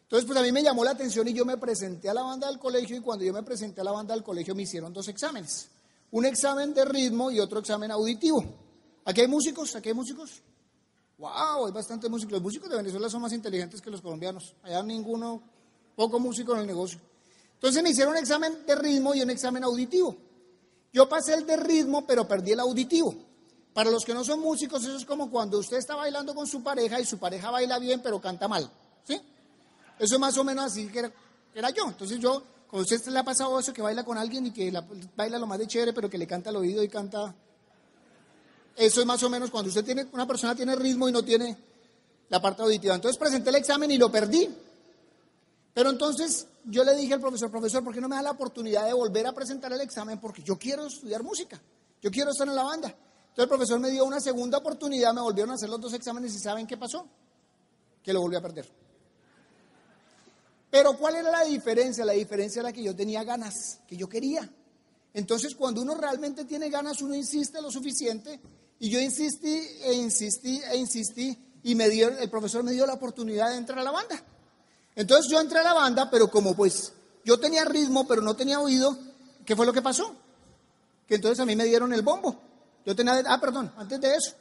Entonces, 0.03 0.27
pues 0.27 0.39
a 0.39 0.43
mí 0.43 0.53
me 0.53 0.63
llamó 0.63 0.85
la 0.85 0.91
atención 0.91 1.27
y 1.29 1.33
yo 1.33 1.45
me 1.45 1.57
presenté 1.57 2.09
a 2.11 2.15
la 2.15 2.23
banda 2.23 2.49
del 2.49 2.59
colegio 2.59 2.97
y 2.97 3.01
cuando 3.01 3.25
yo 3.25 3.33
me 3.33 3.43
presenté 3.43 3.81
a 3.81 3.85
la 3.85 3.93
banda 3.93 4.13
del 4.13 4.25
colegio 4.25 4.55
me 4.55 4.63
hicieron 4.63 4.93
dos 4.93 5.09
exámenes. 5.09 5.69
Un 6.11 6.27
examen 6.27 6.75
de 6.75 6.85
ritmo 6.85 7.31
y 7.31 7.41
otro 7.41 7.61
examen 7.61 7.91
auditivo. 7.91 8.45
¿Aquí 9.05 9.21
hay 9.21 9.29
músicos? 9.29 9.75
¿Aquí 9.77 9.89
hay 9.91 9.95
músicos? 9.95 10.43
¡Wow! 11.21 11.67
Hay 11.67 11.73
bastante 11.73 12.09
músicos. 12.09 12.33
Los 12.33 12.43
músicos 12.43 12.71
de 12.71 12.79
Venezuela 12.79 13.11
son 13.11 13.21
más 13.21 13.33
inteligentes 13.35 13.83
que 13.83 13.91
los 13.91 14.01
colombianos. 14.01 14.55
Allá 14.63 14.83
ninguno, 14.83 15.43
poco 15.95 16.19
músico 16.19 16.55
en 16.55 16.61
el 16.61 16.67
negocio. 16.67 16.99
Entonces 17.55 17.83
me 17.83 17.91
hicieron 17.91 18.15
un 18.15 18.19
examen 18.19 18.65
de 18.67 18.75
ritmo 18.75 19.15
y 19.15 19.21
un 19.21 19.29
examen 19.29 19.63
auditivo. 19.63 20.17
Yo 20.95 21.07
pasé 21.11 21.35
el 21.35 21.47
de 21.47 21.59
ritmo, 21.59 22.07
pero 22.07 22.27
perdí 22.27 22.53
el 22.53 22.61
auditivo. 22.61 23.15
Para 23.75 23.91
los 23.91 24.03
que 24.03 24.15
no 24.15 24.25
son 24.25 24.41
músicos, 24.41 24.83
eso 24.83 24.97
es 24.97 25.05
como 25.05 25.31
cuando 25.31 25.59
usted 25.59 25.77
está 25.77 25.95
bailando 25.95 26.35
con 26.35 26.47
su 26.47 26.63
pareja 26.63 26.99
y 26.99 27.05
su 27.05 27.19
pareja 27.19 27.51
baila 27.51 27.79
bien, 27.79 28.01
pero 28.03 28.19
canta 28.19 28.49
mal. 28.49 28.71
¿Sí? 29.05 29.21
Eso 29.99 30.15
es 30.15 30.19
más 30.19 30.37
o 30.39 30.43
menos 30.43 30.65
así 30.65 30.89
que 30.89 31.13
era, 31.55 31.71
yo. 31.71 31.87
Entonces 31.87 32.19
yo, 32.19 32.43
como 32.67 32.81
usted 32.81 33.05
le 33.09 33.19
ha 33.19 33.25
pasado 33.25 33.61
eso, 33.61 33.75
que 33.75 33.83
baila 33.83 34.05
con 34.05 34.17
alguien 34.17 34.47
y 34.47 34.53
que 34.53 34.73
baila 35.15 35.39
lo 35.39 35.47
más 35.47 35.59
de 35.59 35.67
chévere, 35.67 35.93
pero 35.93 36.09
que 36.09 36.17
le 36.17 36.27
canta 36.27 36.49
al 36.49 36.57
oído 36.57 36.83
y 36.83 36.89
canta... 36.89 37.35
Eso 38.77 39.01
es 39.01 39.07
más 39.07 39.23
o 39.23 39.31
menos 39.31 39.51
cuando 39.51 39.69
usted 39.69 39.85
tiene, 39.85 40.07
una 40.13 40.27
persona 40.27 40.55
tiene 40.55 40.75
ritmo 40.77 41.09
y 41.09 41.13
no 41.13 41.23
tiene 41.23 41.57
la 42.29 42.41
parte 42.41 42.63
auditiva. 42.63 42.95
Entonces 42.95 43.19
presenté 43.19 43.51
el 43.51 43.57
examen 43.57 43.91
y 43.91 43.99
lo 43.99 44.11
perdí. 44.11 44.49
Pero 45.75 45.91
entonces 45.91 46.47
yo 46.65 46.85
le 46.85 46.97
dije 46.97 47.15
al 47.15 47.21
profesor, 47.21 47.51
profesor, 47.51 47.85
¿por 47.85 47.95
qué 47.95 48.01
no 48.01 48.09
me 48.09 48.17
da 48.17 48.23
la 48.23 48.31
oportunidad 48.33 48.87
de 48.87 48.93
volver 48.93 49.27
a 49.27 49.33
presentar 49.33 49.73
el 49.73 49.81
examen? 49.81 50.19
Porque 50.19 50.43
yo 50.43 50.59
quiero 50.59 50.87
estudiar 50.87 51.23
música, 51.23 51.61
yo 52.03 52.11
quiero 52.11 52.31
estar 52.31 52.49
en 52.49 52.55
la 52.55 52.65
banda. 52.65 52.89
Entonces 52.89 53.45
el 53.45 53.49
profesor 53.49 53.79
me 53.79 53.91
dio 53.91 54.05
una 54.05 54.21
segunda 54.21 54.59
oportunidad, 54.59 55.15
me 55.15 55.21
volvieron 55.21 55.53
a 55.53 55.55
hacer 55.55 55.69
los 55.69 55.81
dos 55.81 55.93
exámenes 55.93 56.35
y 56.35 56.39
¿saben 56.39 56.67
qué 56.67 56.77
pasó? 56.77 57.07
Que 58.03 58.13
lo 58.13 58.21
volví 58.21 58.37
a 58.37 58.41
perder. 58.41 58.67
Pero 60.71 60.97
¿cuál 60.97 61.17
era 61.17 61.31
la 61.31 61.45
diferencia? 61.45 62.05
La 62.05 62.13
diferencia 62.13 62.61
era 62.61 62.73
que 62.73 62.83
yo 62.83 62.95
tenía 62.95 63.25
ganas, 63.25 63.81
que 63.87 63.97
yo 63.97 64.09
quería. 64.09 64.49
Entonces 65.15 65.55
cuando 65.55 65.83
uno 65.83 65.95
realmente 65.95 66.45
tiene 66.45 66.71
ganas, 66.71 67.03
uno 67.03 67.15
insiste 67.15 67.61
lo 67.61 67.71
suficiente. 67.71 68.41
Y 68.79 68.91
yo 68.91 68.99
insistí 68.99 69.61
e 69.83 69.93
insistí 69.93 70.61
e 70.71 70.77
insistí 70.77 71.39
y 71.63 71.75
me 71.75 71.89
dio, 71.89 72.09
el 72.09 72.31
profesor 72.31 72.63
me 72.63 72.73
dio 72.73 72.87
la 72.87 72.95
oportunidad 72.95 73.51
de 73.51 73.57
entrar 73.57 73.79
a 73.79 73.85
la 73.85 73.91
banda. 73.91 74.23
Entonces 74.95 75.31
yo 75.31 75.41
entré 75.41 75.59
a 75.59 75.65
la 75.65 75.75
banda, 75.75 76.11
pero 76.11 76.31
como 76.31 76.55
pues 76.55 76.93
yo 77.25 77.39
tenía 77.39 77.65
ritmo, 77.65 78.07
pero 78.07 78.23
no 78.23 78.35
tenía 78.35 78.61
oído, 78.61 78.97
¿qué 79.45 79.55
fue 79.55 79.67
lo 79.67 79.73
que 79.73 79.83
pasó? 79.83 80.15
Que 81.07 81.17
entonces 81.17 81.41
a 81.41 81.47
mí 81.47 81.57
me 81.57 81.65
dieron 81.65 81.93
el 81.93 82.03
bombo. 82.03 82.41
Yo 82.87 82.97
tenía, 82.97 83.23
ah, 83.27 83.41
perdón, 83.41 83.73
antes 83.77 84.01
de 84.01 84.15
eso, 84.15 84.35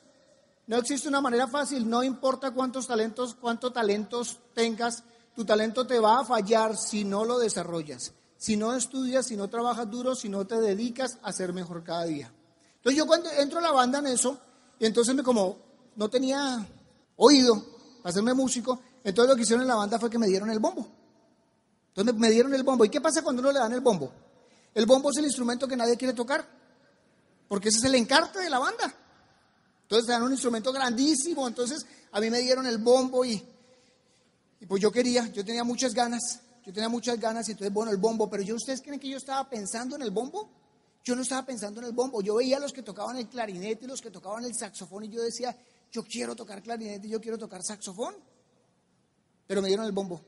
no 0.68 0.78
existe 0.78 1.10
una 1.10 1.20
manera 1.20 1.48
fácil, 1.48 1.90
no 1.90 2.04
importa 2.04 2.52
cuántos 2.52 2.88
talentos, 2.88 3.36
cuántos 3.36 3.74
talentos 3.74 4.38
tengas, 4.54 5.04
tu 5.36 5.44
talento 5.44 5.86
te 5.86 6.00
va 6.00 6.20
a 6.20 6.26
fallar 6.26 6.78
si 6.78 7.04
no 7.04 7.26
lo 7.26 7.40
desarrollas, 7.40 8.14
si 8.40 8.56
no 8.56 8.74
estudias, 8.74 9.28
si 9.28 9.36
no 9.36 9.50
trabajas 9.50 9.92
duro, 9.92 10.16
si 10.16 10.30
no 10.30 10.48
te 10.48 10.60
dedicas 10.60 11.20
a 11.22 11.32
ser 11.34 11.54
mejor 11.54 11.84
cada 11.84 12.06
día. 12.06 12.32
Entonces 12.78 12.98
yo 12.98 13.06
cuando 13.06 13.30
entro 13.34 13.60
a 13.60 13.62
la 13.62 13.74
banda 13.74 14.00
en 14.00 14.08
eso, 14.08 14.40
y 14.80 14.86
entonces 14.86 15.14
me 15.14 15.22
como 15.22 15.58
no 15.98 16.10
tenía 16.10 16.66
oído 17.18 17.62
para 18.02 18.10
hacerme 18.12 18.34
músico, 18.34 18.80
entonces 19.04 19.30
lo 19.30 19.36
que 19.36 19.42
hicieron 19.42 19.64
en 19.64 19.68
la 19.68 19.76
banda 19.76 20.00
fue 20.00 20.10
que 20.10 20.18
me 20.18 20.28
dieron 20.28 20.50
el 20.50 20.60
bombo. 20.60 20.88
Entonces 21.90 22.16
me 22.16 22.32
dieron 22.32 22.54
el 22.56 22.64
bombo. 22.64 22.86
¿Y 22.86 22.90
qué 22.90 23.02
pasa 23.02 23.22
cuando 23.22 23.42
uno 23.42 23.52
le 23.52 23.60
dan 23.60 23.74
el 23.74 23.82
bombo? 23.82 24.12
El 24.74 24.86
bombo 24.86 25.12
es 25.12 25.18
el 25.18 25.26
instrumento 25.26 25.68
que 25.68 25.76
nadie 25.76 25.98
quiere 25.98 26.14
tocar, 26.14 26.48
porque 27.48 27.70
ese 27.70 27.80
es 27.80 27.84
el 27.84 27.96
encarte 27.96 28.40
de 28.40 28.50
la 28.50 28.60
banda. 28.60 28.94
Entonces 29.84 30.08
te 30.08 30.14
dan 30.14 30.24
un 30.24 30.32
instrumento 30.32 30.72
grandísimo, 30.72 31.48
entonces 31.48 31.86
a 32.12 32.20
mí 32.20 32.30
me 32.30 32.40
dieron 32.40 32.66
el 32.66 32.78
bombo 32.78 33.26
y 33.26 33.44
y 34.62 34.66
pues 34.66 34.82
yo 34.82 34.92
quería, 34.92 35.28
yo 35.28 35.46
tenía 35.46 35.64
muchas 35.64 35.94
ganas, 35.94 36.42
yo 36.66 36.74
tenía 36.74 36.90
muchas 36.90 37.20
ganas 37.20 37.48
y 37.48 37.52
entonces, 37.52 37.74
bueno, 37.74 37.92
el 37.92 37.98
bombo, 37.98 38.30
pero 38.30 38.44
yo, 38.44 38.56
¿ustedes 38.56 38.82
creen 38.82 39.00
que 39.00 39.10
yo 39.10 39.18
estaba 39.18 39.50
pensando 39.50 39.96
en 39.96 40.02
el 40.02 40.12
bombo? 40.12 40.50
Yo 41.04 41.16
no 41.16 41.22
estaba 41.22 41.46
pensando 41.46 41.80
en 41.80 41.88
el 41.88 41.94
bombo, 41.94 42.22
yo 42.22 42.36
veía 42.36 42.58
a 42.58 42.60
los 42.60 42.74
que 42.74 42.84
tocaban 42.84 43.18
el 43.18 43.28
clarinete 43.28 43.88
los 43.88 44.02
que 44.02 44.12
tocaban 44.12 44.44
el 44.44 44.54
saxofón 44.54 45.06
y 45.06 45.10
yo 45.10 45.22
decía, 45.22 45.56
yo 45.92 46.04
quiero 46.04 46.36
tocar 46.36 46.62
clarinete 46.62 47.08
yo 47.08 47.22
quiero 47.22 47.38
tocar 47.38 47.64
saxofón, 47.64 48.16
pero 49.48 49.62
me 49.62 49.70
dieron 49.70 49.86
el 49.86 49.92
bombo. 49.92 50.22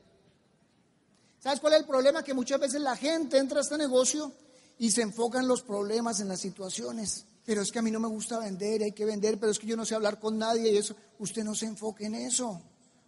¿Sabes 1.38 1.60
cuál 1.60 1.74
es 1.74 1.80
el 1.80 1.86
problema? 1.86 2.22
Que 2.22 2.34
muchas 2.34 2.60
veces 2.60 2.80
la 2.80 2.96
gente 2.96 3.36
entra 3.36 3.58
a 3.58 3.62
este 3.62 3.76
negocio 3.76 4.32
y 4.78 4.90
se 4.90 5.02
enfoca 5.02 5.40
en 5.40 5.48
los 5.48 5.62
problemas, 5.62 6.20
en 6.20 6.28
las 6.28 6.40
situaciones. 6.40 7.26
Pero 7.44 7.62
es 7.62 7.72
que 7.72 7.80
a 7.80 7.82
mí 7.82 7.90
no 7.90 7.98
me 7.98 8.08
gusta 8.08 8.38
vender, 8.38 8.82
hay 8.82 8.92
que 8.92 9.04
vender, 9.04 9.38
pero 9.38 9.50
es 9.50 9.58
que 9.58 9.66
yo 9.66 9.76
no 9.76 9.84
sé 9.84 9.94
hablar 9.94 10.20
con 10.20 10.38
nadie 10.38 10.70
y 10.70 10.76
eso. 10.76 10.94
Usted 11.18 11.42
no 11.42 11.54
se 11.54 11.66
enfoque 11.66 12.06
en 12.06 12.14
eso. 12.14 12.62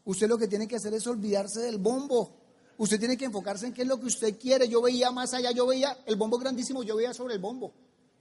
Usted 0.04 0.28
lo 0.28 0.36
que 0.36 0.48
tiene 0.48 0.66
que 0.66 0.76
hacer 0.76 0.92
es 0.94 1.06
olvidarse 1.06 1.60
del 1.60 1.78
bombo. 1.78 2.43
Usted 2.76 2.98
tiene 2.98 3.16
que 3.16 3.24
enfocarse 3.24 3.66
en 3.66 3.72
qué 3.72 3.82
es 3.82 3.88
lo 3.88 4.00
que 4.00 4.06
usted 4.06 4.38
quiere. 4.38 4.68
Yo 4.68 4.82
veía 4.82 5.10
más 5.10 5.32
allá, 5.34 5.52
yo 5.52 5.66
veía 5.66 5.96
el 6.06 6.16
bombo 6.16 6.38
grandísimo, 6.38 6.82
yo 6.82 6.96
veía 6.96 7.14
sobre 7.14 7.34
el 7.34 7.40
bombo. 7.40 7.72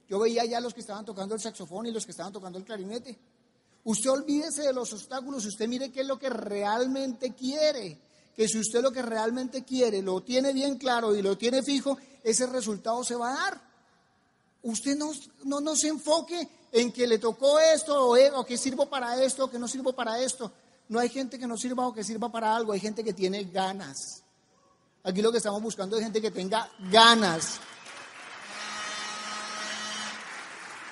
Yo 0.08 0.18
veía 0.18 0.44
ya 0.44 0.60
los 0.60 0.74
que 0.74 0.80
estaban 0.80 1.04
tocando 1.04 1.34
el 1.34 1.40
saxofón 1.40 1.86
y 1.86 1.90
los 1.90 2.04
que 2.04 2.12
estaban 2.12 2.32
tocando 2.32 2.58
el 2.58 2.64
clarinete. 2.64 3.18
Usted 3.84 4.10
olvídese 4.10 4.62
de 4.62 4.72
los 4.72 4.92
obstáculos, 4.92 5.44
usted 5.44 5.68
mire 5.68 5.90
qué 5.90 6.00
es 6.00 6.06
lo 6.06 6.18
que 6.18 6.30
realmente 6.30 7.34
quiere. 7.34 8.00
Que 8.34 8.48
si 8.48 8.58
usted 8.58 8.82
lo 8.82 8.90
que 8.90 9.02
realmente 9.02 9.64
quiere 9.64 10.02
lo 10.02 10.22
tiene 10.22 10.52
bien 10.52 10.76
claro 10.76 11.14
y 11.14 11.22
lo 11.22 11.38
tiene 11.38 11.62
fijo, 11.62 11.96
ese 12.22 12.46
resultado 12.46 13.04
se 13.04 13.14
va 13.14 13.32
a 13.32 13.34
dar. 13.34 13.62
Usted 14.62 14.96
no, 14.96 15.12
no, 15.44 15.60
no 15.60 15.76
se 15.76 15.88
enfoque 15.88 16.48
en 16.72 16.90
que 16.90 17.06
le 17.06 17.18
tocó 17.18 17.58
esto 17.60 18.08
o, 18.08 18.16
o 18.16 18.44
que 18.44 18.56
sirvo 18.56 18.86
para 18.86 19.22
esto 19.22 19.44
o 19.44 19.50
que 19.50 19.58
no 19.58 19.68
sirvo 19.68 19.92
para 19.92 20.18
esto. 20.18 20.50
No 20.88 20.98
hay 20.98 21.08
gente 21.08 21.38
que 21.38 21.46
no 21.46 21.56
sirva 21.56 21.86
o 21.86 21.94
que 21.94 22.02
sirva 22.02 22.30
para 22.30 22.54
algo, 22.54 22.72
hay 22.72 22.80
gente 22.80 23.04
que 23.04 23.12
tiene 23.12 23.44
ganas. 23.44 24.23
Aquí 25.06 25.20
lo 25.20 25.30
que 25.30 25.36
estamos 25.36 25.62
buscando 25.62 25.98
es 25.98 26.02
gente 26.02 26.20
que 26.22 26.30
tenga 26.30 26.66
ganas. 26.90 27.60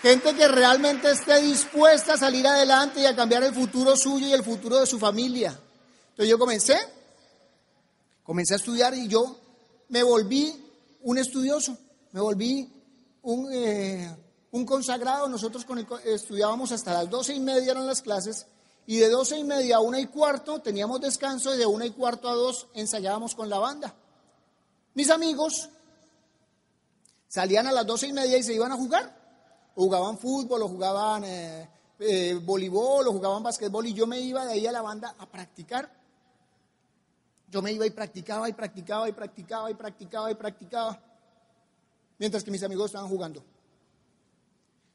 Gente 0.02 0.34
que 0.34 0.48
realmente 0.48 1.10
esté 1.10 1.40
dispuesta 1.40 2.14
a 2.14 2.18
salir 2.18 2.46
adelante 2.46 3.00
y 3.00 3.06
a 3.06 3.16
cambiar 3.16 3.42
el 3.42 3.54
futuro 3.54 3.96
suyo 3.96 4.26
y 4.26 4.32
el 4.32 4.44
futuro 4.44 4.78
de 4.78 4.86
su 4.86 4.98
familia. 4.98 5.58
Entonces 6.10 6.28
yo 6.28 6.38
comencé, 6.38 6.76
comencé 8.22 8.52
a 8.52 8.56
estudiar 8.58 8.92
y 8.92 9.08
yo 9.08 9.38
me 9.88 10.02
volví 10.02 10.62
un 11.02 11.16
estudioso, 11.16 11.78
me 12.10 12.20
volví 12.20 12.70
un, 13.22 13.48
eh, 13.50 14.14
consagrado. 14.66 15.26
Nosotros 15.26 15.64
con 15.64 15.86
estudiábamos 16.04 16.70
hasta 16.72 16.92
las 16.92 17.08
doce 17.08 17.32
y 17.32 17.40
media 17.40 17.72
eran 17.72 17.86
las 17.86 18.02
clases 18.02 18.46
y 18.86 18.98
de 18.98 19.08
doce 19.08 19.38
y 19.38 19.44
media 19.44 19.76
a 19.76 19.80
una 19.80 20.00
y 20.00 20.06
cuarto 20.06 20.60
teníamos 20.60 21.00
descanso 21.00 21.54
y 21.54 21.58
de 21.58 21.64
una 21.64 21.86
y 21.86 21.92
cuarto 21.92 22.28
a 22.28 22.34
dos 22.34 22.66
ensayábamos 22.74 23.34
con 23.34 23.48
la 23.48 23.58
banda. 23.58 23.94
Mis 24.94 25.10
amigos 25.10 25.68
salían 27.28 27.66
a 27.66 27.72
las 27.72 27.86
doce 27.86 28.08
y 28.08 28.12
media 28.12 28.36
y 28.36 28.42
se 28.42 28.54
iban 28.54 28.72
a 28.72 28.76
jugar. 28.76 29.20
jugaban 29.74 30.18
fútbol, 30.18 30.62
o 30.62 30.68
jugaban 30.68 31.24
eh, 31.24 31.68
eh, 31.98 32.38
voleibol, 32.42 33.08
o 33.08 33.12
jugaban 33.12 33.42
basquetbol 33.42 33.86
y 33.86 33.94
yo 33.94 34.06
me 34.06 34.20
iba 34.20 34.44
de 34.44 34.52
ahí 34.52 34.66
a 34.66 34.72
la 34.72 34.82
banda 34.82 35.14
a 35.18 35.26
practicar. 35.26 35.90
Yo 37.48 37.62
me 37.62 37.72
iba 37.72 37.86
y 37.86 37.90
practicaba 37.90 38.48
y 38.48 38.52
practicaba 38.52 39.08
y 39.08 39.12
practicaba 39.12 39.70
y 39.70 39.74
practicaba 39.74 40.30
y 40.30 40.34
practicaba, 40.34 41.02
mientras 42.18 42.42
que 42.44 42.50
mis 42.50 42.62
amigos 42.62 42.86
estaban 42.86 43.08
jugando. 43.08 43.44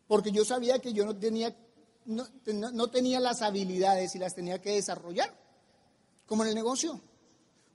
Porque 0.08 0.32
yo 0.32 0.46
sabía 0.46 0.80
que 0.80 0.94
yo 0.94 1.06
no 1.06 1.16
tenía 1.16 1.56
no, 2.08 2.90
tenía 2.90 3.20
las 3.20 3.42
habilidades 3.42 4.16
y 4.16 4.20
las 4.20 4.34
tenía 4.34 4.62
que 4.62 4.72
desarrollar, 4.72 5.34
como 6.26 6.44
en 6.44 6.50
el 6.50 6.56
negocio. 6.56 7.02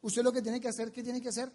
Usted 0.00 0.22
lo 0.22 0.32
que 0.32 0.42
tiene 0.42 0.60
que 0.60 0.68
hacer, 0.68 0.90
¿qué 0.90 1.02
tiene 1.02 1.20
que 1.20 1.28
hacer? 1.28 1.52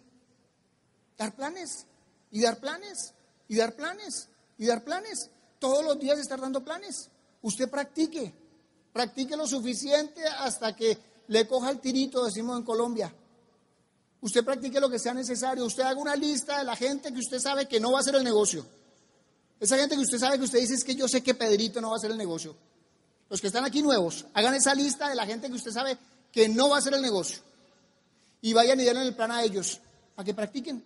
Dar 1.18 1.34
planes, 1.34 1.86
y 2.30 2.40
dar 2.40 2.58
planes, 2.58 3.12
y 3.48 3.56
dar 3.56 3.74
planes, 3.74 4.28
y 4.56 4.66
dar 4.66 4.84
planes. 4.84 5.30
Todos 5.58 5.84
los 5.84 5.98
días 5.98 6.18
estar 6.18 6.40
dando 6.40 6.64
planes. 6.64 7.10
Usted 7.42 7.68
practique, 7.68 8.32
practique 8.92 9.36
lo 9.36 9.46
suficiente 9.46 10.24
hasta 10.24 10.74
que 10.74 10.96
le 11.26 11.46
coja 11.46 11.70
el 11.70 11.80
tirito, 11.80 12.24
decimos 12.24 12.56
en 12.58 12.64
Colombia. 12.64 13.12
Usted 14.20 14.44
practique 14.44 14.80
lo 14.80 14.90
que 14.90 14.98
sea 14.98 15.14
necesario. 15.14 15.64
Usted 15.64 15.82
haga 15.82 16.00
una 16.00 16.16
lista 16.16 16.58
de 16.58 16.64
la 16.64 16.74
gente 16.74 17.12
que 17.12 17.18
usted 17.18 17.38
sabe 17.38 17.68
que 17.68 17.78
no 17.78 17.92
va 17.92 17.98
a 17.98 18.00
hacer 18.00 18.14
el 18.14 18.24
negocio. 18.24 18.64
Esa 19.60 19.76
gente 19.76 19.94
que 19.96 20.02
usted 20.02 20.18
sabe 20.18 20.38
que 20.38 20.44
usted 20.44 20.60
dice 20.60 20.74
es 20.74 20.84
que 20.84 20.94
yo 20.94 21.08
sé 21.08 21.22
que 21.22 21.34
Pedrito 21.34 21.80
no 21.80 21.88
va 21.90 21.94
a 21.94 21.98
hacer 21.98 22.10
el 22.10 22.16
negocio. 22.16 22.56
Los 23.28 23.40
que 23.40 23.48
están 23.48 23.64
aquí 23.64 23.82
nuevos, 23.82 24.26
hagan 24.34 24.54
esa 24.54 24.74
lista 24.74 25.08
de 25.08 25.14
la 25.14 25.26
gente 25.26 25.48
que 25.48 25.54
usted 25.54 25.72
sabe 25.72 25.98
que 26.32 26.48
no 26.48 26.68
va 26.68 26.76
a 26.76 26.78
hacer 26.78 26.94
el 26.94 27.02
negocio. 27.02 27.40
Y 28.40 28.52
vayan 28.52 28.80
y 28.80 28.84
den 28.84 28.96
el 28.96 29.14
plan 29.14 29.32
a 29.32 29.42
ellos, 29.42 29.80
para 30.14 30.24
que 30.24 30.34
practiquen. 30.34 30.82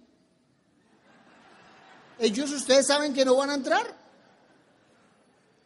Ellos 2.23 2.53
ustedes 2.53 2.87
saben 2.87 3.13
que 3.13 3.25
no 3.25 3.35
van 3.35 3.51
a 3.51 3.55
entrar. 3.55 3.85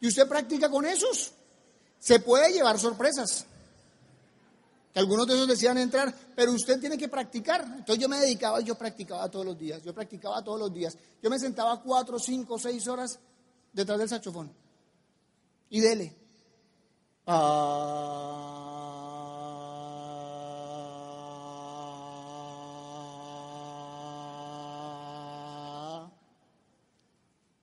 Y 0.01 0.09
usted 0.09 0.27
practica 0.27 0.71
con 0.71 0.87
esos. 0.87 1.33
Se 1.99 2.19
puede 2.19 2.51
llevar 2.51 2.79
sorpresas. 2.79 3.45
Que 4.95 4.99
algunos 4.99 5.27
de 5.27 5.35
esos 5.35 5.49
decían 5.49 5.77
entrar, 5.77 6.15
pero 6.35 6.53
usted 6.53 6.81
tiene 6.81 6.97
que 6.97 7.09
practicar. 7.09 7.63
Entonces 7.63 7.99
yo 7.99 8.09
me 8.09 8.19
dedicaba 8.19 8.61
yo 8.61 8.75
practicaba 8.75 9.31
todos 9.31 9.45
los 9.45 9.59
días. 9.59 9.83
Yo 9.83 9.93
practicaba 9.93 10.43
todos 10.43 10.59
los 10.59 10.73
días. 10.73 10.97
Yo 11.23 11.29
me 11.29 11.39
sentaba 11.39 11.83
cuatro, 11.83 12.19
cinco, 12.19 12.59
seis 12.59 12.89
horas 12.89 13.19
detrás 13.75 13.99
del 13.99 14.09
saxofón. 14.09 14.51
Y 15.69 15.81
dele. 15.81 16.17
Ah. 17.27 18.46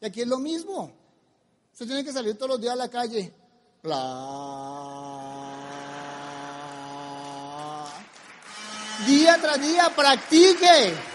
Y 0.00 0.06
aquí 0.06 0.20
es 0.20 0.28
lo 0.28 0.38
mismo. 0.38 0.92
Usted 1.72 1.86
tiene 1.86 2.04
que 2.04 2.12
salir 2.12 2.36
todos 2.36 2.50
los 2.50 2.60
días 2.60 2.74
a 2.74 2.76
la 2.76 2.90
calle. 2.90 3.32
Día 9.06 9.38
tras 9.40 9.60
día, 9.60 9.90
practique. 9.96 11.13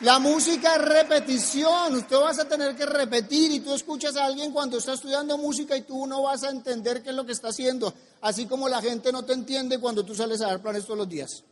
La 0.00 0.18
música 0.18 0.76
es 0.76 0.82
repetición, 0.82 1.94
usted 1.94 2.16
vas 2.16 2.38
a 2.38 2.48
tener 2.48 2.74
que 2.74 2.86
repetir 2.86 3.52
y 3.52 3.60
tú 3.60 3.74
escuchas 3.74 4.16
a 4.16 4.24
alguien 4.24 4.50
cuando 4.50 4.78
está 4.78 4.94
estudiando 4.94 5.36
música 5.36 5.76
y 5.76 5.82
tú 5.82 6.06
no 6.06 6.22
vas 6.22 6.42
a 6.42 6.48
entender 6.48 7.02
qué 7.02 7.10
es 7.10 7.14
lo 7.14 7.26
que 7.26 7.32
está 7.32 7.48
haciendo, 7.48 7.92
así 8.22 8.46
como 8.46 8.66
la 8.66 8.80
gente 8.80 9.12
no 9.12 9.26
te 9.26 9.34
entiende 9.34 9.78
cuando 9.78 10.02
tú 10.02 10.14
sales 10.14 10.40
a 10.40 10.46
dar 10.46 10.62
planes 10.62 10.86
todos 10.86 11.00
los 11.00 11.08
días. 11.08 11.44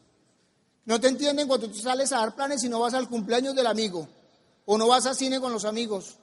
No 0.86 0.98
te 0.98 1.08
entienden 1.08 1.46
cuando 1.46 1.68
tú 1.68 1.78
sales 1.78 2.10
a 2.12 2.20
dar 2.20 2.34
planes 2.34 2.64
y 2.64 2.70
no 2.70 2.80
vas 2.80 2.94
al 2.94 3.06
cumpleaños 3.10 3.54
del 3.54 3.66
amigo 3.66 4.08
o 4.64 4.78
no 4.78 4.88
vas 4.88 5.04
a 5.04 5.14
cine 5.14 5.40
con 5.40 5.52
los 5.52 5.66
amigos. 5.66 6.16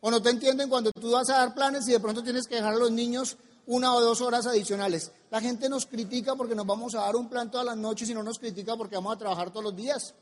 O 0.00 0.10
no 0.10 0.20
te 0.20 0.30
entienden 0.30 0.68
cuando 0.68 0.90
tú 0.90 1.12
vas 1.12 1.30
a 1.30 1.38
dar 1.38 1.54
planes 1.54 1.86
y 1.86 1.92
de 1.92 2.00
pronto 2.00 2.24
tienes 2.24 2.48
que 2.48 2.56
dejar 2.56 2.74
a 2.74 2.78
los 2.78 2.90
niños 2.90 3.36
una 3.66 3.94
o 3.94 4.00
dos 4.00 4.20
horas 4.22 4.44
adicionales. 4.46 5.12
La 5.30 5.40
gente 5.40 5.68
nos 5.68 5.86
critica 5.86 6.34
porque 6.34 6.56
nos 6.56 6.66
vamos 6.66 6.96
a 6.96 7.02
dar 7.02 7.14
un 7.14 7.28
plan 7.28 7.48
todas 7.48 7.66
las 7.66 7.76
noches 7.76 8.10
y 8.10 8.14
no 8.14 8.24
nos 8.24 8.40
critica 8.40 8.76
porque 8.76 8.96
vamos 8.96 9.14
a 9.14 9.18
trabajar 9.18 9.50
todos 9.50 9.62
los 9.62 9.76
días. 9.76 10.14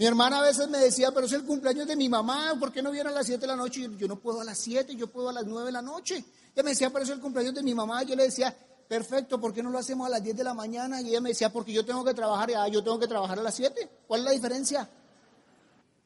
Mi 0.00 0.06
hermana 0.06 0.38
a 0.38 0.42
veces 0.42 0.66
me 0.70 0.78
decía, 0.78 1.12
pero 1.12 1.26
es 1.26 1.32
el 1.34 1.44
cumpleaños 1.44 1.86
de 1.86 1.94
mi 1.94 2.08
mamá, 2.08 2.56
¿por 2.58 2.72
qué 2.72 2.80
no 2.80 2.90
viene 2.90 3.10
a 3.10 3.12
las 3.12 3.26
7 3.26 3.42
de 3.42 3.46
la 3.46 3.54
noche? 3.54 3.82
Yo, 3.82 3.90
yo 3.98 4.08
no 4.08 4.16
puedo 4.16 4.40
a 4.40 4.44
las 4.44 4.56
7, 4.56 4.96
yo 4.96 5.08
puedo 5.08 5.28
a 5.28 5.32
las 5.34 5.44
9 5.44 5.66
de 5.66 5.72
la 5.72 5.82
noche. 5.82 6.24
Ella 6.54 6.62
me 6.62 6.70
decía, 6.70 6.88
pero 6.88 7.04
es 7.04 7.10
el 7.10 7.20
cumpleaños 7.20 7.54
de 7.54 7.62
mi 7.62 7.74
mamá. 7.74 8.02
Yo 8.04 8.16
le 8.16 8.22
decía, 8.22 8.56
perfecto, 8.88 9.38
¿por 9.38 9.52
qué 9.52 9.62
no 9.62 9.68
lo 9.68 9.78
hacemos 9.78 10.06
a 10.06 10.08
las 10.08 10.22
10 10.22 10.38
de 10.38 10.44
la 10.44 10.54
mañana? 10.54 11.02
Y 11.02 11.10
ella 11.10 11.20
me 11.20 11.28
decía, 11.28 11.52
porque 11.52 11.70
yo 11.70 11.84
tengo 11.84 12.02
que 12.02 12.14
trabajar, 12.14 12.48
ya, 12.48 12.66
yo 12.68 12.82
tengo 12.82 12.98
que 12.98 13.08
trabajar 13.08 13.40
a 13.40 13.42
las 13.42 13.54
7. 13.54 13.90
¿Cuál 14.08 14.20
es 14.20 14.24
la 14.24 14.30
diferencia? 14.30 14.88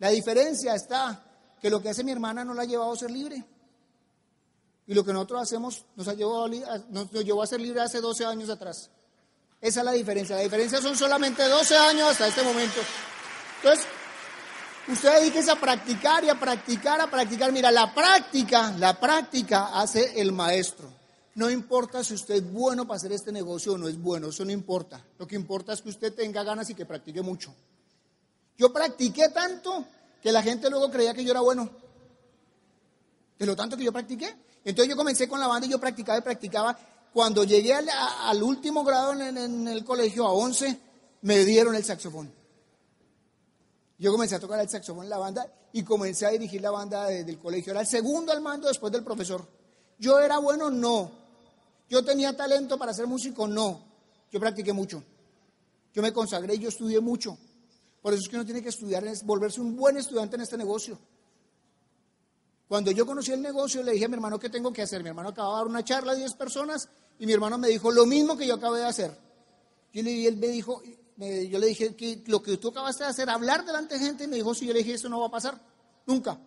La 0.00 0.08
diferencia 0.08 0.74
está 0.74 1.24
que 1.60 1.70
lo 1.70 1.80
que 1.80 1.90
hace 1.90 2.02
mi 2.02 2.10
hermana 2.10 2.44
no 2.44 2.52
la 2.52 2.62
ha 2.62 2.66
llevado 2.66 2.90
a 2.90 2.96
ser 2.96 3.12
libre. 3.12 3.44
Y 4.88 4.94
lo 4.94 5.04
que 5.04 5.12
nosotros 5.12 5.40
hacemos 5.40 5.84
nos, 5.94 6.08
ha 6.08 6.14
llevado 6.14 6.48
nos, 6.48 7.12
nos 7.12 7.24
llevó 7.24 7.44
a 7.44 7.46
ser 7.46 7.60
libre 7.60 7.80
hace 7.80 8.00
12 8.00 8.24
años 8.24 8.50
atrás. 8.50 8.90
Esa 9.60 9.80
es 9.80 9.84
la 9.86 9.92
diferencia. 9.92 10.34
La 10.34 10.42
diferencia 10.42 10.82
son 10.82 10.96
solamente 10.96 11.46
12 11.46 11.76
años 11.76 12.10
hasta 12.10 12.26
este 12.26 12.42
momento. 12.42 12.80
Entonces, 13.64 13.86
usted 14.88 15.20
dedíquese 15.20 15.50
a 15.50 15.56
practicar 15.56 16.22
y 16.22 16.28
a 16.28 16.38
practicar, 16.38 17.00
a 17.00 17.10
practicar. 17.10 17.50
Mira, 17.50 17.70
la 17.70 17.94
práctica, 17.94 18.74
la 18.76 19.00
práctica 19.00 19.80
hace 19.80 20.20
el 20.20 20.32
maestro. 20.32 20.92
No 21.36 21.48
importa 21.48 22.04
si 22.04 22.12
usted 22.12 22.34
es 22.34 22.52
bueno 22.52 22.86
para 22.86 22.98
hacer 22.98 23.12
este 23.12 23.32
negocio 23.32 23.72
o 23.72 23.78
no 23.78 23.88
es 23.88 23.98
bueno, 23.98 24.28
eso 24.28 24.44
no 24.44 24.52
importa. 24.52 25.02
Lo 25.18 25.26
que 25.26 25.34
importa 25.34 25.72
es 25.72 25.80
que 25.80 25.88
usted 25.88 26.12
tenga 26.12 26.42
ganas 26.42 26.68
y 26.68 26.74
que 26.74 26.84
practique 26.84 27.22
mucho. 27.22 27.54
Yo 28.58 28.70
practiqué 28.70 29.30
tanto 29.30 29.86
que 30.22 30.30
la 30.30 30.42
gente 30.42 30.68
luego 30.68 30.90
creía 30.90 31.14
que 31.14 31.24
yo 31.24 31.30
era 31.30 31.40
bueno. 31.40 31.70
De 33.38 33.46
lo 33.46 33.56
tanto 33.56 33.78
que 33.78 33.84
yo 33.84 33.92
practiqué. 33.92 34.36
Entonces 34.62 34.90
yo 34.90 34.96
comencé 34.96 35.26
con 35.26 35.40
la 35.40 35.46
banda 35.46 35.66
y 35.66 35.70
yo 35.70 35.80
practicaba 35.80 36.18
y 36.18 36.20
practicaba. 36.20 36.78
Cuando 37.14 37.44
llegué 37.44 37.72
al, 37.72 38.42
último 38.42 38.84
grado 38.84 39.14
en, 39.14 39.38
en 39.38 39.68
el 39.68 39.84
colegio, 39.86 40.26
a 40.26 40.32
11, 40.32 40.78
me 41.22 41.46
dieron 41.46 41.74
el 41.74 41.82
saxofón. 41.82 42.43
Yo 43.98 44.10
comencé 44.10 44.34
a 44.34 44.40
tocar 44.40 44.60
el 44.60 44.68
saxofón 44.68 45.04
en 45.04 45.10
la 45.10 45.18
banda 45.18 45.46
y 45.72 45.82
comencé 45.82 46.26
a 46.26 46.30
dirigir 46.30 46.60
la 46.60 46.70
banda 46.70 47.06
del 47.06 47.38
colegio. 47.38 47.70
Era 47.72 47.82
el 47.82 47.86
segundo 47.86 48.32
al 48.32 48.40
mando 48.40 48.68
después 48.68 48.92
del 48.92 49.04
profesor. 49.04 49.46
¿Yo 49.98 50.18
era 50.18 50.38
bueno? 50.38 50.70
No. 50.70 51.10
¿Yo 51.88 52.04
tenía 52.04 52.36
talento 52.36 52.76
para 52.78 52.92
ser 52.92 53.06
músico? 53.06 53.46
No. 53.46 53.80
Yo 54.30 54.40
practiqué 54.40 54.72
mucho. 54.72 55.02
Yo 55.92 56.02
me 56.02 56.12
consagré 56.12 56.56
y 56.56 56.58
yo 56.58 56.68
estudié 56.68 57.00
mucho. 57.00 57.38
Por 58.02 58.12
eso 58.12 58.22
es 58.22 58.28
que 58.28 58.36
uno 58.36 58.44
tiene 58.44 58.62
que 58.62 58.68
estudiar, 58.68 59.06
es 59.06 59.24
volverse 59.24 59.60
un 59.60 59.76
buen 59.76 59.96
estudiante 59.96 60.36
en 60.36 60.42
este 60.42 60.58
negocio. 60.58 60.98
Cuando 62.68 62.90
yo 62.90 63.06
conocí 63.06 63.32
el 63.32 63.40
negocio, 63.40 63.82
le 63.82 63.92
dije 63.92 64.06
a 64.06 64.08
mi 64.08 64.14
hermano 64.14 64.38
qué 64.38 64.50
tengo 64.50 64.72
que 64.72 64.82
hacer. 64.82 65.02
Mi 65.02 65.10
hermano 65.10 65.28
acababa 65.28 65.54
de 65.54 65.60
dar 65.60 65.68
una 65.68 65.84
charla 65.84 66.12
a 66.12 66.14
10 66.14 66.34
personas 66.34 66.88
y 67.18 67.26
mi 67.26 67.32
hermano 67.32 67.56
me 67.58 67.68
dijo 67.68 67.92
lo 67.92 68.06
mismo 68.06 68.36
que 68.36 68.46
yo 68.46 68.54
acabé 68.54 68.80
de 68.80 68.86
hacer. 68.86 69.16
Y 69.92 70.26
él 70.26 70.36
me 70.36 70.48
dijo, 70.48 70.82
yo 71.16 71.58
le 71.58 71.66
dije 71.66 71.94
que 71.94 72.22
lo 72.26 72.42
que 72.42 72.56
tú 72.56 72.68
acabaste 72.68 73.04
de 73.04 73.10
hacer, 73.10 73.30
hablar 73.30 73.64
delante 73.64 73.94
de 73.94 74.04
gente, 74.04 74.24
y 74.24 74.26
me 74.26 74.36
dijo, 74.36 74.54
sí, 74.54 74.66
yo 74.66 74.72
le 74.72 74.80
dije, 74.80 74.94
eso 74.94 75.08
no 75.08 75.20
va 75.20 75.26
a 75.26 75.30
pasar, 75.30 75.60
nunca. 76.06 76.38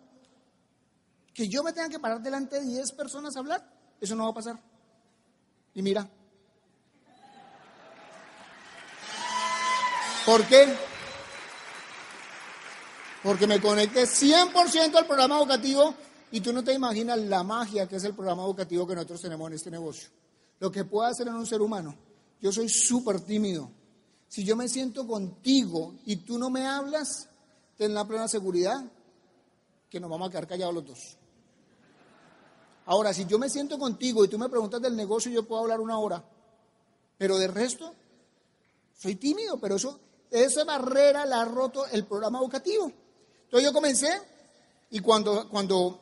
Que 1.33 1.47
yo 1.47 1.63
me 1.63 1.71
tenga 1.73 1.89
que 1.89 1.99
parar 1.99 2.21
delante 2.21 2.59
de 2.59 2.65
10 2.65 2.91
personas 2.93 3.35
a 3.35 3.39
hablar, 3.39 3.69
eso 4.01 4.15
no 4.15 4.25
va 4.25 4.31
a 4.31 4.33
pasar. 4.33 4.59
Y 5.73 5.81
mira. 5.81 6.09
¿Por 10.25 10.43
qué? 10.45 10.75
Porque 13.23 13.47
me 13.47 13.61
conecté 13.61 14.03
100% 14.03 14.95
al 14.95 15.05
programa 15.05 15.37
educativo 15.37 15.93
y 16.31 16.41
tú 16.41 16.51
no 16.51 16.63
te 16.63 16.73
imaginas 16.73 17.17
la 17.19 17.43
magia 17.43 17.87
que 17.87 17.95
es 17.95 18.03
el 18.03 18.13
programa 18.13 18.43
educativo 18.43 18.85
que 18.85 18.95
nosotros 18.95 19.21
tenemos 19.21 19.47
en 19.47 19.53
este 19.53 19.71
negocio. 19.71 20.09
Lo 20.59 20.71
que 20.71 20.83
puede 20.83 21.11
hacer 21.11 21.27
en 21.27 21.35
un 21.35 21.45
ser 21.45 21.61
humano. 21.61 21.95
Yo 22.41 22.51
soy 22.51 22.67
súper 22.67 23.21
tímido. 23.21 23.71
Si 24.27 24.43
yo 24.43 24.55
me 24.55 24.67
siento 24.67 25.07
contigo 25.07 25.95
y 26.05 26.17
tú 26.17 26.37
no 26.37 26.49
me 26.49 26.67
hablas, 26.67 27.29
ten 27.77 27.93
la 27.93 28.05
plena 28.05 28.27
seguridad 28.27 28.83
que 29.89 29.99
nos 29.99 30.09
vamos 30.09 30.27
a 30.27 30.31
quedar 30.31 30.47
callados 30.47 30.75
los 30.75 30.85
dos. 30.85 31.17
Ahora, 32.85 33.13
si 33.13 33.25
yo 33.25 33.37
me 33.39 33.49
siento 33.49 33.77
contigo 33.77 34.23
y 34.23 34.27
tú 34.27 34.37
me 34.37 34.49
preguntas 34.49 34.81
del 34.81 34.95
negocio, 34.95 35.31
yo 35.31 35.47
puedo 35.47 35.61
hablar 35.61 35.79
una 35.79 35.97
hora. 35.99 36.23
Pero 37.17 37.37
de 37.37 37.47
resto, 37.47 37.93
soy 38.97 39.15
tímido, 39.15 39.59
pero 39.59 39.75
eso, 39.75 39.99
esa 40.31 40.63
barrera 40.63 41.25
la 41.25 41.41
ha 41.41 41.45
roto 41.45 41.85
el 41.87 42.05
programa 42.05 42.39
educativo. 42.39 42.91
Entonces 43.43 43.69
yo 43.69 43.73
comencé 43.73 44.09
y 44.89 44.99
cuando, 44.99 45.49
cuando, 45.49 46.01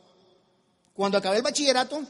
cuando 0.94 1.18
acabé 1.18 1.38
el 1.38 1.42
bachillerato, 1.42 2.02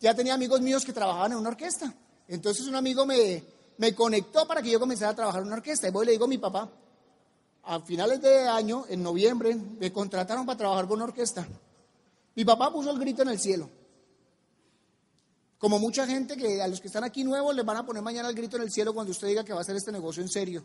ya 0.00 0.14
tenía 0.14 0.34
amigos 0.34 0.60
míos 0.60 0.84
que 0.84 0.92
trabajaban 0.92 1.32
en 1.32 1.38
una 1.38 1.50
orquesta. 1.50 1.92
Entonces 2.28 2.66
un 2.66 2.76
amigo 2.76 3.04
me, 3.06 3.42
me 3.78 3.94
conectó 3.94 4.46
para 4.46 4.62
que 4.62 4.70
yo 4.70 4.80
comenzara 4.80 5.12
a 5.12 5.16
trabajar 5.16 5.42
en 5.42 5.48
una 5.48 5.56
orquesta. 5.56 5.88
Y 5.88 5.90
voy 5.90 6.04
y 6.04 6.06
le 6.06 6.12
digo 6.12 6.24
a 6.24 6.28
mi 6.28 6.38
papá, 6.38 6.70
a 7.64 7.80
finales 7.80 8.20
de 8.20 8.48
año, 8.48 8.84
en 8.88 9.02
noviembre, 9.02 9.54
me 9.54 9.92
contrataron 9.92 10.44
para 10.44 10.58
trabajar 10.58 10.86
con 10.86 10.96
una 10.96 11.04
orquesta. 11.04 11.46
Mi 12.34 12.44
papá 12.44 12.72
puso 12.72 12.90
el 12.90 12.98
grito 12.98 13.22
en 13.22 13.28
el 13.28 13.38
cielo. 13.38 13.68
Como 15.58 15.78
mucha 15.78 16.06
gente 16.06 16.36
que 16.36 16.60
a 16.60 16.66
los 16.66 16.80
que 16.80 16.88
están 16.88 17.04
aquí 17.04 17.22
nuevos 17.22 17.54
les 17.54 17.64
van 17.64 17.76
a 17.76 17.86
poner 17.86 18.02
mañana 18.02 18.28
el 18.28 18.34
grito 18.34 18.56
en 18.56 18.62
el 18.62 18.72
cielo 18.72 18.92
cuando 18.92 19.12
usted 19.12 19.28
diga 19.28 19.44
que 19.44 19.52
va 19.52 19.60
a 19.60 19.62
hacer 19.62 19.76
este 19.76 19.92
negocio 19.92 20.22
en 20.22 20.28
serio. 20.28 20.64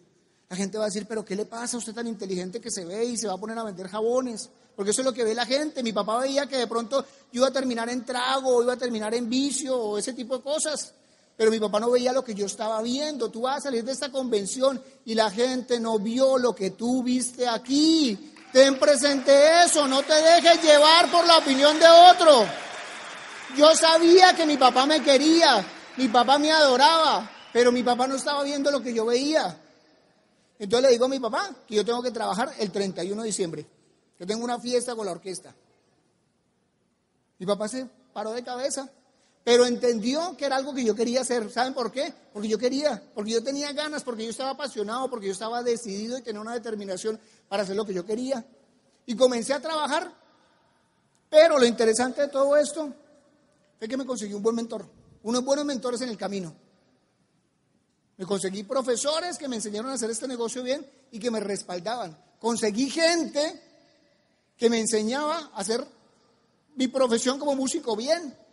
La 0.49 0.55
gente 0.55 0.77
va 0.77 0.85
a 0.85 0.87
decir, 0.87 1.05
pero 1.07 1.23
¿qué 1.23 1.35
le 1.35 1.45
pasa 1.45 1.75
a 1.75 1.79
usted 1.79 1.93
tan 1.93 2.07
inteligente 2.07 2.59
que 2.59 2.71
se 2.71 2.85
ve 2.85 3.05
y 3.05 3.17
se 3.17 3.27
va 3.27 3.33
a 3.33 3.37
poner 3.37 3.57
a 3.59 3.63
vender 3.63 3.87
jabones? 3.89 4.49
Porque 4.75 4.91
eso 4.91 5.01
es 5.01 5.05
lo 5.05 5.13
que 5.13 5.23
ve 5.23 5.35
la 5.35 5.45
gente. 5.45 5.83
Mi 5.83 5.91
papá 5.91 6.19
veía 6.19 6.47
que 6.47 6.57
de 6.57 6.67
pronto 6.67 7.03
yo 7.31 7.41
iba 7.41 7.47
a 7.47 7.51
terminar 7.51 7.89
en 7.89 8.05
trago, 8.05 8.63
iba 8.63 8.73
a 8.73 8.77
terminar 8.77 9.13
en 9.13 9.29
vicio 9.29 9.77
o 9.77 9.97
ese 9.97 10.13
tipo 10.13 10.37
de 10.37 10.43
cosas 10.43 10.93
pero 11.37 11.51
mi 11.51 11.59
papá 11.59 11.79
no 11.79 11.91
veía 11.91 12.11
lo 12.11 12.23
que 12.23 12.33
yo 12.33 12.47
estaba 12.47 12.81
viendo. 12.81 13.29
Tú 13.29 13.41
vas 13.41 13.57
a 13.57 13.61
salir 13.61 13.85
de 13.85 13.91
esta 13.91 14.11
convención 14.11 14.81
y 15.05 15.13
la 15.13 15.29
gente 15.29 15.79
no 15.79 15.99
vio 15.99 16.39
lo 16.39 16.55
que 16.55 16.71
tú 16.71 17.03
viste 17.03 17.47
aquí. 17.47 18.33
Ten 18.51 18.79
presente 18.79 19.63
eso, 19.63 19.87
no 19.87 20.01
te 20.01 20.15
dejes 20.15 20.63
llevar 20.63 21.11
por 21.11 21.27
la 21.27 21.37
opinión 21.37 21.77
de 21.79 21.85
otro. 21.87 22.43
Yo 23.55 23.75
sabía 23.75 24.35
que 24.35 24.47
mi 24.47 24.57
papá 24.57 24.87
me 24.87 25.03
quería, 25.03 25.63
mi 25.97 26.07
papá 26.07 26.39
me 26.39 26.51
adoraba, 26.51 27.29
pero 27.53 27.71
mi 27.71 27.83
papá 27.83 28.07
no 28.07 28.15
estaba 28.15 28.43
viendo 28.43 28.71
lo 28.71 28.81
que 28.81 28.91
yo 28.91 29.05
veía. 29.05 29.61
Entonces 30.57 30.87
le 30.87 30.93
digo 30.93 31.05
a 31.05 31.09
mi 31.09 31.19
papá 31.19 31.51
que 31.67 31.75
yo 31.75 31.85
tengo 31.85 32.01
que 32.01 32.09
trabajar 32.09 32.51
el 32.57 32.71
31 32.71 33.21
de 33.21 33.27
diciembre, 33.27 33.65
que 34.17 34.25
tengo 34.25 34.43
una 34.43 34.59
fiesta 34.59 34.95
con 34.95 35.05
la 35.05 35.11
orquesta. 35.11 35.53
Mi 37.37 37.45
papá 37.45 37.67
se 37.67 37.87
paró 38.11 38.31
de 38.31 38.43
cabeza 38.43 38.89
pero 39.47 39.65
entendió 39.65 40.35
que 40.35 40.43
era 40.43 40.57
algo 40.57 40.73
que 40.73 40.83
yo 40.83 40.93
quería 40.93 41.21
hacer. 41.21 41.49
¿Saben 41.49 41.73
por 41.73 41.89
qué? 41.89 42.13
Porque 42.33 42.49
yo 42.49 42.57
quería, 42.57 43.01
porque 43.15 43.31
yo 43.31 43.41
tenía 43.41 43.71
ganas, 43.71 44.03
porque 44.03 44.25
yo 44.25 44.31
estaba 44.31 44.49
apasionado, 44.49 45.09
porque 45.09 45.27
yo 45.27 45.31
estaba 45.31 45.63
decidido 45.63 46.17
y 46.17 46.21
tenía 46.21 46.41
una 46.41 46.53
determinación 46.53 47.17
para 47.47 47.63
hacer 47.63 47.77
lo 47.77 47.85
que 47.85 47.93
yo 47.93 48.05
quería. 48.05 48.45
Y 49.05 49.15
comencé 49.15 49.53
a 49.53 49.61
trabajar. 49.61 50.13
Pero 51.29 51.57
lo 51.57 51.65
interesante 51.65 52.23
de 52.23 52.27
todo 52.27 52.57
esto 52.57 52.93
fue 53.79 53.87
que 53.87 53.95
me 53.95 54.05
conseguí 54.05 54.33
un 54.33 54.43
buen 54.43 54.53
mentor, 54.53 54.85
unos 55.23 55.45
buenos 55.45 55.63
mentores 55.63 56.01
en 56.01 56.09
el 56.09 56.17
camino. 56.17 56.53
Me 58.17 58.25
conseguí 58.25 58.63
profesores 58.63 59.37
que 59.37 59.47
me 59.47 59.55
enseñaron 59.55 59.91
a 59.91 59.93
hacer 59.93 60.11
este 60.11 60.27
negocio 60.27 60.61
bien 60.61 60.85
y 61.09 61.19
que 61.19 61.31
me 61.31 61.39
respaldaban. 61.39 62.17
Conseguí 62.37 62.89
gente 62.89 63.61
que 64.57 64.69
me 64.69 64.81
enseñaba 64.81 65.51
a 65.53 65.59
hacer 65.59 65.87
mi 66.75 66.89
profesión 66.89 67.39
como 67.39 67.55
músico 67.55 67.95
bien. 67.95 68.45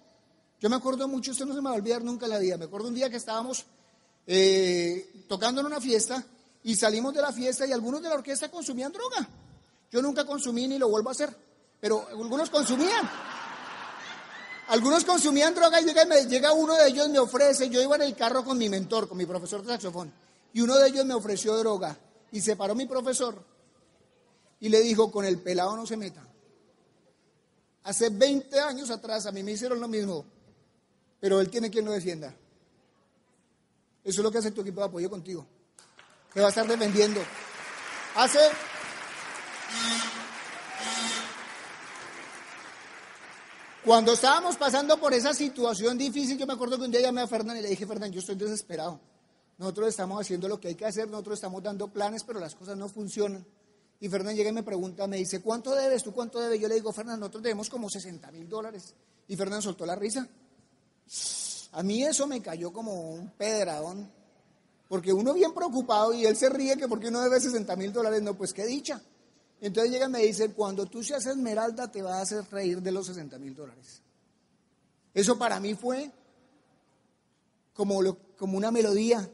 Yo 0.64 0.70
me 0.70 0.76
acuerdo 0.76 1.06
mucho, 1.06 1.32
esto 1.32 1.44
no 1.44 1.52
se 1.52 1.60
me 1.60 1.68
va 1.68 1.74
a 1.74 1.78
olvidar 1.78 2.02
nunca 2.02 2.26
la 2.26 2.38
vida. 2.38 2.56
Me 2.56 2.64
acuerdo 2.64 2.88
un 2.88 2.94
día 2.94 3.10
que 3.10 3.18
estábamos 3.18 3.66
eh, 4.26 5.26
tocando 5.28 5.60
en 5.60 5.66
una 5.66 5.78
fiesta 5.78 6.24
y 6.62 6.74
salimos 6.74 7.12
de 7.12 7.20
la 7.20 7.34
fiesta 7.34 7.66
y 7.66 7.72
algunos 7.72 8.00
de 8.00 8.08
la 8.08 8.14
orquesta 8.14 8.50
consumían 8.50 8.90
droga. 8.90 9.28
Yo 9.92 10.00
nunca 10.00 10.24
consumí 10.24 10.66
ni 10.66 10.78
lo 10.78 10.88
vuelvo 10.88 11.10
a 11.10 11.12
hacer, 11.12 11.36
pero 11.78 12.08
algunos 12.08 12.48
consumían. 12.48 13.10
Algunos 14.68 15.04
consumían 15.04 15.54
droga 15.54 15.82
y 15.82 15.84
llega, 15.84 16.04
llega 16.22 16.52
uno 16.54 16.72
de 16.76 16.88
ellos 16.88 17.10
me 17.10 17.18
ofrece, 17.18 17.68
yo 17.68 17.82
iba 17.82 17.96
en 17.96 18.02
el 18.02 18.16
carro 18.16 18.42
con 18.42 18.56
mi 18.56 18.70
mentor, 18.70 19.06
con 19.06 19.18
mi 19.18 19.26
profesor 19.26 19.60
de 19.60 19.68
saxofón, 19.68 20.10
y 20.54 20.62
uno 20.62 20.78
de 20.78 20.88
ellos 20.88 21.04
me 21.04 21.12
ofreció 21.12 21.58
droga 21.58 21.94
y 22.32 22.40
se 22.40 22.56
paró 22.56 22.74
mi 22.74 22.86
profesor 22.86 23.36
y 24.60 24.70
le 24.70 24.80
dijo, 24.80 25.12
con 25.12 25.26
el 25.26 25.40
pelado 25.40 25.76
no 25.76 25.86
se 25.86 25.98
meta. 25.98 26.26
Hace 27.82 28.08
20 28.08 28.58
años 28.60 28.88
atrás 28.88 29.26
a 29.26 29.30
mí 29.30 29.42
me 29.42 29.52
hicieron 29.52 29.78
lo 29.78 29.88
mismo 29.88 30.24
pero 31.20 31.40
él 31.40 31.50
tiene 31.50 31.70
quien 31.70 31.84
lo 31.84 31.92
defienda. 31.92 32.34
Eso 34.04 34.20
es 34.20 34.24
lo 34.24 34.30
que 34.30 34.38
hace 34.38 34.50
tu 34.50 34.60
equipo 34.60 34.80
de 34.80 34.86
apoyo 34.86 35.08
contigo. 35.08 35.46
Te 36.32 36.40
va 36.40 36.46
a 36.46 36.48
estar 36.50 36.66
defendiendo. 36.66 37.20
Hace. 38.16 38.38
Cuando 43.84 44.12
estábamos 44.12 44.56
pasando 44.56 44.98
por 44.98 45.14
esa 45.14 45.32
situación 45.32 45.96
difícil, 45.96 46.38
yo 46.38 46.46
me 46.46 46.54
acuerdo 46.54 46.78
que 46.78 46.84
un 46.84 46.90
día 46.90 47.00
llamé 47.00 47.22
a 47.22 47.26
Fernán 47.26 47.56
y 47.58 47.62
le 47.62 47.68
dije, 47.68 47.86
Fernán, 47.86 48.12
yo 48.12 48.20
estoy 48.20 48.34
desesperado. 48.34 49.00
Nosotros 49.58 49.88
estamos 49.88 50.20
haciendo 50.20 50.48
lo 50.48 50.58
que 50.58 50.68
hay 50.68 50.74
que 50.74 50.84
hacer, 50.84 51.08
nosotros 51.08 51.38
estamos 51.38 51.62
dando 51.62 51.88
planes, 51.88 52.24
pero 52.24 52.40
las 52.40 52.54
cosas 52.54 52.76
no 52.76 52.88
funcionan. 52.88 53.46
Y 54.00 54.08
Fernán 54.08 54.34
llega 54.34 54.50
y 54.50 54.52
me 54.52 54.62
pregunta, 54.62 55.06
me 55.06 55.16
dice, 55.16 55.40
¿cuánto 55.40 55.74
debes? 55.74 56.02
¿Tú 56.02 56.12
cuánto 56.12 56.40
debes? 56.40 56.60
Yo 56.60 56.68
le 56.68 56.74
digo, 56.74 56.92
Fernán, 56.92 57.20
nosotros 57.20 57.42
debemos 57.42 57.70
como 57.70 57.88
60 57.88 58.30
mil 58.32 58.48
dólares. 58.48 58.94
Y 59.28 59.36
Fernán 59.36 59.62
soltó 59.62 59.86
la 59.86 59.94
risa. 59.94 60.28
A 61.72 61.82
mí 61.82 62.04
eso 62.04 62.26
me 62.26 62.40
cayó 62.40 62.72
como 62.72 63.10
un 63.10 63.30
pedradón. 63.30 64.10
Porque 64.88 65.12
uno 65.12 65.32
bien 65.32 65.52
preocupado 65.52 66.12
y 66.12 66.24
él 66.24 66.36
se 66.36 66.48
ríe 66.48 66.76
que 66.76 66.86
porque 66.86 67.08
uno 67.08 67.20
debe 67.22 67.40
60 67.40 67.74
mil 67.76 67.92
dólares, 67.92 68.22
no, 68.22 68.34
pues 68.34 68.52
qué 68.52 68.66
dicha. 68.66 69.00
Entonces 69.60 69.90
llega 69.92 70.06
y 70.06 70.10
me 70.10 70.20
dice, 70.20 70.50
cuando 70.50 70.86
tú 70.86 71.02
seas 71.02 71.26
esmeralda 71.26 71.90
te 71.90 72.02
vas 72.02 72.14
a 72.14 72.20
hacer 72.20 72.44
reír 72.50 72.82
de 72.82 72.92
los 72.92 73.06
60 73.06 73.38
mil 73.38 73.54
dólares. 73.54 74.02
Eso 75.14 75.38
para 75.38 75.58
mí 75.58 75.74
fue 75.74 76.10
como, 77.72 78.00
como 78.36 78.56
una 78.56 78.70
melodía, 78.70 79.28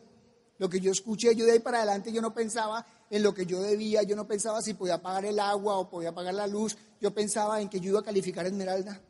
lo 0.58 0.68
que 0.68 0.80
yo 0.80 0.92
escuché, 0.92 1.34
yo 1.34 1.46
de 1.46 1.52
ahí 1.52 1.58
para 1.58 1.78
adelante 1.78 2.12
yo 2.12 2.20
no 2.20 2.32
pensaba 2.32 2.86
en 3.08 3.22
lo 3.22 3.34
que 3.34 3.44
yo 3.44 3.60
debía, 3.60 4.02
yo 4.02 4.14
no 4.14 4.26
pensaba 4.26 4.62
si 4.62 4.74
podía 4.74 5.02
pagar 5.02 5.24
el 5.24 5.40
agua 5.40 5.78
o 5.78 5.90
podía 5.90 6.14
pagar 6.14 6.34
la 6.34 6.46
luz, 6.46 6.76
yo 7.00 7.12
pensaba 7.12 7.60
en 7.60 7.68
que 7.68 7.80
yo 7.80 7.90
iba 7.90 8.00
a 8.00 8.04
calificar 8.04 8.46
Esmeralda. 8.46 9.00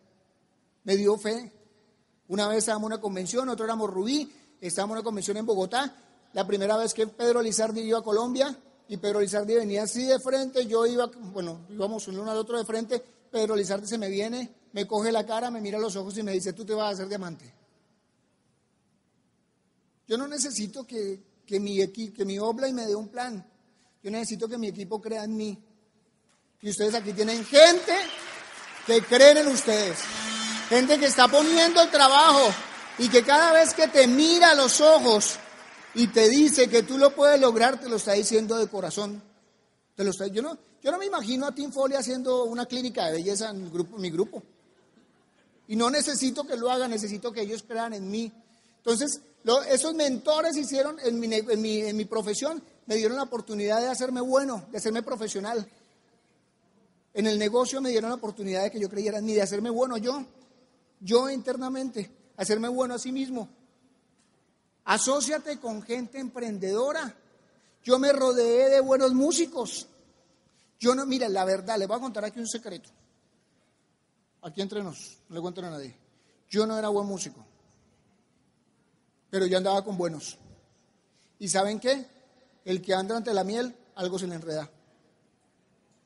Me 0.85 0.97
dio 0.97 1.19
fe. 1.19 1.53
Una 2.31 2.47
vez 2.47 2.59
estábamos 2.59 2.87
en 2.87 2.93
una 2.93 3.01
convención, 3.01 3.49
otro 3.49 3.65
éramos 3.65 3.91
Rubí, 3.91 4.33
estábamos 4.61 4.95
en 4.95 4.99
una 4.99 5.05
convención 5.05 5.37
en 5.37 5.45
Bogotá. 5.45 5.93
La 6.33 6.47
primera 6.47 6.77
vez 6.77 6.95
que 6.95 7.09
Pedro 7.09 7.43
Lizardi 7.43 7.81
iba 7.81 7.99
a 7.99 8.03
Colombia 8.03 8.57
y 8.87 8.99
Pedro 8.99 9.21
Lizardi 9.21 9.57
venía 9.57 9.83
así 9.83 10.05
de 10.05 10.21
frente, 10.21 10.65
yo 10.65 10.87
iba, 10.87 11.09
bueno, 11.09 11.67
íbamos 11.69 12.07
uno 12.07 12.31
al 12.31 12.39
otro 12.39 12.57
de 12.57 12.65
frente, 12.65 13.03
Pedro 13.33 13.57
Lizardi 13.57 13.89
se 13.89 13.99
me 13.99 14.09
viene, 14.09 14.49
me 14.73 14.87
coge 14.87 15.11
la 15.11 15.27
cara, 15.27 15.51
me 15.51 15.61
mira 15.61 15.81
los 15.81 15.97
ojos 15.97 16.17
y 16.19 16.23
me 16.23 16.31
dice, 16.31 16.53
tú 16.53 16.65
te 16.65 16.73
vas 16.73 16.87
a 16.87 16.91
hacer 16.91 17.09
diamante. 17.09 17.53
Yo 20.07 20.17
no 20.17 20.29
necesito 20.29 20.87
que, 20.87 21.21
que 21.45 21.59
mi, 21.59 21.85
que 21.89 22.25
mi 22.25 22.39
obla 22.39 22.69
y 22.69 22.73
me 22.73 22.87
dé 22.87 22.95
un 22.95 23.09
plan. 23.09 23.45
Yo 24.05 24.11
necesito 24.13 24.49
que 24.49 24.57
mi 24.57 24.69
equipo 24.69 25.01
crea 25.01 25.25
en 25.25 25.37
mí. 25.37 25.59
Y 26.63 26.71
ustedes 26.71 26.95
aquí 26.95 27.13
tienen 27.13 27.45
gente 27.45 27.93
que 28.87 29.03
creen 29.03 29.39
en 29.39 29.49
ustedes. 29.49 29.99
Gente 30.71 31.01
que 31.01 31.07
está 31.07 31.27
poniendo 31.27 31.83
el 31.83 31.91
trabajo 31.91 32.49
y 32.97 33.09
que 33.09 33.25
cada 33.25 33.53
vez 33.53 33.75
que 33.75 33.89
te 33.89 34.07
mira 34.07 34.53
a 34.53 34.55
los 34.55 34.81
ojos 34.81 35.35
y 35.95 36.07
te 36.07 36.29
dice 36.29 36.69
que 36.69 36.85
tú 36.85 36.97
lo 36.97 37.13
puedes 37.13 37.41
lograr, 37.41 37.81
te 37.81 37.89
lo 37.89 37.97
está 37.97 38.13
diciendo 38.13 38.57
de 38.57 38.69
corazón. 38.69 39.21
Te 39.97 40.05
lo 40.05 40.11
está, 40.11 40.29
yo, 40.29 40.43
no, 40.43 40.57
yo 40.81 40.93
no 40.93 40.99
me 40.99 41.07
imagino 41.07 41.49
a 41.49 41.53
Tim 41.53 41.73
Foley 41.73 41.97
haciendo 41.97 42.45
una 42.45 42.67
clínica 42.67 43.07
de 43.07 43.15
belleza 43.15 43.51
en, 43.51 43.69
grupo, 43.69 43.97
en 43.97 44.03
mi 44.03 44.11
grupo. 44.11 44.45
Y 45.67 45.75
no 45.75 45.91
necesito 45.91 46.45
que 46.45 46.57
lo 46.57 46.71
haga, 46.71 46.87
necesito 46.87 47.33
que 47.33 47.41
ellos 47.41 47.65
crean 47.67 47.93
en 47.95 48.09
mí. 48.09 48.33
Entonces, 48.77 49.23
esos 49.69 49.95
mentores 49.95 50.57
hicieron 50.57 51.01
en 51.01 51.19
mi, 51.19 51.35
en, 51.35 51.61
mi, 51.61 51.81
en 51.81 51.97
mi 51.97 52.05
profesión, 52.05 52.63
me 52.87 52.95
dieron 52.95 53.17
la 53.17 53.25
oportunidad 53.25 53.81
de 53.81 53.89
hacerme 53.89 54.21
bueno, 54.21 54.65
de 54.71 54.79
hacerme 54.79 55.03
profesional. 55.03 55.69
En 57.13 57.27
el 57.27 57.41
negocio 57.41 57.81
me 57.81 57.91
dieron 57.91 58.11
la 58.11 58.17
oportunidad 58.17 58.63
de 58.63 58.71
que 58.71 58.79
yo 58.79 58.89
creyera 58.89 59.19
en 59.19 59.25
mí, 59.25 59.35
de 59.35 59.43
hacerme 59.43 59.71
bueno 59.71 59.97
yo, 59.97 60.25
yo 61.01 61.29
internamente, 61.31 62.11
hacerme 62.37 62.69
bueno 62.69 62.95
a 62.95 62.99
sí 62.99 63.13
mismo. 63.13 63.49
Asociate 64.85 65.59
con 65.59 65.83
gente 65.83 66.19
emprendedora. 66.19 67.15
Yo 67.83 67.99
me 67.99 68.13
rodeé 68.13 68.71
de 68.71 68.81
buenos 68.81 69.13
músicos. 69.15 69.87
Yo 70.79 70.95
no, 70.95 71.07
mira, 71.07 71.29
la 71.29 71.45
verdad, 71.45 71.79
les 71.79 71.89
voy 71.89 71.97
a 71.97 72.01
contar 72.01 72.25
aquí 72.25 72.41
un 72.41 72.49
secreto. 72.49 72.89
Aquí 74.43 74.63
entre 74.63 74.83
nos, 74.83 75.19
no 75.29 75.35
le 75.35 75.41
cuento 75.41 75.61
a 75.61 75.71
nadie. 75.71 75.95
Yo 76.49 76.67
no 76.67 76.79
era 76.79 76.89
buen 76.89 77.07
músico 77.07 77.45
pero 79.31 79.47
yo 79.47 79.57
andaba 79.57 79.83
con 79.85 79.97
buenos. 79.97 80.37
¿Y 81.39 81.49
saben 81.49 81.81
qué? 81.81 82.05
El 82.65 82.83
que 82.83 82.93
anda 82.93 83.17
ante 83.17 83.33
la 83.33 83.45
miel, 83.45 83.75
algo 83.95 84.19
se 84.19 84.27
le 84.27 84.35
enreda. 84.35 84.69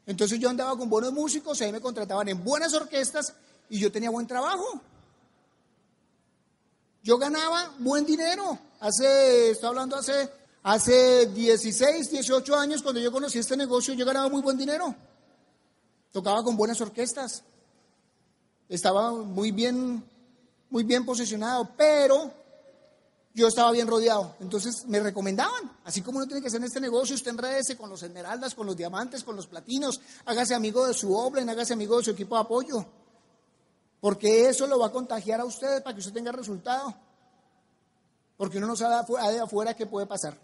Entonces 0.06 0.38
yo 0.38 0.50
andaba 0.50 0.76
con 0.76 0.90
buenos 0.90 1.12
músicos, 1.12 1.60
ahí 1.62 1.72
me 1.72 1.80
contrataban 1.80 2.28
en 2.28 2.44
buenas 2.44 2.74
orquestas 2.74 3.34
y 3.68 3.78
yo 3.78 3.90
tenía 3.90 4.10
buen 4.10 4.26
trabajo. 4.26 4.80
Yo 7.02 7.18
ganaba 7.18 7.74
buen 7.78 8.06
dinero. 8.06 8.58
Hace, 8.80 9.50
estoy 9.50 9.68
hablando 9.68 9.96
hace, 9.96 10.30
hace 10.62 11.26
16, 11.26 12.10
18 12.10 12.56
años, 12.56 12.82
cuando 12.82 13.00
yo 13.00 13.12
conocí 13.12 13.38
este 13.38 13.56
negocio, 13.56 13.94
yo 13.94 14.06
ganaba 14.06 14.28
muy 14.28 14.42
buen 14.42 14.56
dinero. 14.56 14.94
Tocaba 16.12 16.42
con 16.42 16.56
buenas 16.56 16.80
orquestas. 16.80 17.42
Estaba 18.68 19.12
muy 19.12 19.50
bien, 19.50 20.02
muy 20.70 20.82
bien 20.84 21.04
posicionado, 21.04 21.68
pero 21.76 22.32
yo 23.34 23.48
estaba 23.48 23.72
bien 23.72 23.88
rodeado. 23.88 24.36
Entonces 24.40 24.86
me 24.86 25.00
recomendaban, 25.00 25.76
así 25.84 26.00
como 26.00 26.18
uno 26.18 26.26
tiene 26.26 26.40
que 26.40 26.46
hacer 26.46 26.60
en 26.60 26.66
este 26.66 26.80
negocio, 26.80 27.16
usted 27.16 27.32
enredese 27.32 27.76
con 27.76 27.90
los 27.90 28.02
esmeraldas, 28.02 28.54
con 28.54 28.66
los 28.66 28.76
diamantes, 28.76 29.24
con 29.24 29.36
los 29.36 29.46
platinos, 29.46 30.00
hágase 30.24 30.54
amigo 30.54 30.86
de 30.86 30.94
su 30.94 31.14
obra, 31.14 31.42
hágase 31.42 31.72
amigo 31.72 31.98
de 31.98 32.04
su 32.04 32.10
equipo 32.12 32.36
de 32.36 32.40
apoyo. 32.40 32.86
Porque 34.04 34.50
eso 34.50 34.66
lo 34.66 34.78
va 34.78 34.88
a 34.88 34.92
contagiar 34.92 35.40
a 35.40 35.46
usted 35.46 35.82
para 35.82 35.94
que 35.94 36.00
usted 36.00 36.12
tenga 36.12 36.30
resultado. 36.30 36.94
Porque 38.36 38.58
uno 38.58 38.66
no 38.66 38.76
sabe 38.76 39.02
de 39.32 39.40
afuera 39.40 39.72
qué 39.72 39.86
puede 39.86 40.04
pasar. 40.04 40.36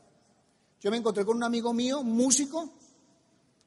Yo 0.80 0.90
me 0.90 0.96
encontré 0.96 1.26
con 1.26 1.36
un 1.36 1.42
amigo 1.42 1.74
mío, 1.74 2.02
músico, 2.02 2.70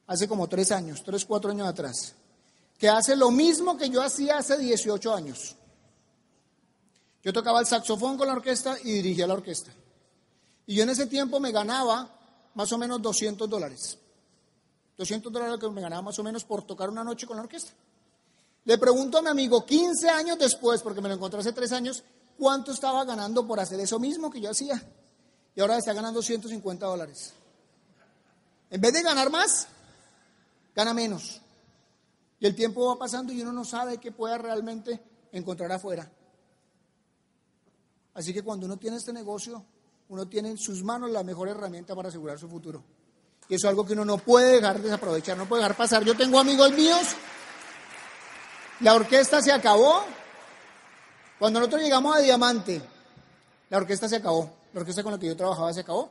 hace 0.08 0.26
como 0.26 0.48
tres 0.48 0.72
años, 0.72 1.04
tres, 1.04 1.24
cuatro 1.24 1.52
años 1.52 1.68
atrás, 1.68 2.12
que 2.76 2.88
hace 2.88 3.14
lo 3.14 3.30
mismo 3.30 3.76
que 3.78 3.88
yo 3.88 4.02
hacía 4.02 4.38
hace 4.38 4.58
18 4.58 5.14
años. 5.14 5.54
Yo 7.22 7.32
tocaba 7.32 7.60
el 7.60 7.66
saxofón 7.66 8.18
con 8.18 8.26
la 8.26 8.32
orquesta 8.32 8.76
y 8.82 8.94
dirigía 8.94 9.28
la 9.28 9.34
orquesta. 9.34 9.70
Y 10.66 10.74
yo 10.74 10.82
en 10.82 10.90
ese 10.90 11.06
tiempo 11.06 11.38
me 11.38 11.52
ganaba 11.52 12.10
más 12.54 12.72
o 12.72 12.78
menos 12.78 13.00
200 13.00 13.48
dólares. 13.48 13.96
200 14.96 15.32
dólares 15.32 15.60
que 15.60 15.70
me 15.70 15.80
ganaba 15.80 16.02
más 16.02 16.18
o 16.18 16.24
menos 16.24 16.44
por 16.44 16.66
tocar 16.66 16.90
una 16.90 17.04
noche 17.04 17.28
con 17.28 17.36
la 17.36 17.44
orquesta. 17.44 17.70
Le 18.64 18.78
pregunto 18.78 19.18
a 19.18 19.22
mi 19.22 19.28
amigo 19.28 19.64
15 19.64 20.08
años 20.08 20.38
después, 20.38 20.82
porque 20.82 21.00
me 21.00 21.08
lo 21.08 21.14
encontré 21.14 21.40
hace 21.40 21.52
3 21.52 21.72
años, 21.72 22.02
cuánto 22.38 22.72
estaba 22.72 23.04
ganando 23.04 23.46
por 23.46 23.60
hacer 23.60 23.78
eso 23.80 23.98
mismo 23.98 24.30
que 24.30 24.40
yo 24.40 24.50
hacía. 24.50 24.82
Y 25.54 25.60
ahora 25.60 25.78
está 25.78 25.92
ganando 25.92 26.22
150 26.22 26.86
dólares. 26.86 27.32
En 28.70 28.80
vez 28.80 28.92
de 28.92 29.02
ganar 29.02 29.30
más, 29.30 29.68
gana 30.74 30.94
menos. 30.94 31.40
Y 32.40 32.46
el 32.46 32.54
tiempo 32.54 32.88
va 32.88 32.98
pasando 32.98 33.32
y 33.32 33.40
uno 33.42 33.52
no 33.52 33.64
sabe 33.64 33.98
qué 33.98 34.10
pueda 34.10 34.38
realmente 34.38 35.00
encontrar 35.32 35.70
afuera. 35.72 36.10
Así 38.14 38.32
que 38.32 38.42
cuando 38.42 38.66
uno 38.66 38.76
tiene 38.76 38.96
este 38.96 39.12
negocio, 39.12 39.64
uno 40.08 40.26
tiene 40.28 40.50
en 40.50 40.58
sus 40.58 40.82
manos 40.82 41.10
la 41.10 41.22
mejor 41.22 41.48
herramienta 41.48 41.94
para 41.94 42.08
asegurar 42.08 42.38
su 42.38 42.48
futuro. 42.48 42.82
Y 43.48 43.54
eso 43.54 43.66
es 43.66 43.70
algo 43.70 43.84
que 43.84 43.92
uno 43.92 44.04
no 44.04 44.18
puede 44.18 44.54
dejar 44.54 44.80
desaprovechar, 44.80 45.36
no 45.36 45.46
puede 45.46 45.62
dejar 45.62 45.76
pasar. 45.76 46.04
Yo 46.04 46.16
tengo 46.16 46.38
amigos 46.38 46.72
míos, 46.72 47.14
la 48.80 48.94
orquesta 48.94 49.40
se 49.40 49.52
acabó. 49.52 50.02
Cuando 51.38 51.60
nosotros 51.60 51.82
llegamos 51.82 52.16
a 52.16 52.20
Diamante, 52.20 52.80
la 53.70 53.78
orquesta 53.78 54.08
se 54.08 54.16
acabó. 54.16 54.50
La 54.72 54.80
orquesta 54.80 55.02
con 55.02 55.12
la 55.12 55.18
que 55.18 55.26
yo 55.26 55.36
trabajaba 55.36 55.72
se 55.72 55.80
acabó. 55.80 56.10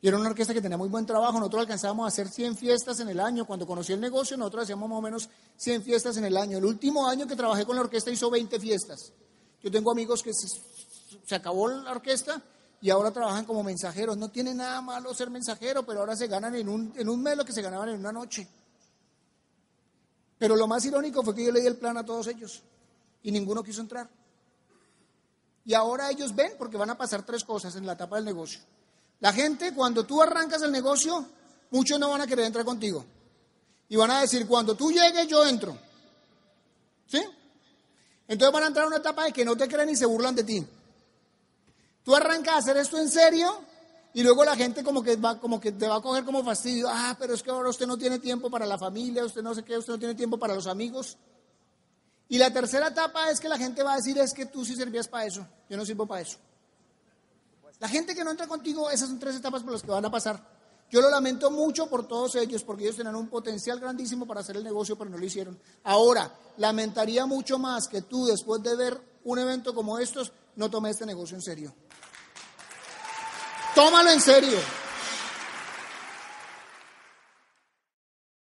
Y 0.00 0.06
era 0.06 0.16
una 0.16 0.28
orquesta 0.28 0.54
que 0.54 0.60
tenía 0.60 0.76
muy 0.76 0.88
buen 0.88 1.06
trabajo. 1.06 1.38
Nosotros 1.38 1.62
alcanzábamos 1.62 2.04
a 2.04 2.08
hacer 2.08 2.28
100 2.28 2.56
fiestas 2.56 3.00
en 3.00 3.08
el 3.08 3.18
año. 3.18 3.44
Cuando 3.46 3.66
conocí 3.66 3.92
el 3.92 4.00
negocio, 4.00 4.36
nosotros 4.36 4.64
hacíamos 4.64 4.88
más 4.88 4.98
o 4.98 5.02
menos 5.02 5.28
100 5.56 5.82
fiestas 5.82 6.16
en 6.18 6.24
el 6.24 6.36
año. 6.36 6.58
El 6.58 6.64
último 6.64 7.08
año 7.08 7.26
que 7.26 7.34
trabajé 7.34 7.64
con 7.66 7.74
la 7.74 7.82
orquesta 7.82 8.10
hizo 8.10 8.30
20 8.30 8.60
fiestas. 8.60 9.12
Yo 9.60 9.70
tengo 9.72 9.90
amigos 9.90 10.22
que 10.22 10.30
se, 10.32 11.34
acabó 11.34 11.68
la 11.68 11.90
orquesta 11.90 12.40
y 12.80 12.90
ahora 12.90 13.10
trabajan 13.10 13.44
como 13.44 13.64
mensajeros. 13.64 14.16
No 14.16 14.30
tiene 14.30 14.54
nada 14.54 14.80
malo 14.80 15.12
ser 15.14 15.30
mensajero, 15.30 15.84
pero 15.84 16.00
ahora 16.00 16.14
se 16.14 16.28
ganan 16.28 16.54
en 16.54 16.68
un, 16.68 16.92
en 16.96 17.08
un 17.08 17.20
mes 17.20 17.36
lo 17.36 17.44
que 17.44 17.52
se 17.52 17.62
ganaban 17.62 17.88
en 17.88 17.98
una 17.98 18.12
noche. 18.12 18.46
Pero 20.38 20.56
lo 20.56 20.66
más 20.66 20.84
irónico 20.84 21.22
fue 21.22 21.34
que 21.34 21.44
yo 21.44 21.52
le 21.52 21.60
di 21.60 21.66
el 21.66 21.76
plan 21.76 21.96
a 21.96 22.04
todos 22.04 22.26
ellos 22.28 22.62
y 23.22 23.32
ninguno 23.32 23.62
quiso 23.62 23.80
entrar. 23.80 24.08
Y 25.64 25.74
ahora 25.74 26.10
ellos 26.10 26.34
ven 26.34 26.52
porque 26.58 26.76
van 26.76 26.90
a 26.90 26.96
pasar 26.96 27.24
tres 27.24 27.44
cosas 27.44 27.74
en 27.76 27.84
la 27.84 27.92
etapa 27.92 28.16
del 28.16 28.24
negocio. 28.24 28.60
La 29.20 29.32
gente, 29.32 29.74
cuando 29.74 30.06
tú 30.06 30.22
arrancas 30.22 30.62
el 30.62 30.72
negocio, 30.72 31.26
muchos 31.70 31.98
no 31.98 32.08
van 32.08 32.20
a 32.20 32.26
querer 32.26 32.46
entrar 32.46 32.64
contigo. 32.64 33.04
Y 33.88 33.96
van 33.96 34.10
a 34.10 34.20
decir, 34.20 34.46
cuando 34.46 34.74
tú 34.74 34.90
llegues, 34.92 35.26
yo 35.26 35.44
entro. 35.44 35.76
¿Sí? 37.06 37.20
Entonces 38.28 38.52
van 38.52 38.64
a 38.64 38.66
entrar 38.68 38.84
a 38.84 38.88
una 38.88 38.98
etapa 38.98 39.24
de 39.24 39.32
que 39.32 39.44
no 39.44 39.56
te 39.56 39.66
creen 39.66 39.90
y 39.90 39.96
se 39.96 40.06
burlan 40.06 40.34
de 40.34 40.44
ti. 40.44 40.66
Tú 42.04 42.14
arrancas 42.14 42.54
a 42.54 42.58
hacer 42.58 42.76
esto 42.76 42.98
en 42.98 43.10
serio 43.10 43.67
y 44.14 44.22
luego 44.22 44.44
la 44.44 44.56
gente 44.56 44.82
como 44.82 45.02
que, 45.02 45.16
va, 45.16 45.38
como 45.38 45.60
que 45.60 45.72
te 45.72 45.86
va 45.86 45.96
a 45.96 46.00
coger 46.00 46.24
como 46.24 46.42
fastidio. 46.42 46.88
Ah, 46.90 47.16
pero 47.18 47.34
es 47.34 47.42
que 47.42 47.50
ahora 47.50 47.68
usted 47.68 47.86
no 47.86 47.98
tiene 47.98 48.18
tiempo 48.18 48.50
para 48.50 48.66
la 48.66 48.78
familia, 48.78 49.24
usted 49.24 49.42
no 49.42 49.54
sé 49.54 49.62
qué, 49.62 49.76
usted 49.76 49.92
no 49.92 49.98
tiene 49.98 50.14
tiempo 50.14 50.38
para 50.38 50.54
los 50.54 50.66
amigos. 50.66 51.16
Y 52.28 52.38
la 52.38 52.52
tercera 52.52 52.88
etapa 52.88 53.30
es 53.30 53.40
que 53.40 53.48
la 53.48 53.56
gente 53.56 53.82
va 53.82 53.94
a 53.94 53.96
decir 53.96 54.18
es 54.18 54.34
que 54.34 54.46
tú 54.46 54.64
sí 54.64 54.76
servías 54.76 55.08
para 55.08 55.26
eso, 55.26 55.46
yo 55.68 55.76
no 55.76 55.84
sirvo 55.84 56.06
para 56.06 56.20
eso. 56.20 56.38
La 57.78 57.88
gente 57.88 58.14
que 58.14 58.24
no 58.24 58.30
entra 58.30 58.46
contigo, 58.46 58.90
esas 58.90 59.08
son 59.08 59.18
tres 59.18 59.36
etapas 59.36 59.62
por 59.62 59.72
las 59.72 59.82
que 59.82 59.90
van 59.90 60.04
a 60.04 60.10
pasar. 60.10 60.42
Yo 60.90 61.00
lo 61.00 61.10
lamento 61.10 61.50
mucho 61.50 61.86
por 61.88 62.08
todos 62.08 62.34
ellos, 62.34 62.64
porque 62.64 62.84
ellos 62.84 62.96
tenían 62.96 63.14
un 63.14 63.28
potencial 63.28 63.78
grandísimo 63.78 64.26
para 64.26 64.40
hacer 64.40 64.56
el 64.56 64.64
negocio, 64.64 64.96
pero 64.96 65.10
no 65.10 65.18
lo 65.18 65.24
hicieron. 65.24 65.58
Ahora, 65.84 66.34
lamentaría 66.56 67.24
mucho 67.26 67.58
más 67.58 67.88
que 67.88 68.02
tú, 68.02 68.26
después 68.26 68.62
de 68.62 68.74
ver 68.74 69.00
un 69.24 69.38
evento 69.38 69.74
como 69.74 69.98
estos, 69.98 70.32
no 70.56 70.70
tomes 70.70 70.92
este 70.92 71.06
negocio 71.06 71.36
en 71.36 71.42
serio. 71.42 71.74
Tómalo 73.78 74.10
en 74.10 74.20
serio. 74.20 74.58